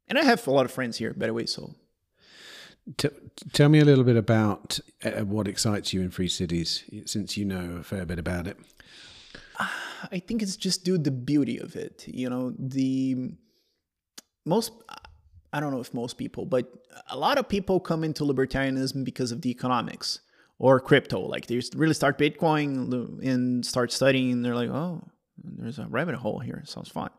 [0.08, 1.46] And I have a lot of friends here, by the way.
[1.46, 1.74] So,
[2.98, 3.10] T-
[3.54, 7.46] tell me a little bit about uh, what excites you in Free Cities, since you
[7.46, 8.58] know a fair bit about it.
[10.12, 12.06] I think it's just due the beauty of it.
[12.08, 13.32] You know, the
[14.46, 14.74] most
[15.54, 16.68] I don't know if most people, but
[17.12, 20.20] a lot of people come into libertarianism because of the economics
[20.58, 21.20] or crypto.
[21.20, 25.04] Like they really start Bitcoin and start studying, and they're like, oh,
[25.44, 26.64] there's a rabbit hole here.
[26.66, 27.12] Sounds fun.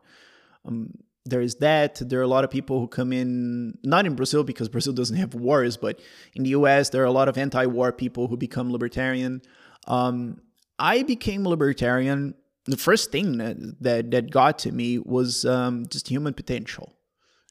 [0.65, 0.93] Um,
[1.25, 1.95] there is that.
[1.95, 5.15] There are a lot of people who come in, not in Brazil because Brazil doesn't
[5.15, 6.01] have wars, but
[6.33, 9.41] in the US, there are a lot of anti war people who become libertarian.
[9.87, 10.41] Um,
[10.77, 12.35] I became libertarian.
[12.65, 16.94] The first thing that, that, that got to me was um, just human potential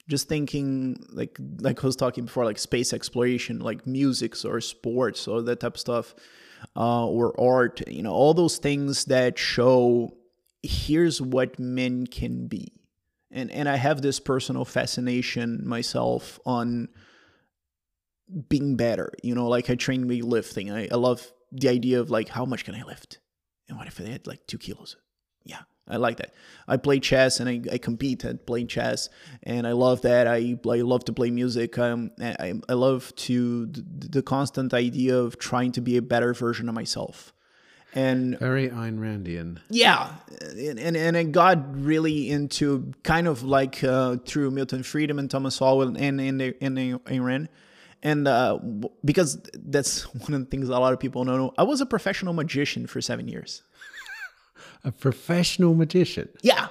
[0.08, 5.26] just thinking like like I was talking before, like space exploration, like music or sports
[5.26, 6.14] or that type of stuff,
[6.76, 7.86] uh, or art.
[7.88, 10.14] You know, all those things that show
[10.62, 12.72] here's what men can be,
[13.30, 16.88] and and I have this personal fascination myself on
[18.48, 19.12] being better.
[19.22, 20.72] You know, like I train me weightlifting.
[20.72, 23.20] I, I love the idea of like how much can I lift,
[23.68, 24.96] and what if I had like two kilos?
[25.44, 26.32] Yeah, I like that.
[26.66, 29.10] I play chess and I, I compete at playing chess,
[29.42, 30.26] and I love that.
[30.26, 31.78] I I love to play music.
[31.78, 36.32] Um, I, I love to the, the constant idea of trying to be a better
[36.32, 37.32] version of myself.
[37.96, 39.60] And very Ayn Randian.
[39.68, 45.18] Yeah, and, and and I got really into kind of like uh, through Milton Friedman
[45.18, 47.48] and Thomas Sowell and and and, and Ayn Rand
[48.04, 48.58] and uh,
[49.04, 51.54] because that's one of the things a lot of people don't know.
[51.58, 53.62] I was a professional magician for seven years
[54.84, 56.28] a professional magician.
[56.42, 56.68] Yeah.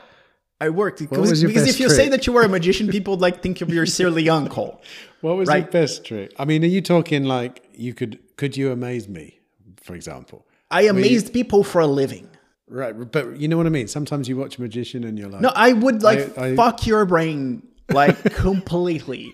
[0.62, 1.98] I worked because, because if you trick?
[1.98, 4.82] say that you were a magician, people like think of your silly uncle.
[5.22, 5.64] What was right?
[5.64, 6.34] your best trick?
[6.38, 9.40] I mean, are you talking like you could could you amaze me,
[9.82, 10.46] for example?
[10.70, 12.28] I amazed people for a living.
[12.68, 13.88] Right, but you know what I mean.
[13.88, 16.86] Sometimes you watch a magician and you're like, no, I would like I, I, fuck
[16.86, 19.34] your brain like completely.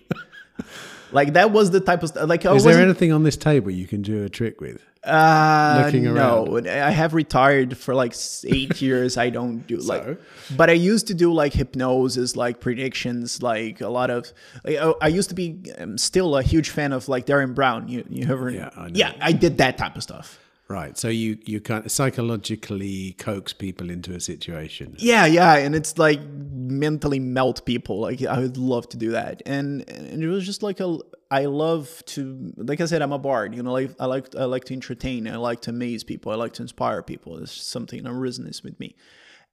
[1.12, 2.46] like that was the type of like.
[2.46, 4.86] Is there anything on this table you can do a trick with?
[5.02, 8.14] Uh, Looking no, I have retired for like
[8.46, 9.18] eight years.
[9.18, 10.20] I don't do like,
[10.58, 14.34] but I used to do like hypnosis, like predictions, like a lot of.
[14.66, 17.88] Like, oh, I used to be um, still a huge fan of like Derren Brown.
[17.88, 18.50] You you ever?
[18.50, 18.92] Yeah, I know.
[18.94, 20.38] yeah, I did that type of stuff.
[20.70, 20.96] Right.
[20.98, 24.96] So you you kind of psychologically coax people into a situation.
[25.00, 28.02] Yeah, yeah, and it's like mentally melt people.
[28.02, 30.98] Like I would love to do that, and and it was just like a.
[31.32, 33.54] I love to, like I said, I'm a bard.
[33.54, 35.28] You know, like I like I like to entertain.
[35.28, 36.32] I like to amaze people.
[36.32, 37.38] I like to inspire people.
[37.38, 38.96] It's something that resonates with me.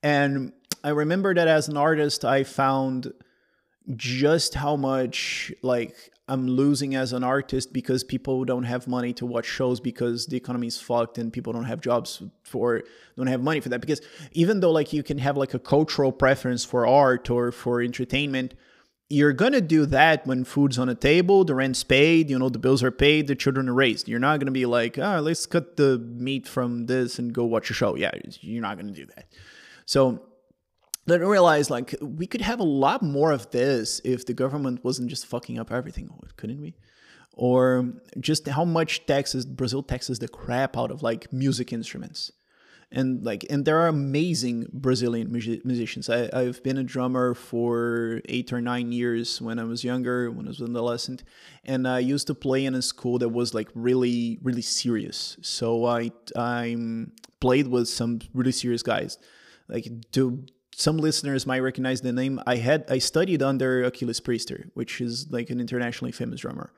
[0.02, 3.12] And I remember that as an artist, I found
[3.94, 5.94] just how much like
[6.28, 10.36] I'm losing as an artist because people don't have money to watch shows because the
[10.36, 12.82] economy is fucked and people don't have jobs for
[13.16, 14.00] don't have money for that because
[14.32, 18.54] even though like you can have like a cultural preference for art or for entertainment
[19.08, 22.58] you're gonna do that when food's on the table, the rent's paid, you know, the
[22.58, 24.08] bills are paid, the children are raised.
[24.08, 27.70] You're not gonna be like, ah, let's cut the meat from this and go watch
[27.70, 27.94] a show.
[27.94, 28.10] Yeah,
[28.40, 29.26] you're not gonna do that.
[29.84, 30.22] So
[31.06, 34.82] then I realized like we could have a lot more of this if the government
[34.82, 36.74] wasn't just fucking up everything, couldn't we?
[37.32, 42.32] Or just how much taxes Brazil taxes the crap out of like music instruments
[42.96, 46.08] and like and there are amazing brazilian music- musicians.
[46.08, 50.46] I, i've been a drummer for eight or nine years when i was younger when
[50.46, 51.22] i was an adolescent
[51.64, 55.36] and i used to play in a school that was like really really serious.
[55.42, 56.74] So i i
[57.38, 59.18] played with some really serious guys.
[59.68, 62.40] Like do some listeners might recognize the name.
[62.46, 66.72] I had i studied under Aquiles Priester which is like an internationally famous drummer.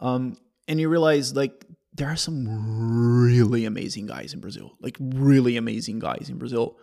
[0.00, 0.36] Um,
[0.68, 1.64] and you realize like
[1.96, 6.76] there are some really amazing guys in Brazil, like really amazing guys in Brazil.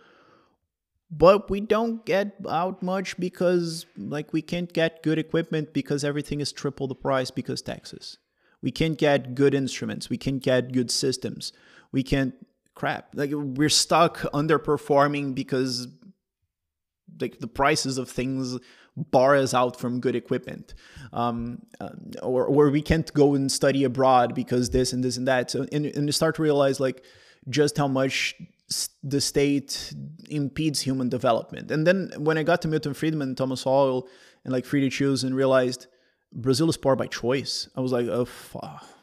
[1.10, 6.40] But we don't get out much because like we can't get good equipment because everything
[6.40, 8.18] is triple the price because taxes.
[8.60, 10.10] We can't get good instruments.
[10.10, 11.52] We can't get good systems.
[11.92, 12.34] We can't
[12.74, 13.10] crap.
[13.14, 15.86] Like we're stuck underperforming because
[17.20, 18.58] like the prices of things
[18.96, 20.74] bar us out from good equipment.
[21.12, 21.90] Um, uh,
[22.22, 25.50] or, or we can't go and study abroad because this and this and that.
[25.50, 27.04] So and, and you start to realize like
[27.48, 28.34] just how much
[29.02, 29.92] the state
[30.30, 31.70] impedes human development.
[31.70, 34.08] And then when i got to milton friedman thomas Sowell
[34.44, 35.86] and like free to choose and realized
[36.32, 38.93] brazil is poor by choice i was like oh, f- shit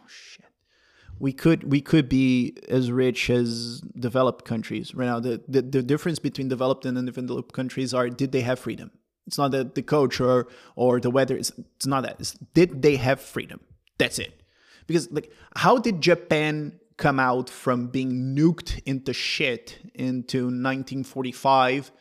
[1.22, 5.84] we could we could be as rich as developed countries right now the, the the
[5.84, 8.91] difference between developed and undeveloped countries are did they have freedom
[9.27, 11.38] it's not that the culture or the weather.
[11.38, 12.18] It's, it's not that.
[12.19, 13.61] It's, did they have freedom?
[13.98, 14.43] That's it.
[14.88, 21.91] Because like, how did Japan come out from being nuked into shit into 1945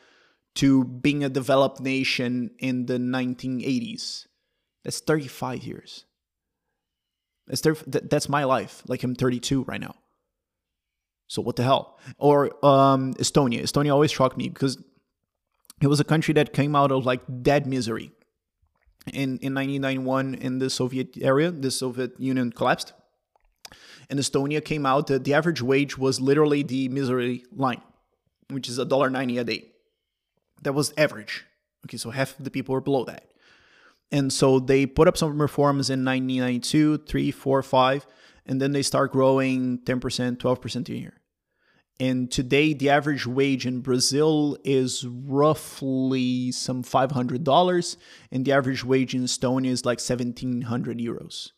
[0.56, 4.26] to being a developed nation in the 1980s?
[4.82, 6.06] That's 35 years.
[7.50, 8.82] That's 30, that, that's my life.
[8.86, 9.96] Like I'm 32 right now.
[11.26, 11.98] So what the hell?
[12.16, 13.62] Or um, Estonia.
[13.62, 14.78] Estonia always shocked me because
[15.82, 18.12] it was a country that came out of like dead misery.
[19.06, 22.92] In in 1991, in the Soviet area, the Soviet Union collapsed,
[24.10, 25.06] and Estonia came out.
[25.06, 27.80] The, the average wage was literally the misery line,
[28.50, 29.72] which is a dollar ninety a day.
[30.62, 31.46] That was average.
[31.86, 33.29] Okay, so half of the people were below that.
[34.12, 38.06] And so they put up some reforms in 1992, 3, 4, 5,
[38.46, 41.20] and then they start growing 10%, 12% a year.
[42.00, 47.96] And today, the average wage in Brazil is roughly some $500,
[48.32, 51.50] and the average wage in Estonia is like 1700 euros.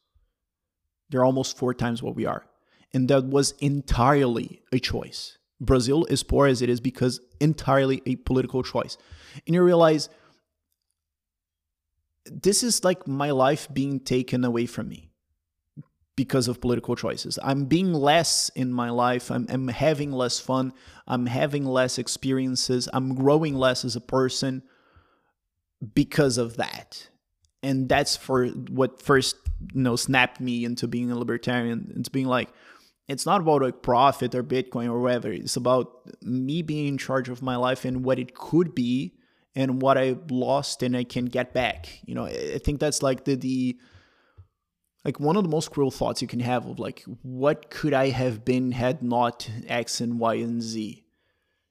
[1.11, 2.45] They're almost four times what we are.
[2.93, 5.39] And that was entirely a choice.
[5.61, 8.99] Brazil is poor as it is because entirely a political choice.
[9.47, 10.09] And you realize
[12.27, 15.11] this is like my life being taken away from me
[16.15, 17.39] because of political choices.
[17.43, 19.31] I'm being less in my life.
[19.31, 20.73] I'm, I'm, having less fun.
[21.07, 22.89] I'm having less experiences.
[22.93, 24.62] I'm growing less as a person
[25.94, 27.09] because of that.
[27.62, 29.36] And that's for what first,
[29.73, 31.93] you know, snapped me into being a libertarian.
[31.97, 32.51] It's being like,
[33.09, 35.32] it's not about like profit or Bitcoin or whatever.
[35.32, 35.90] It's about
[36.23, 39.15] me being in charge of my life and what it could be
[39.55, 42.01] and what I lost and I can get back.
[42.05, 43.79] You know, I think that's like the the
[45.05, 48.11] like one of the most cruel thoughts you can have of like what could I
[48.11, 51.05] have been had not X and Y and Z.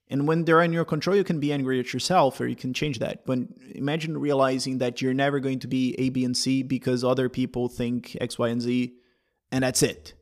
[0.10, 2.74] And when they're in your control, you can be angry at yourself or you can
[2.74, 3.26] change that.
[3.26, 3.40] But
[3.74, 7.70] imagine realizing that you're never going to be A, B, and C because other people
[7.70, 8.94] think X, Y, and Z,
[9.54, 10.14] and that's it.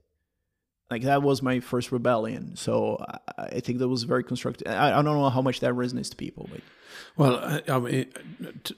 [0.90, 2.56] Like that was my first rebellion.
[2.56, 3.04] So
[3.38, 4.68] I, think that was very constructive.
[4.68, 6.62] I, I, don't know how much that resonates to people, but
[7.16, 8.08] well, I, I,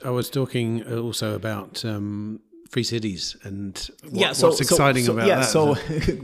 [0.05, 5.13] I was talking also about um, free cities and what, yeah, so, what's exciting so,
[5.13, 5.45] so, about yeah, that?
[5.45, 5.75] So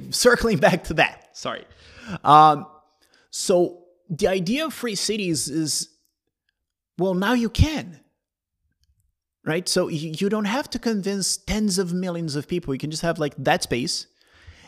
[0.09, 1.65] circling back to that, sorry.
[2.23, 2.65] Um,
[3.29, 5.89] so the idea of free cities is,
[6.97, 7.99] well, now you can.
[9.45, 9.69] Right?
[9.69, 12.73] So you, you don't have to convince tens of millions of people.
[12.73, 14.07] You can just have like that space,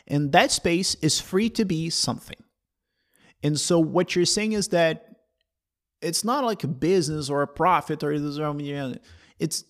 [0.09, 2.37] and that space is free to be something.
[3.43, 5.05] And so what you're saying is that
[6.01, 8.11] it's not like a business or a profit or
[9.39, 9.63] it's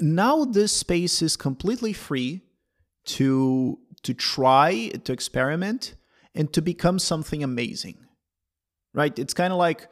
[0.00, 2.42] now this space is completely free
[3.04, 5.94] to to try to experiment
[6.34, 7.98] and to become something amazing
[8.92, 9.88] right it's kind of like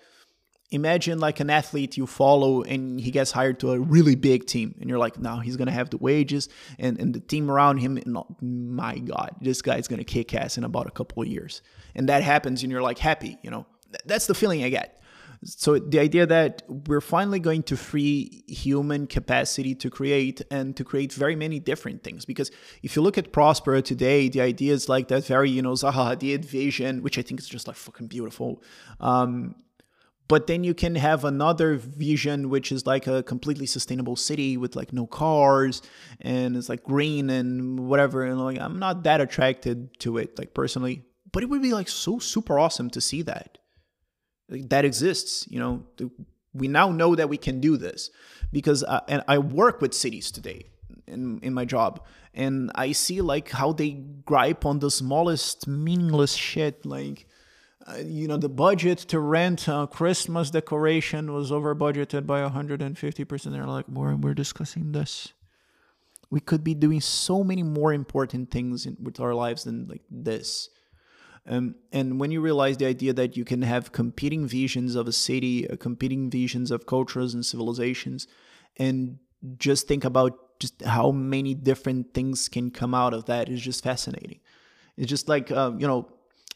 [0.73, 4.74] imagine like an athlete you follow and he gets hired to a really big team
[4.81, 7.97] and you're like now he's gonna have the wages and, and the team around him
[7.97, 11.62] and oh, my god this guy's gonna kick ass in about a couple of years
[11.94, 13.66] and that happens and you're like happy you know
[14.07, 14.99] that's the feeling i get
[15.44, 20.85] so the idea that we're finally going to free human capacity to create and to
[20.85, 22.24] create very many different things.
[22.24, 25.73] Because if you look at Prospera today, the idea is like that very, you know,
[25.73, 28.62] Zaha Hadid vision, which I think is just like fucking beautiful.
[29.01, 29.57] Um,
[30.32, 34.76] but then you can have another vision which is like a completely sustainable city with
[34.80, 35.82] like no cars
[36.20, 40.54] and it's like green and whatever and like i'm not that attracted to it like
[40.54, 43.59] personally but it would be like so super awesome to see that
[44.52, 45.46] that exists.
[45.48, 45.84] You know,
[46.52, 48.10] we now know that we can do this
[48.52, 50.66] because uh, and I work with cities today
[51.06, 52.04] in in my job,
[52.34, 53.92] and I see like how they
[54.24, 57.26] gripe on the smallest meaningless shit like.
[57.86, 63.24] Uh, you know the budget to rent a Christmas decoration was over budgeted by 150
[63.24, 63.54] percent.
[63.54, 65.32] They're like, we're we're discussing this.
[66.30, 70.02] We could be doing so many more important things in, with our lives than like
[70.10, 70.70] this.
[71.46, 75.12] Um, and when you realize the idea that you can have competing visions of a
[75.12, 78.28] city, uh, competing visions of cultures and civilizations,
[78.76, 79.18] and
[79.59, 83.82] just think about just how many different things can come out of that is just
[83.82, 84.38] fascinating.
[84.96, 86.09] It's just like uh, you know,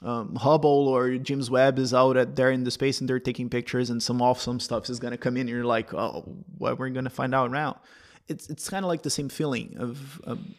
[0.03, 3.49] um, Hubble or James Webb is out at there in the space and they're taking
[3.49, 5.43] pictures, and some awesome stuff is gonna come in.
[5.43, 6.25] And you're like, oh,
[6.59, 7.81] what we're gonna find out now?
[8.29, 10.55] It's it's kind of like the same feeling of um,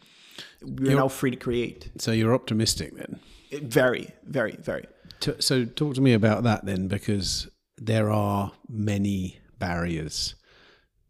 [0.61, 1.89] we're you're, now free to create.
[1.97, 3.19] So you're optimistic then.
[3.51, 4.85] Very, very, very.
[5.39, 10.35] So, talk to me about that then, because there are many barriers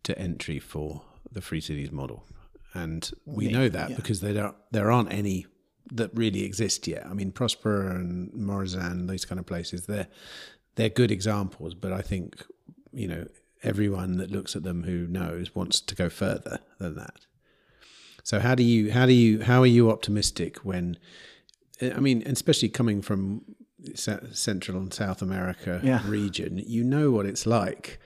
[0.03, 1.01] to entry for
[1.31, 2.25] the free cities model,
[2.73, 3.95] and we know that yeah.
[3.95, 5.45] because there are, there aren't any
[5.91, 7.05] that really exist yet.
[7.05, 10.07] I mean, Prospera and Morazan, those kind of places, they're
[10.75, 12.43] they're good examples, but I think
[12.91, 13.27] you know
[13.63, 17.25] everyone that looks at them who knows wants to go further than that.
[18.23, 20.97] So how do you how do you how are you optimistic when
[21.81, 23.43] I mean, especially coming from
[23.95, 26.01] Central and South America yeah.
[26.07, 27.99] region, you know what it's like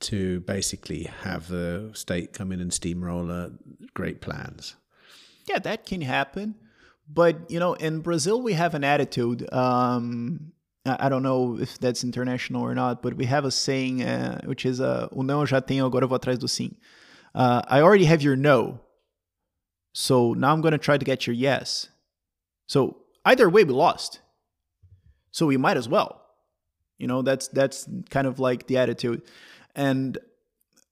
[0.00, 3.52] to basically have the state come in and steamroller
[3.94, 4.76] great plans.
[5.46, 6.54] Yeah, that can happen.
[7.10, 9.52] But, you know, in Brazil, we have an attitude.
[9.52, 10.52] Um,
[10.84, 14.66] I don't know if that's international or not, but we have a saying, uh, which
[14.66, 16.76] is, uh, o não já tenho, agora vou atrás do sim.
[17.34, 18.80] Uh, I already have your no.
[19.92, 21.88] So now I'm going to try to get your yes.
[22.66, 22.96] So
[23.28, 24.20] either way we lost
[25.30, 26.22] so we might as well
[26.98, 29.22] you know that's that's kind of like the attitude
[29.74, 30.18] and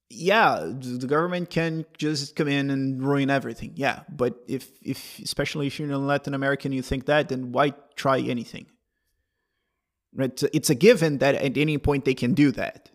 [0.09, 4.01] yeah the government can just come in and ruin everything yeah.
[4.09, 7.75] But if if especially if you're in latin america and you think that then why
[7.97, 8.67] try anything?
[10.15, 12.91] Right it's a given that at any point they can do that.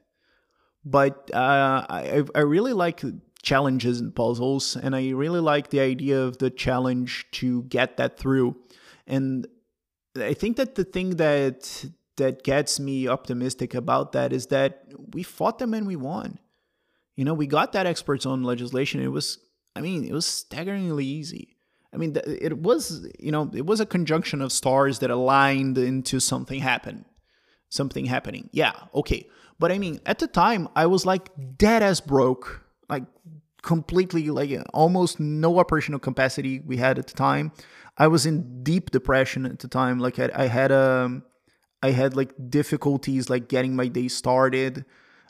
[0.83, 3.03] But uh, I, I really like
[3.43, 8.17] challenges and puzzles and i really like the idea of the challenge to get that
[8.17, 8.55] through.
[9.07, 9.47] And
[10.15, 11.85] I think that the thing that
[12.17, 16.39] that gets me optimistic about that is that we fought them and we won.
[17.15, 19.01] You know, we got that expert zone legislation.
[19.01, 19.39] It was,
[19.75, 21.57] I mean, it was staggeringly easy.
[21.93, 26.19] I mean, it was, you know, it was a conjunction of stars that aligned into
[26.19, 27.05] something happen,
[27.69, 28.49] something happening.
[28.53, 29.27] Yeah, okay.
[29.59, 33.03] But I mean, at the time, I was like dead as broke, like
[33.61, 37.51] completely, like almost no operational capacity we had at the time.
[37.97, 39.99] I was in deep depression at the time.
[39.99, 41.23] Like I, I had um,
[41.83, 44.85] I had like difficulties like getting my day started.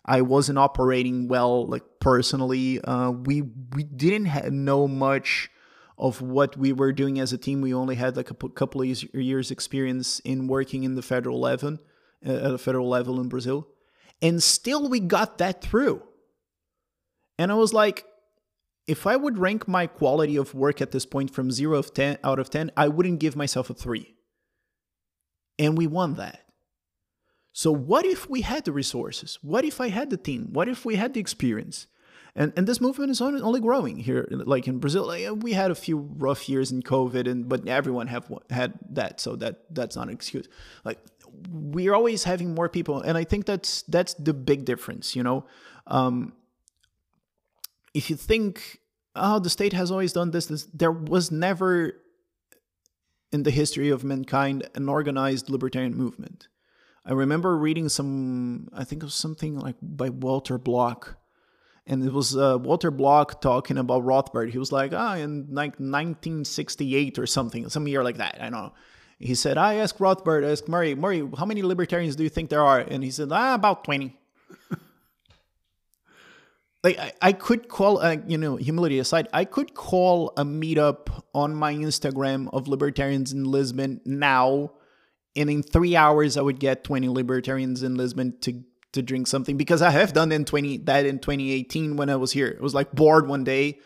[0.06, 2.82] I wasn't operating well, like personally.
[2.82, 5.50] Uh, we we didn't know much
[5.98, 7.62] of what we were doing as a team.
[7.62, 11.78] We only had like a couple of years experience in working in the federal level,
[12.26, 13.68] uh, at a federal level in Brazil,
[14.22, 16.02] and still we got that through.
[17.38, 18.06] And I was like,
[18.88, 22.18] if I would rank my quality of work at this point from 0 of 10
[22.24, 24.16] out of 10, I wouldn't give myself a 3.
[25.58, 26.42] And we won that.
[27.54, 29.38] So what if we had the resources?
[29.42, 30.50] What if I had the team?
[30.52, 31.88] What if we had the experience?
[32.36, 35.98] and and this movement is only growing here like in brazil we had a few
[35.98, 40.14] rough years in covid and but everyone have had that so that that's not an
[40.14, 40.48] excuse
[40.84, 41.00] like
[41.50, 45.46] we're always having more people and i think that's that's the big difference you know
[45.88, 46.34] um
[47.94, 48.80] if you think
[49.16, 51.94] oh the state has always done this, this there was never
[53.32, 56.48] in the history of mankind an organized libertarian movement
[57.06, 61.18] i remember reading some i think it was something like by walter block
[61.88, 64.52] and it was uh, Walter Block talking about Rothbard.
[64.52, 68.38] He was like, ah, in like 1968 or something, some year like that.
[68.40, 68.74] I don't know.
[69.20, 72.50] He said, I asked Rothbard, I asked Murray, Murray, how many libertarians do you think
[72.50, 72.80] there are?
[72.80, 74.18] And he said, ah, about 20.
[76.84, 81.24] like I, I, could call, uh, you know, humility aside, I could call a meetup
[81.36, 84.72] on my Instagram of libertarians in Lisbon now,
[85.36, 88.64] and in three hours I would get 20 libertarians in Lisbon to
[88.94, 92.34] to drink something because I have done in 20 that in 2018 when I was
[92.34, 92.48] here.
[92.48, 93.80] It was like bored one day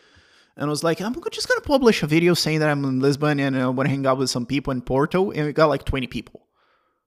[0.56, 3.38] and I was like, I'm just gonna publish a video saying that I'm in Lisbon
[3.40, 5.84] and I want to hang out with some people in Porto, and we got like
[5.84, 6.46] 20 people,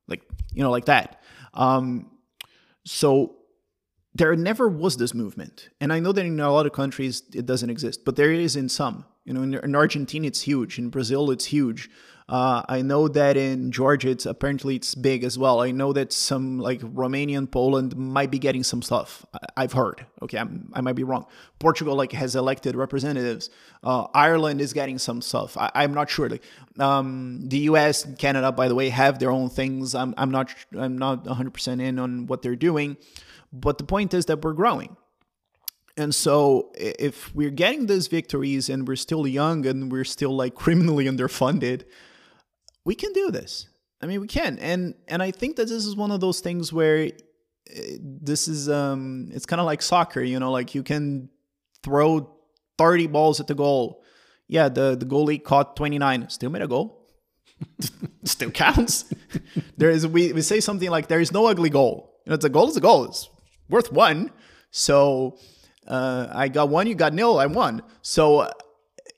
[0.08, 0.22] like
[0.54, 1.22] you know, like that.
[1.54, 2.12] Um,
[2.86, 3.38] so
[4.14, 7.46] there never was this movement, and I know that in a lot of countries it
[7.46, 9.06] doesn't exist, but there is in some.
[9.26, 11.90] You know, in, in Argentina it's huge, in Brazil it's huge.
[12.30, 15.62] Uh, I know that in Georgia, it's apparently it's big as well.
[15.62, 19.26] I know that some like Romanian Poland might be getting some stuff.
[19.58, 20.06] I- have heard.
[20.22, 21.26] Okay, I'm, i might be wrong.
[21.58, 23.50] Portugal like has elected representatives.
[23.84, 25.58] Uh, Ireland is getting some stuff.
[25.58, 26.30] I- am not sure.
[26.30, 26.44] Like,
[26.78, 28.06] um, the U.S.
[28.06, 29.96] and Canada, by the way, have their own things.
[29.96, 32.98] I'm I'm not I'm not 100 percent in on what they're doing,
[33.52, 34.98] but the point is that we're growing.
[35.98, 40.54] And so if we're getting these victories and we're still young and we're still like
[40.64, 41.86] criminally underfunded,
[42.86, 43.68] we can do this.
[44.02, 46.72] I mean, we can, and and I think that this is one of those things
[46.72, 51.30] where eh, this is um, it's kind of like soccer, you know, like you can
[51.84, 52.36] throw
[52.78, 54.04] thirty balls at the goal.
[54.48, 57.10] Yeah, the the goalie caught twenty nine, still made a goal.
[58.24, 59.06] still counts.
[59.78, 62.16] there is we, we say something like there is no ugly goal.
[62.26, 63.06] You know, it's a goal is a goal.
[63.06, 63.30] It's
[63.70, 64.32] worth one.
[64.72, 65.38] So
[65.88, 67.82] uh, I got one, you got nil, I won.
[68.02, 68.50] So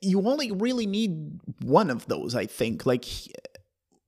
[0.02, 2.86] you only really need one of those, I think.
[2.86, 3.06] Like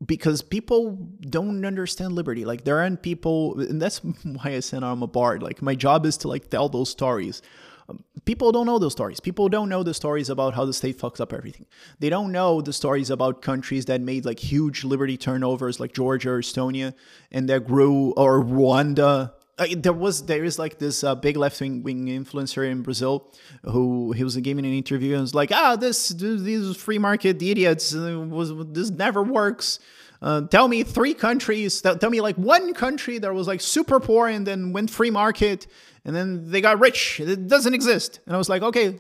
[0.05, 2.45] because people don't understand liberty.
[2.45, 5.43] Like there aren't people, and that's why I said I'm a bard.
[5.43, 7.41] Like my job is to like tell those stories.
[7.89, 9.19] Um, people don't know those stories.
[9.19, 11.65] People don't know the stories about how the state fucks up everything.
[11.99, 16.31] They don't know the stories about countries that made like huge liberty turnovers, like Georgia
[16.31, 16.93] or Estonia,
[17.31, 21.83] and that grew, or Rwanda, there was there is like this uh, big left wing
[21.83, 23.31] influencer in Brazil
[23.63, 27.93] who he was giving an interview and was like, ah, this these free market idiots
[27.95, 29.79] uh, was this never works.
[30.21, 31.81] Uh, tell me three countries.
[31.81, 35.67] Tell me like one country that was like super poor and then went free market
[36.05, 37.19] and then they got rich.
[37.19, 38.21] It doesn't exist.
[38.25, 38.97] And I was like, okay.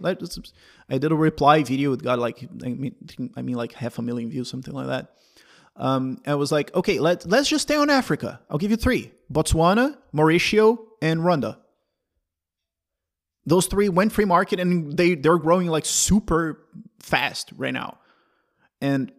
[0.89, 1.93] I did a reply video.
[1.93, 2.95] It got like I mean,
[3.35, 5.15] I mean like half a million views, something like that.
[5.75, 8.39] Um, I was like, okay, let, let's just stay on Africa.
[8.49, 11.57] I'll give you three Botswana, Mauricio, and Rwanda.
[13.45, 16.65] Those three went free market and they, they're growing like super
[16.99, 17.97] fast right now.
[18.79, 19.11] And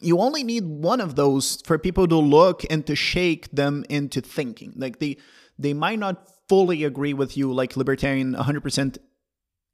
[0.00, 4.20] you only need one of those for people to look and to shake them into
[4.20, 4.74] thinking.
[4.76, 5.16] Like they
[5.58, 8.98] they might not fully agree with you like libertarian 100%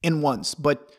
[0.02, 0.92] in once, but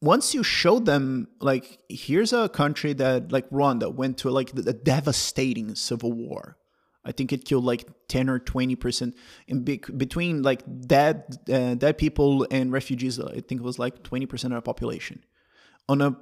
[0.00, 4.72] once you show them like here's a country that like Rwanda went to like a
[4.72, 6.56] devastating civil war.
[7.04, 9.14] I think it killed like 10 or 20 percent
[9.46, 13.18] in be- between like dead uh, dead people and refugees.
[13.18, 15.24] I think it was like 20 percent of the population
[15.88, 16.16] on a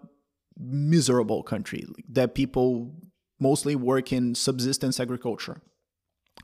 [0.56, 2.94] miserable country that people
[3.40, 5.60] mostly work in subsistence agriculture.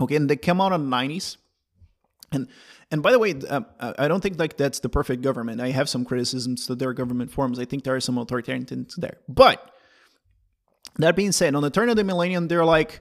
[0.01, 1.37] Okay, and they came out in the 90s
[2.35, 2.49] and
[2.91, 5.61] and by the way, uh, I don't think like that's the perfect government.
[5.61, 7.59] I have some criticisms to their government forms.
[7.59, 9.19] I think there are some authoritarian things there.
[9.29, 9.71] But
[10.99, 13.01] that being said, on the turn of the millennium, they're like,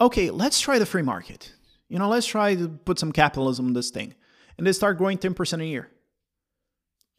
[0.00, 1.52] okay, let's try the free market.
[1.88, 4.14] You know, let's try to put some capitalism in this thing.
[4.58, 5.90] And they start growing 10% a year.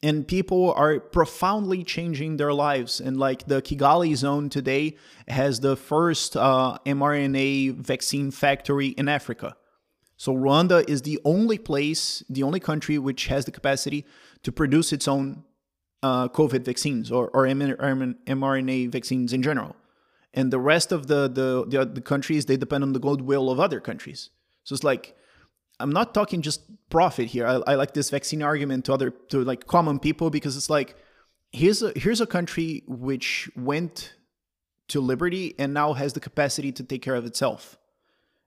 [0.03, 2.99] And people are profoundly changing their lives.
[2.99, 4.97] And like the Kigali zone today
[5.27, 9.55] has the first uh, mRNA vaccine factory in Africa.
[10.21, 14.05] So Rwanda is the only place, the only country which has the capacity
[14.43, 15.43] to produce its own
[16.03, 19.75] uh, COVID vaccines or, or mRNA vaccines in general.
[20.31, 23.59] And the rest of the, the, the, the countries, they depend on the goodwill of
[23.59, 24.29] other countries.
[24.63, 25.17] So it's like,
[25.79, 26.61] I'm not talking just
[26.91, 27.47] profit here.
[27.47, 30.95] I, I like this vaccine argument to other, to like common people because it's like,
[31.51, 34.13] here's a, here's a country which went
[34.89, 37.79] to liberty and now has the capacity to take care of itself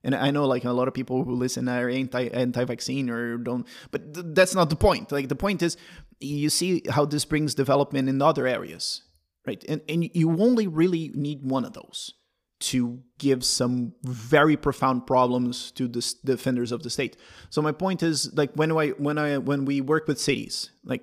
[0.05, 3.67] And I know like a lot of people who listen are anti anti-vaccine or don't,
[3.91, 5.11] but th- that's not the point.
[5.11, 5.77] Like the point is,
[6.19, 9.01] you see how this brings development in other areas,
[9.47, 9.65] right?
[9.67, 12.13] And and you only really need one of those
[12.57, 17.17] to give some very profound problems to the defenders of the state.
[17.49, 21.01] So my point is like when I when I when we work with cities, like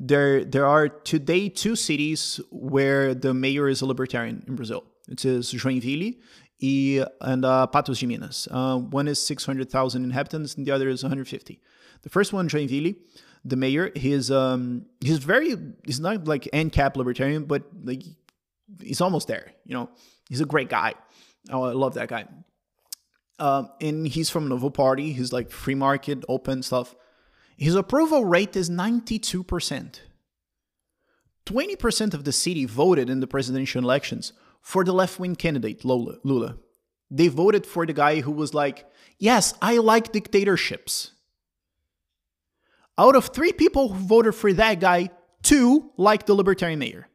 [0.00, 4.84] there there are today two cities where the mayor is a libertarian in Brazil.
[5.08, 6.16] It is Joinville
[6.62, 8.48] and uh, Patos de Minas.
[8.50, 11.60] Uh, one is 600,000 inhabitants and the other is 150.
[12.02, 12.96] The first one, Joinville,
[13.44, 18.02] the mayor, he's um he's very he's not like ANCAP libertarian, but like
[18.80, 19.52] he's almost there.
[19.64, 19.90] You know,
[20.28, 20.94] he's a great guy.
[21.50, 22.26] Oh, I love that guy.
[23.38, 25.12] Um, and he's from Novo Party.
[25.12, 26.94] He's like free market, open stuff.
[27.56, 30.00] His approval rate is 92%.
[31.46, 36.56] 20% of the city voted in the presidential elections for the left wing candidate, Lula.
[37.10, 38.86] They voted for the guy who was like,
[39.18, 41.12] Yes, I like dictatorships.
[42.96, 45.10] Out of three people who voted for that guy,
[45.42, 47.08] two like the libertarian mayor.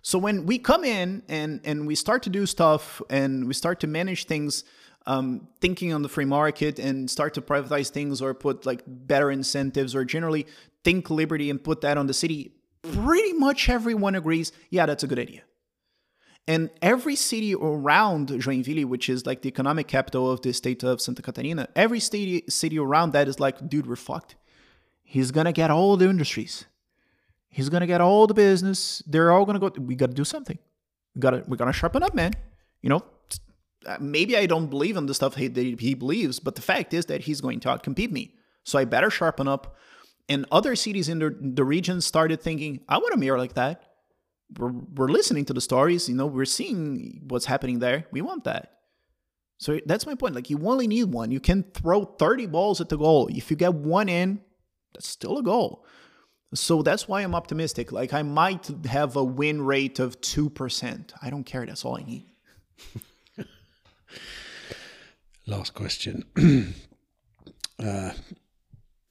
[0.00, 3.80] So when we come in and, and we start to do stuff and we start
[3.80, 4.64] to manage things,
[5.06, 9.30] um, thinking on the free market and start to privatize things or put like better
[9.30, 10.46] incentives or generally
[10.84, 12.52] think liberty and put that on the city,
[12.82, 15.42] pretty much everyone agrees, yeah, that's a good idea.
[16.48, 20.98] And every city around Joinville, which is like the economic capital of the state of
[20.98, 24.34] Santa Catarina, every city, city around that is like, dude, we're fucked.
[25.02, 26.64] He's gonna get all the industries.
[27.50, 29.02] He's gonna get all the business.
[29.06, 29.70] They're all gonna go.
[29.78, 30.58] We gotta do something.
[31.14, 31.44] We gotta.
[31.46, 32.32] We're gonna sharpen up, man.
[32.80, 33.04] You know,
[33.86, 36.94] uh, maybe I don't believe in the stuff he, that he believes, but the fact
[36.94, 38.34] is that he's going to outcompete me.
[38.64, 39.76] So I better sharpen up.
[40.30, 43.87] And other cities in the, the region started thinking, I want a mayor like that
[44.56, 48.06] we're, we're listening to the stories, you know, we're seeing what's happening there.
[48.10, 48.72] We want that.
[49.58, 50.34] So that's my point.
[50.34, 51.30] Like, you only need one.
[51.32, 53.28] You can throw 30 balls at the goal.
[53.28, 54.40] If you get one in,
[54.94, 55.84] that's still a goal.
[56.54, 57.92] So that's why I'm optimistic.
[57.92, 61.12] Like, I might have a win rate of 2%.
[61.20, 61.66] I don't care.
[61.66, 62.26] That's all I need.
[65.46, 66.24] Last question.
[67.78, 68.12] uh,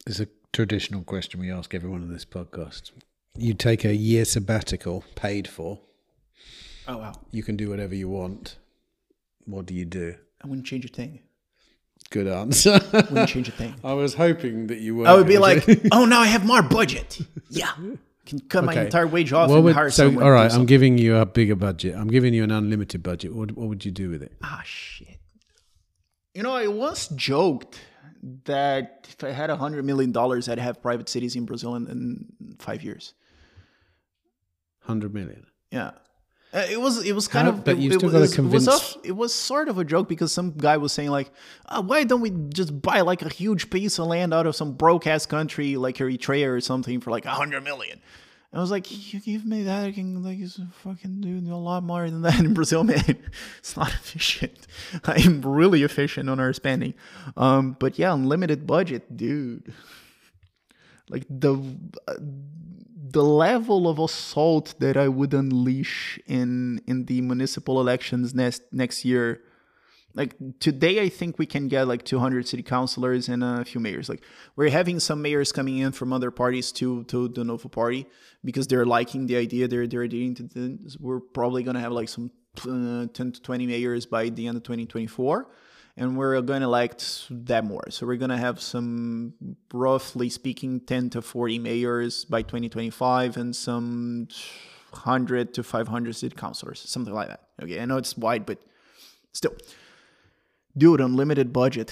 [0.07, 2.91] it's a traditional question we ask everyone on this podcast
[3.39, 5.79] you take a year sabbatical paid for.
[6.87, 7.13] Oh wow!
[7.31, 8.57] You can do whatever you want.
[9.45, 10.15] What do you do?
[10.43, 11.21] I wouldn't change a thing.
[12.09, 12.79] Good answer.
[12.93, 13.75] wouldn't change a thing.
[13.83, 15.07] I was hoping that you would.
[15.07, 17.19] I would be like, oh, now I have more budget.
[17.49, 17.71] Yeah,
[18.27, 18.75] can cut okay.
[18.75, 20.23] my entire wage off what and would, hire so, someone.
[20.23, 21.95] All right, I'm giving you a bigger budget.
[21.95, 23.33] I'm giving you an unlimited budget.
[23.33, 24.33] What, what would you do with it?
[24.43, 25.17] Ah, shit.
[26.33, 27.79] You know, I once joked
[28.45, 31.87] that if I had a hundred million dollars, I'd have private cities in Brazil in,
[31.87, 33.13] in five years.
[34.87, 35.45] Hundred million.
[35.69, 35.91] Yeah.
[36.53, 38.65] Uh, it was it was kind How, of but you still got to convince.
[38.65, 41.29] It was, it was sort of a joke because some guy was saying like,
[41.67, 44.73] oh, why don't we just buy like a huge piece of land out of some
[44.73, 47.99] broke ass country like Eritrea or something for like a hundred million?
[48.53, 50.39] I was like, you give me that, I can like
[50.83, 53.17] fucking do a lot more than that in Brazil, man.
[53.59, 54.67] It's not efficient.
[55.03, 56.93] I'm really efficient on our spending,
[57.35, 59.73] um, but yeah, unlimited budget, dude.
[61.09, 61.55] Like the.
[62.07, 62.13] Uh,
[63.11, 69.05] the level of assault that I would unleash in in the municipal elections next next
[69.05, 69.41] year.
[70.13, 74.09] Like today, I think we can get like 200 city councilors and a few mayors.
[74.09, 74.23] Like
[74.55, 78.07] we're having some mayors coming in from other parties to to the Novo Party
[78.43, 79.67] because they're liking the idea.
[79.67, 80.97] They're they're adhering to this.
[80.99, 82.31] We're probably gonna have like some
[82.63, 85.47] uh, 10 to 20 mayors by the end of 2024
[85.97, 87.83] and we're going to elect that more.
[87.89, 89.33] So we're going to have some,
[89.73, 94.27] roughly speaking, 10 to 40 mayors by 2025 and some
[94.91, 97.41] 100 to 500 city councilors, something like that.
[97.61, 98.59] Okay, I know it's wide, but
[99.33, 99.55] still.
[100.77, 101.91] Dude, unlimited budget.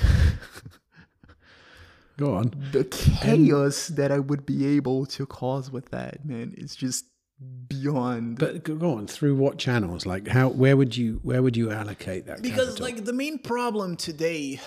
[2.18, 2.53] Go on.
[2.72, 3.98] The chaos and...
[3.98, 7.06] that I would be able to cause with that, man, it's just
[7.67, 10.05] beyond but go on through what channels?
[10.05, 12.85] Like how where would you where would you allocate that because capital?
[12.85, 14.59] like the main problem today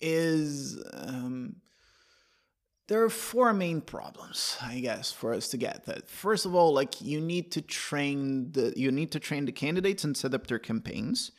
[0.00, 1.56] is um
[2.88, 6.08] there are four main problems i guess for us to get that.
[6.10, 10.04] First of all like you need to train the you need to train the candidates
[10.04, 11.32] and set up their campaigns.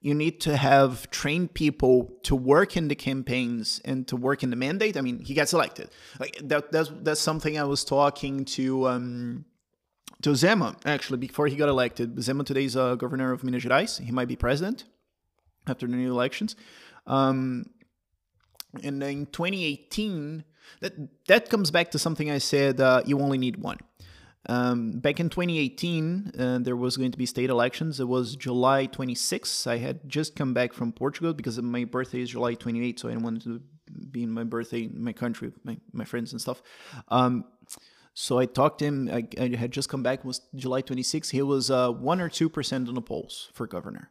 [0.00, 4.50] You need to have trained people to work in the campaigns and to work in
[4.50, 4.96] the mandate.
[4.96, 5.90] I mean he gets elected.
[6.20, 9.44] Like that that's that's something i was talking to um
[10.22, 12.16] to Zema, actually, before he got elected.
[12.16, 14.00] Zema today is uh, governor of Minas Gerais.
[14.00, 14.84] He might be president
[15.66, 16.56] after the new elections.
[17.06, 17.66] Um,
[18.82, 20.44] and in 2018,
[20.80, 20.92] that
[21.26, 22.80] that comes back to something I said.
[22.80, 23.78] Uh, you only need one.
[24.48, 28.00] Um, back in 2018, uh, there was going to be state elections.
[28.00, 29.66] It was July 26th.
[29.66, 33.12] I had just come back from Portugal because my birthday is July 28th, so I
[33.12, 33.60] didn't want to
[34.10, 36.62] be in my birthday in my country my, my friends and stuff.
[37.08, 37.44] Um,
[38.20, 39.08] so I talked to him.
[39.12, 40.20] I, I, had just come back.
[40.20, 41.30] It was July 26th.
[41.30, 44.10] He was uh, one or two percent on the polls for governor,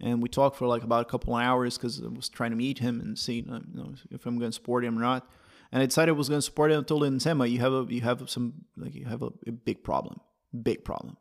[0.00, 2.56] and we talked for like about a couple of hours because I was trying to
[2.56, 5.28] meet him and see you know, if I'm going to support him or not
[5.72, 7.86] and I decided I was going to support it until in Zema, you have a
[7.88, 10.20] you have some like you have a, a, big problem,
[10.62, 11.16] big problem.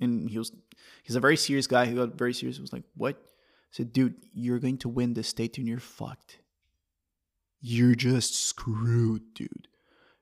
[0.00, 0.52] And he was
[1.02, 1.86] he's a very serious guy.
[1.86, 2.56] He got very serious.
[2.56, 5.80] He was like, "What?" I said, "Dude, you're going to win the state, and you're
[5.80, 6.38] fucked.
[7.60, 9.68] You're just screwed, dude."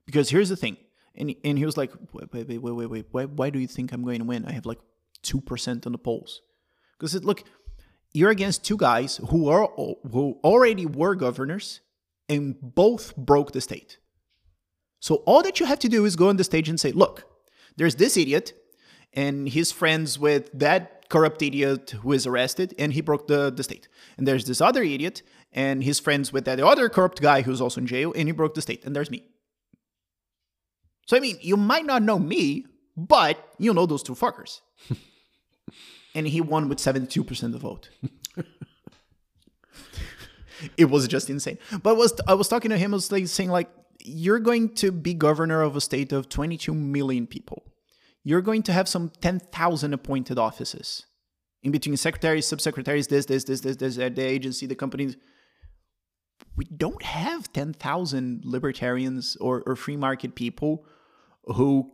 [0.07, 0.77] Because here's the thing,
[1.17, 3.07] and and he was like, "Wait, wait, wait, wait, wait.
[3.11, 4.45] Why why do you think I'm going to win?
[4.45, 4.81] I have like
[5.23, 6.43] two percent on the polls."
[6.99, 7.45] Because look,
[8.13, 9.69] you're against two guys who are
[10.13, 11.81] who already were governors
[12.29, 13.99] and both broke the state.
[15.01, 17.25] So all that you have to do is go on the stage and say, look,
[17.77, 18.55] there's this idiot,
[19.13, 23.63] and he's friends with that corrupt idiot who is arrested, and he broke the, the
[23.63, 23.89] state.
[24.17, 25.23] And there's this other idiot,
[25.53, 28.55] and he's friends with that other corrupt guy who's also in jail, and he broke
[28.55, 28.85] the state.
[28.85, 29.25] And there's me.
[31.07, 32.67] So, I mean, you might not know me,
[32.97, 34.61] but you know those two fuckers.
[36.15, 37.91] and he won with 72% of the vote.
[40.77, 41.59] it was just insane.
[41.83, 43.71] But was I was talking to him, I was like saying like
[44.01, 47.63] you're going to be governor of a state of 22 million people.
[48.25, 51.07] You're going to have some 10,000 appointed offices
[51.63, 55.17] in between secretaries, subsecretaries, this, this, this, this, this, the agency, the companies.
[56.57, 60.87] We don't have 10,000 libertarians or, or free market people
[61.47, 61.91] who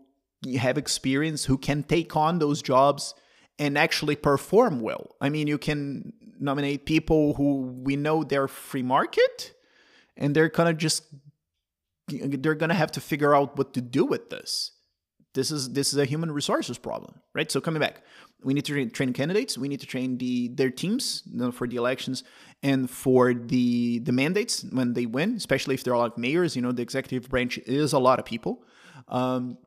[0.58, 3.14] have experience, who can take on those jobs
[3.58, 5.14] and actually perform well.
[5.20, 9.52] I mean, you can nominate people who we know they're free market
[10.16, 11.04] and they're kind of just
[12.08, 14.72] they're going to have to figure out what to do with this.
[15.34, 17.50] This is this is a human resources problem, right?
[17.50, 18.02] So coming back,
[18.42, 19.56] we need to train, candidates.
[19.56, 21.22] We need to train the their teams
[21.52, 22.22] for the elections
[22.62, 26.54] and for the the mandates when they win, especially if they're like mayors.
[26.54, 28.64] You know, the executive branch is a lot of people.
[29.08, 29.58] Um,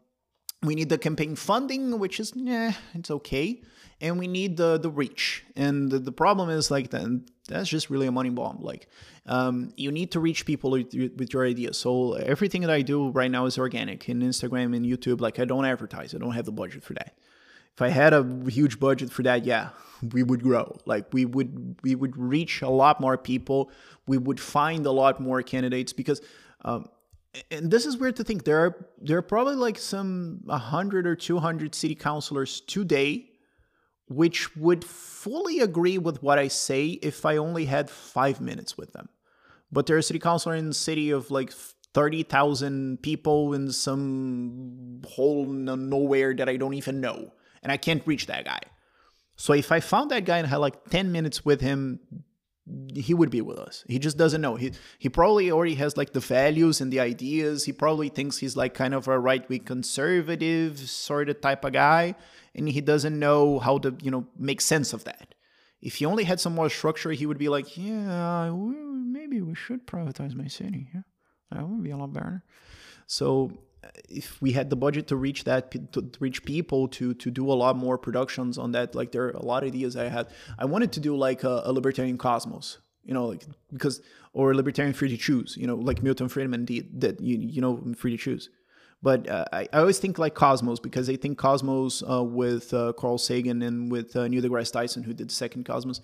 [0.64, 3.62] we need the campaign funding, which is yeah, it's okay
[4.02, 5.44] and we need the the reach.
[5.56, 8.62] And the, the problem is like that that's just really a money bomb.
[8.62, 8.88] Like
[9.26, 11.78] um, you need to reach people with, with your ideas.
[11.78, 15.22] So everything that I do right now is organic in Instagram and YouTube.
[15.22, 16.14] Like I don't advertise.
[16.14, 17.18] I don't have the budget for that.
[17.74, 19.70] If I had a huge budget for that, yeah,
[20.14, 20.78] we would grow.
[20.86, 23.72] Like we would we would reach a lot more people.
[24.08, 26.22] We would find a lot more candidates because.
[26.64, 26.90] Um,
[27.52, 31.16] and this is weird to think there are there are probably like some 100 or
[31.16, 33.30] 200 city councilors today
[34.08, 38.94] which would fully agree with what I say if I only had five minutes with
[38.94, 39.10] them.
[39.72, 41.52] But they're a city councilor in a city of like
[41.94, 47.32] 30,000 people in some hole nowhere that I don't even know.
[47.64, 48.60] And I can't reach that guy.
[49.38, 52.00] So if I found that guy and had like 10 minutes with him,
[52.96, 53.84] he would be with us.
[53.88, 54.56] He just doesn't know.
[54.56, 57.66] He he probably already has like the values and the ideas.
[57.66, 61.74] He probably thinks he's like kind of a right wing conservative sort of type of
[61.74, 62.16] guy
[62.56, 65.36] and he doesn't know how to you know make sense of that
[65.82, 69.86] if he only had some more structure he would be like yeah maybe we should
[69.86, 71.02] privatize my city yeah
[71.52, 72.44] that would be a lot better
[73.06, 73.52] so
[74.10, 77.54] if we had the budget to reach that to reach people to to do a
[77.54, 80.28] lot more productions on that like there are a lot of ideas i had.
[80.58, 84.02] I wanted to do like a, a libertarian cosmos you know like because
[84.34, 87.82] or libertarian free to choose you know like milton friedman did that you, you know
[87.98, 88.50] free to choose.
[89.02, 92.94] But uh, I, I, always think like Cosmos because I think Cosmos uh, with uh,
[92.94, 96.02] Carl Sagan and with uh, Neil deGrasse Tyson, who did the second Cosmos,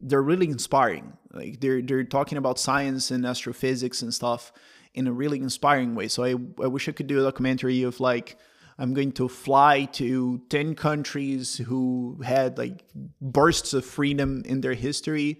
[0.00, 1.14] they're really inspiring.
[1.32, 4.52] Like they're they're talking about science and astrophysics and stuff
[4.94, 6.08] in a really inspiring way.
[6.08, 8.36] So I I wish I could do a documentary of like.
[8.76, 12.84] I'm going to fly to 10 countries who had like
[13.20, 15.38] bursts of freedom in their history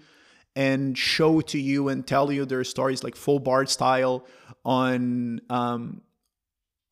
[0.54, 4.24] and show to you and tell you their stories like full Bart style
[4.64, 6.02] on um,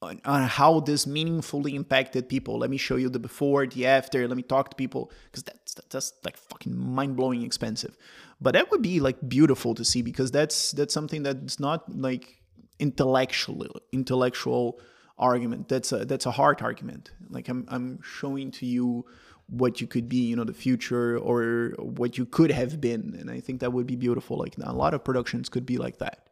[0.03, 2.59] on, on how this meaningfully impacted people.
[2.59, 4.27] Let me show you the before, the after.
[4.27, 7.97] Let me talk to people because that's that's like fucking mind blowing expensive.
[8.41, 12.42] But that would be like beautiful to see because that's that's something that's not like
[12.83, 14.81] intellectual intellectual
[15.17, 15.69] argument.
[15.69, 17.13] That's a that's a hard argument.
[17.31, 19.07] Like I'm I'm showing to you
[19.49, 23.31] what you could be, you know, the future or what you could have been, and
[23.31, 24.37] I think that would be beautiful.
[24.39, 26.29] Like a lot of productions could be like that.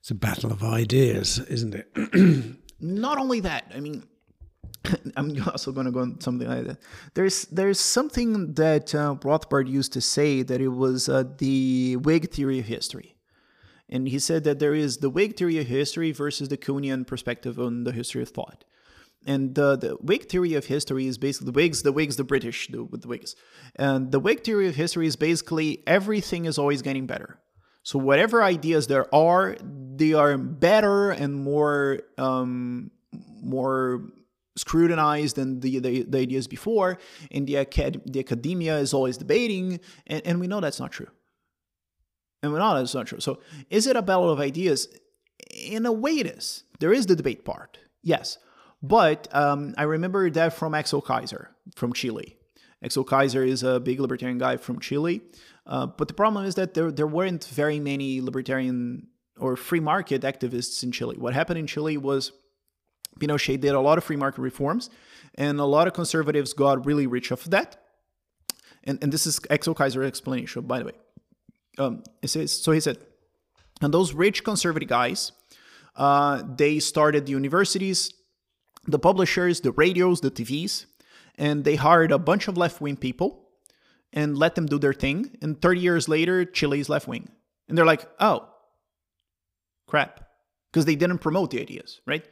[0.00, 2.56] It's a battle of ideas, isn't it?
[2.80, 4.02] Not only that, I mean,
[5.16, 6.78] I'm also going to go on something like that.
[7.14, 12.30] There's there's something that uh, Rothbard used to say that it was uh, the Whig
[12.30, 13.14] theory of history,
[13.92, 17.58] and he said that there is the Whig theory of history versus the Kuhnian perspective
[17.58, 18.64] on the history of thought.
[19.26, 22.68] And the, the Whig theory of history is basically the Whigs, the Whigs, the British,
[22.68, 23.36] the, with the Whigs.
[23.76, 27.38] And the Whig theory of history is basically everything is always getting better.
[27.82, 32.90] So whatever ideas there are, they are better and more um,
[33.42, 34.10] more
[34.56, 36.98] scrutinized than the, the, the ideas before.
[37.30, 41.08] And the, acad- the academia is always debating, and, and we know that's not true.
[42.42, 43.20] And know that's not true.
[43.20, 43.40] So
[43.70, 44.88] is it a battle of ideas?
[45.50, 46.64] In a way, it is.
[46.80, 48.38] There is the debate part, yes.
[48.82, 52.36] But um, I remember that from Axel Kaiser from Chile.
[52.84, 55.22] Axel Kaiser is a big libertarian guy from Chile.
[55.66, 59.06] Uh, but the problem is that there, there weren't very many libertarian
[59.38, 61.16] or free market activists in Chile.
[61.16, 62.32] What happened in Chile was
[63.20, 64.90] Pinochet did a lot of free market reforms,
[65.36, 67.76] and a lot of conservatives got really rich off of that.
[68.84, 70.92] And, and this is Axel Kaiser's explanation, by the way.
[71.78, 72.98] Um, says, so he said,
[73.80, 75.32] and those rich conservative guys,
[75.96, 78.12] uh, they started the universities,
[78.86, 80.86] the publishers, the radios, the TVs,
[81.36, 83.48] and they hired a bunch of left wing people
[84.12, 85.36] and let them do their thing.
[85.40, 87.28] And 30 years later, Chile is left wing.
[87.68, 88.48] And they're like, oh,
[89.86, 90.28] crap.
[90.70, 92.24] Because they didn't promote the ideas, right?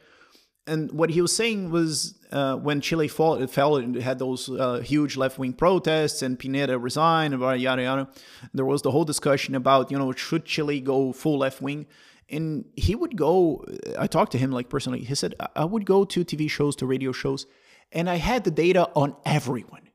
[0.67, 4.47] And what he was saying was uh, when Chile fall, it fell and had those
[4.49, 8.09] uh, huge left wing protests and Pinera resigned and yada yada.
[8.53, 11.87] There was the whole discussion about, you know, should Chile go full left wing?
[12.29, 13.65] And he would go,
[13.99, 14.99] I talked to him like personally.
[14.99, 17.45] He said, I would go to TV shows, to radio shows,
[17.91, 19.89] and I had the data on everyone.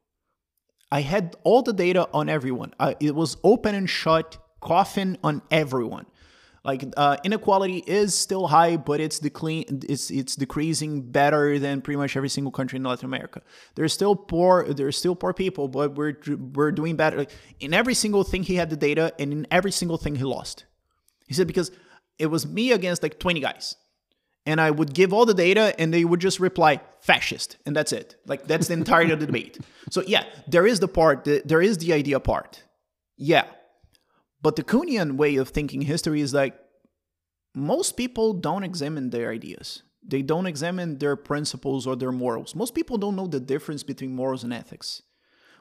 [0.92, 2.74] I had all the data on everyone.
[2.78, 6.06] Uh, it was open and shut, coffin on everyone.
[6.66, 11.96] Like uh, inequality is still high, but it's decline, it's it's decreasing better than pretty
[11.96, 13.40] much every single country in Latin America.
[13.76, 16.16] There's still poor, there's still poor people, but we're
[16.54, 17.18] we're doing better.
[17.18, 17.30] Like,
[17.60, 20.64] in every single thing, he had the data, and in every single thing, he lost.
[21.28, 21.70] He said because
[22.18, 23.76] it was me against like 20 guys
[24.46, 27.92] and I would give all the data and they would just reply fascist and that's
[27.92, 28.16] it.
[28.26, 29.58] Like that's the entirety of the debate.
[29.90, 32.62] So yeah, there is the part, there is the idea part.
[33.16, 33.44] Yeah.
[34.42, 36.54] But the Kuhnian way of thinking history is like
[37.54, 39.82] most people don't examine their ideas.
[40.06, 42.54] They don't examine their principles or their morals.
[42.54, 45.02] Most people don't know the difference between morals and ethics.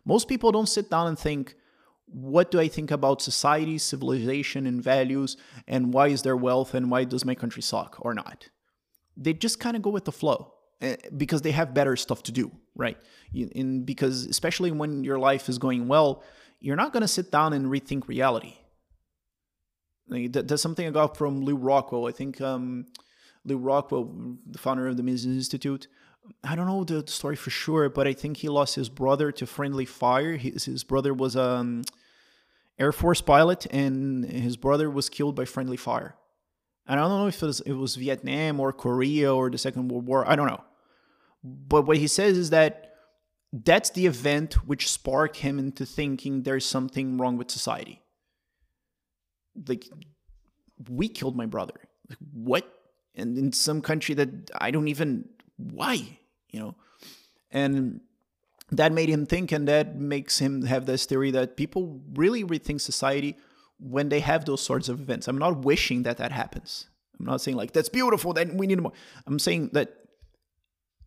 [0.03, 1.55] Most people don't sit down and think,
[2.05, 5.35] what do I think about society, civilization, and values,
[5.67, 8.49] and why is there wealth, and why does my country suck or not?
[9.17, 12.31] they just kind of go with the flow eh, because they have better stuff to
[12.31, 12.97] do, right?
[13.33, 16.23] In because especially when your life is going well,
[16.59, 18.55] you're not going to sit down and rethink reality.
[20.07, 22.07] That's something I got from Lew Rockwell.
[22.07, 22.85] I think um,
[23.43, 24.13] Lew Rockwell,
[24.45, 25.87] the founder of the Mises Institute.
[26.43, 29.45] I don't know the story for sure, but I think he lost his brother to
[29.45, 30.37] friendly fire.
[30.37, 31.83] His, his brother was an um,
[32.79, 36.15] Air Force pilot, and his brother was killed by friendly fire.
[36.87, 39.89] And I don't know if it was, it was Vietnam or Korea or the Second
[39.89, 40.27] World War.
[40.29, 40.63] I don't know.
[41.43, 42.93] But what he says is that
[43.51, 48.01] that's the event which sparked him into thinking there's something wrong with society.
[49.67, 49.87] Like,
[50.89, 51.75] we killed my brother.
[52.09, 52.71] Like, what?
[53.15, 56.19] And in some country that I don't even, why?
[56.51, 56.75] You know?
[57.51, 58.01] And
[58.71, 62.81] that made him think, and that makes him have this theory that people really rethink
[62.81, 63.37] society
[63.79, 65.27] when they have those sorts of events.
[65.27, 66.87] I'm not wishing that that happens.
[67.19, 68.93] I'm not saying like that's beautiful, then we need more.
[69.25, 69.95] I'm saying that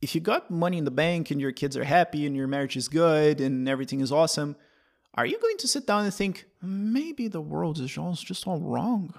[0.00, 2.76] if you got money in the bank and your kids are happy and your marriage
[2.76, 4.56] is good and everything is awesome,
[5.14, 9.14] are you going to sit down and think maybe the world is just all wrong?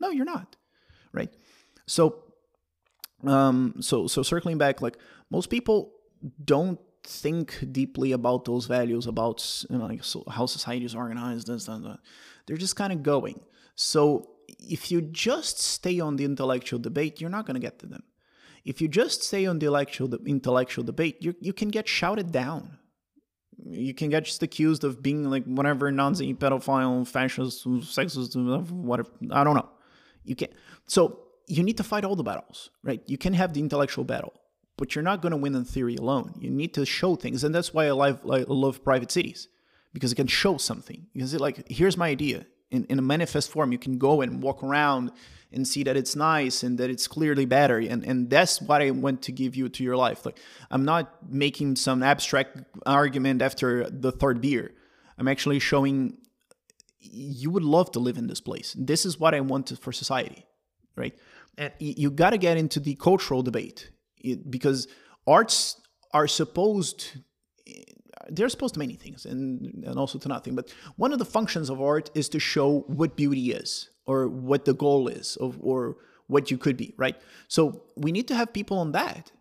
[0.00, 0.56] No, you're not,
[1.12, 1.32] right?
[1.86, 2.24] So,
[3.24, 4.98] um, so so circling back, like
[5.30, 5.92] most people
[6.44, 11.46] don't think deeply about those values, about you know, like so how society is organized,
[11.46, 11.98] this, that, that.
[12.46, 13.40] They're just kind of going.
[13.74, 17.86] So if you just stay on the intellectual debate, you're not going to get to
[17.86, 18.02] them.
[18.64, 22.32] If you just stay on the intellectual, the intellectual debate, you, you can get shouted
[22.32, 22.78] down.
[23.64, 29.10] You can get just accused of being like whatever Nazi, pedophile, fascist, sexist, whatever.
[29.30, 29.68] I don't know.
[30.24, 30.48] You can.
[30.86, 33.02] So you need to fight all the battles, right?
[33.06, 34.34] You can have the intellectual battle,
[34.76, 36.34] but you're not going to win in theory alone.
[36.38, 39.48] You need to show things, and that's why I love, love private cities
[39.96, 41.06] because it can show something.
[41.14, 42.44] Because it like, here's my idea.
[42.70, 45.12] In, in a manifest form, you can go and walk around
[45.52, 47.78] and see that it's nice and that it's clearly better.
[47.78, 50.26] And, and that's what I want to give you to your life.
[50.26, 50.38] Like,
[50.70, 54.72] I'm not making some abstract argument after the third beer.
[55.18, 56.18] I'm actually showing
[56.98, 58.74] you would love to live in this place.
[58.76, 60.44] This is what I want for society,
[60.96, 61.14] right?
[61.56, 63.90] And you got to get into the cultural debate
[64.48, 64.88] because
[65.26, 65.80] arts
[66.12, 67.18] are supposed
[68.28, 70.54] they're supposed to many things and, and also to nothing.
[70.54, 74.64] But one of the functions of art is to show what beauty is or what
[74.64, 75.96] the goal is of, or
[76.26, 77.16] what you could be, right?
[77.48, 79.32] So we need to have people on that.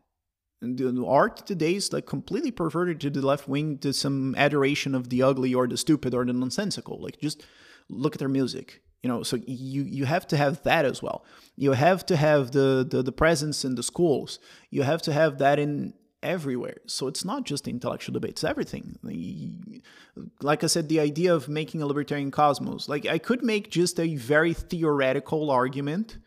[0.62, 4.96] And the art today is like completely perverted to the left wing to some adoration
[4.96, 7.02] of the ugly or the stupid or the nonsensical.
[7.02, 7.44] Like just
[7.90, 8.82] look at their music.
[9.04, 11.24] You know, so you you have to have that as well.
[11.56, 14.40] You have to have the the, the presence in the schools.
[14.72, 15.94] You have to have that in
[16.26, 16.78] everywhere.
[16.88, 19.82] So it's not just intellectual debates, everything.
[20.42, 24.00] Like I said, the idea of making a libertarian cosmos, like I could make just
[24.00, 26.18] a very theoretical argument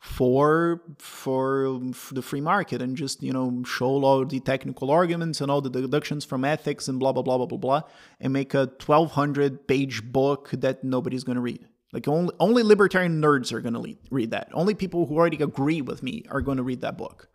[0.00, 1.78] for for
[2.10, 5.68] the free market and just you know show all the technical arguments and all the
[5.68, 7.82] deductions from ethics and blah blah blah blah blah blah
[8.18, 11.62] and make a 1200 page book that nobody's going to read
[11.92, 15.82] like only only libertarian nerds are going to read that only people who already agree
[15.82, 17.28] with me are going to read that book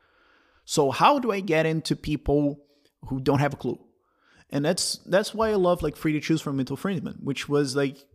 [0.66, 2.60] so how do i get into people
[3.08, 3.80] who don't have a clue
[4.50, 7.76] and that's that's why i love like free to choose from Milton Friedman which was
[7.76, 8.06] like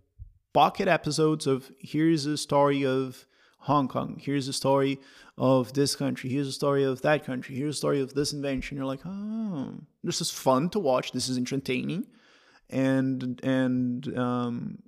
[0.52, 3.24] pocket episodes of here's a story of
[3.64, 4.18] Hong Kong.
[4.20, 4.98] Here's a story
[5.36, 6.30] of this country.
[6.30, 7.54] Here's a story of that country.
[7.56, 8.76] Here's a story of this invention.
[8.76, 11.12] You're like, oh, this is fun to watch.
[11.12, 12.06] This is entertaining,
[12.70, 14.82] and and um,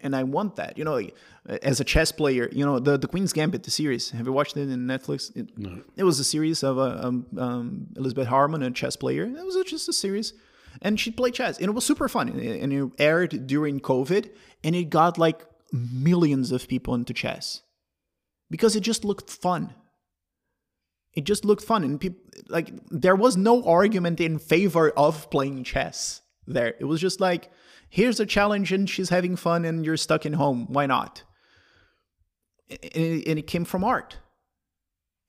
[0.00, 0.78] and I want that.
[0.78, 1.00] You know,
[1.62, 4.10] as a chess player, you know the the Queen's Gambit, the series.
[4.10, 5.34] Have you watched it in Netflix?
[5.36, 5.82] It, no.
[5.96, 9.24] It was a series of uh, um, um, Elizabeth Harmon, a chess player.
[9.24, 10.34] It was just a series,
[10.82, 12.28] and she played chess, and it was super fun.
[12.28, 14.30] And it aired during COVID,
[14.62, 17.62] and it got like millions of people into chess
[18.50, 19.74] because it just looked fun.
[21.14, 25.64] It just looked fun, and people like there was no argument in favor of playing
[25.64, 26.74] chess there.
[26.80, 27.50] It was just like,
[27.94, 30.66] here's a challenge, and she's having fun, and you're stuck in home.
[30.68, 31.22] Why not?
[32.68, 34.18] And it came from art,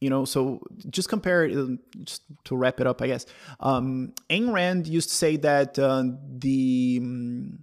[0.02, 0.26] you know.
[0.26, 1.48] So just compare,
[2.04, 3.28] just to wrap it up, I guess.
[3.60, 7.60] Um, Ayn Rand used to say that uh, the um,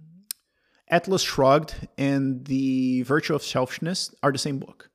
[0.87, 4.89] Atlas Shrugged and the Virtue of Selfishness are the same book.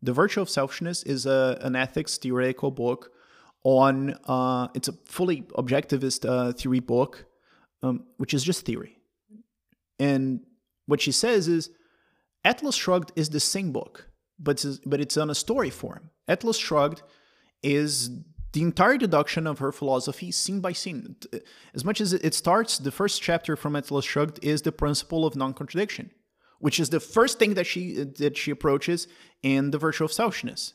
[0.00, 3.10] The Virtue of Selfishness is a, an ethics theoretical book
[3.64, 7.26] on, uh, it's a fully objectivist uh, theory book,
[7.82, 9.01] um, which is just theory.
[9.98, 10.40] And
[10.86, 11.70] what she says is
[12.44, 14.08] Atlas Shrugged is the same book,
[14.38, 16.10] but it's, but it's on a story form.
[16.28, 17.02] Atlas Shrugged
[17.62, 18.10] is
[18.52, 21.16] the entire deduction of her philosophy, scene by scene.
[21.74, 25.36] As much as it starts, the first chapter from Atlas Shrugged is the principle of
[25.36, 26.10] non contradiction
[26.62, 29.08] which is the first thing that she that she approaches
[29.42, 30.74] in the virtue of selfishness.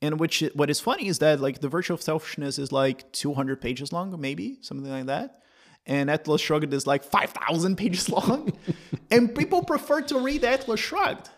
[0.00, 3.60] And which what is funny is that like the virtue of selfishness is like 200
[3.60, 5.40] pages long, maybe something like that,
[5.86, 8.52] and Atlas Shrugged is like 5,000 pages long,
[9.10, 11.28] and people prefer to read Atlas Shrugged,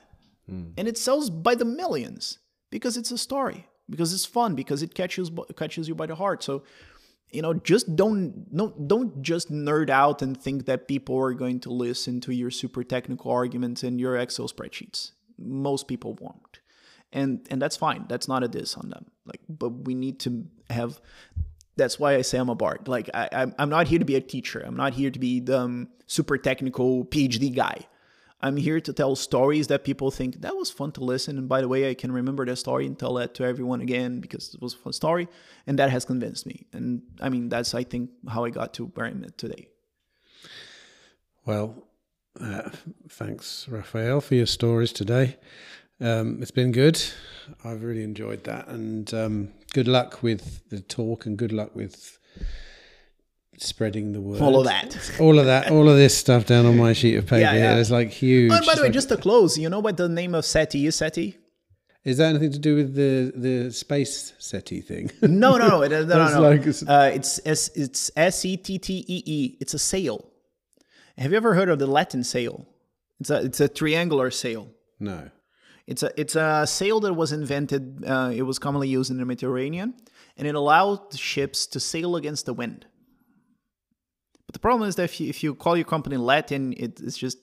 [0.50, 0.72] mm.
[0.76, 2.38] and it sells by the millions
[2.70, 6.42] because it's a story, because it's fun, because it catches catches you by the heart.
[6.42, 6.62] So
[7.30, 11.60] you know just don't no, don't just nerd out and think that people are going
[11.60, 15.12] to listen to your super technical arguments and your excel spreadsheets.
[15.38, 16.60] Most people won't.
[17.12, 18.06] And and that's fine.
[18.08, 19.06] That's not a diss on them.
[19.24, 21.00] Like but we need to have
[21.76, 24.20] that's why i say i'm a bard like I, i'm not here to be a
[24.20, 27.86] teacher i'm not here to be the um, super technical phd guy
[28.40, 31.38] I'm here to tell stories that people think that was fun to listen.
[31.38, 34.20] And by the way, I can remember that story and tell that to everyone again
[34.20, 35.28] because it was a fun story.
[35.66, 36.66] And that has convinced me.
[36.72, 39.68] And I mean, that's, I think, how I got to where I'm at today.
[41.46, 41.86] Well,
[42.38, 42.70] uh,
[43.08, 45.36] thanks, Raphael, for your stories today.
[45.98, 47.02] Um, it's been good.
[47.64, 48.68] I've really enjoyed that.
[48.68, 52.18] And um, good luck with the talk and good luck with
[53.58, 54.40] spreading the word.
[54.40, 54.90] All of that.
[55.20, 55.70] all of that.
[55.70, 57.76] All of this stuff down on my sheet of paper yeah, yeah.
[57.76, 58.50] It's like huge.
[58.50, 60.86] Oh, by the way, like, just to close, you know what the name of Settee
[60.86, 61.36] is, Settee?
[62.04, 65.10] Is that anything to do with the the space SETI thing?
[65.20, 66.40] no, no, no, no, no, no.
[66.40, 69.56] Like, uh, it's S it's S E T T E E.
[69.60, 70.24] It's a sail.
[71.18, 72.66] Have you ever heard of the Latin sail?
[73.20, 74.70] It's a it's a triangular sail.
[74.98, 75.30] No.
[75.86, 78.04] It's a it's a sail that was invented.
[78.04, 79.94] Uh, it was commonly used in the Mediterranean,
[80.36, 82.86] and it allowed ships to sail against the wind.
[84.46, 87.16] But the problem is that if you, if you call your company Latin, it, it's
[87.16, 87.38] just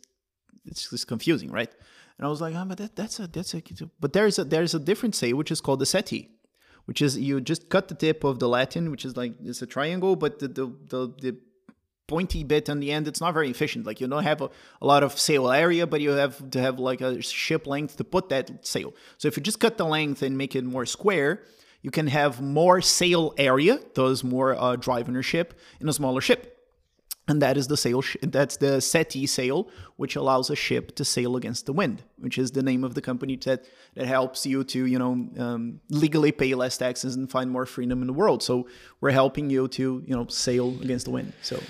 [0.65, 1.74] it's just confusing, right?
[2.18, 3.61] And I was like, oh, but that, that's a that's a
[3.99, 6.30] but there's a there's a different say which is called the settee,
[6.86, 9.65] which is you just cut the tip of the Latin, which is like it's a
[9.65, 11.38] triangle, but the the the, the
[12.07, 13.85] pointy bit on the end it's not very efficient.
[13.85, 14.49] Like you don't have a,
[14.81, 18.03] a, lot of sail area but you have to have like a ship length to
[18.03, 18.93] put that sail.
[19.17, 21.43] So if you just cut the length and make it more square
[21.81, 25.93] you can have more sail area thus more uh, drive on your ship in a
[25.93, 26.49] smaller ship.
[27.25, 31.05] And that is the sail sh- that's the settee sail which allows a ship to
[31.05, 33.63] sail against the wind which is the name of the company that
[33.95, 38.01] that helps you to you know um, legally pay less taxes and find more freedom
[38.01, 38.43] in the world.
[38.43, 38.67] So
[38.99, 41.31] we're helping you to you know sail against the wind.
[41.41, 41.63] So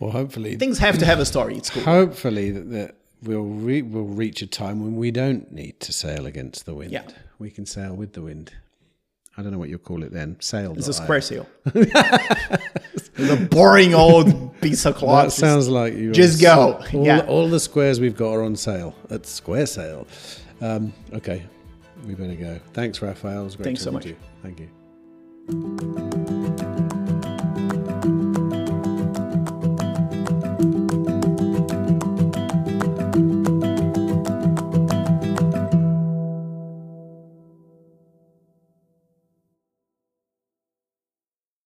[0.00, 3.82] well hopefully things have to have a story it's cool hopefully that, that we'll re-
[3.82, 7.06] we'll reach a time when we don't need to sail against the wind yeah.
[7.38, 8.52] we can sail with the wind
[9.40, 10.36] I don't know what you'll call it then.
[10.40, 10.74] Sail.
[10.76, 11.46] It's a square sail.
[11.64, 15.26] it's a boring old piece of cloth.
[15.26, 16.12] That sounds like you.
[16.12, 16.82] Just go.
[16.92, 17.20] All, yeah.
[17.20, 20.06] all the squares we've got are on sale at Square Sale.
[20.60, 21.46] Um, okay,
[22.06, 22.60] we better go.
[22.74, 23.40] Thanks, Raphael.
[23.40, 24.04] It was great Thanks so much.
[24.04, 24.16] you.
[24.42, 26.39] Thank you.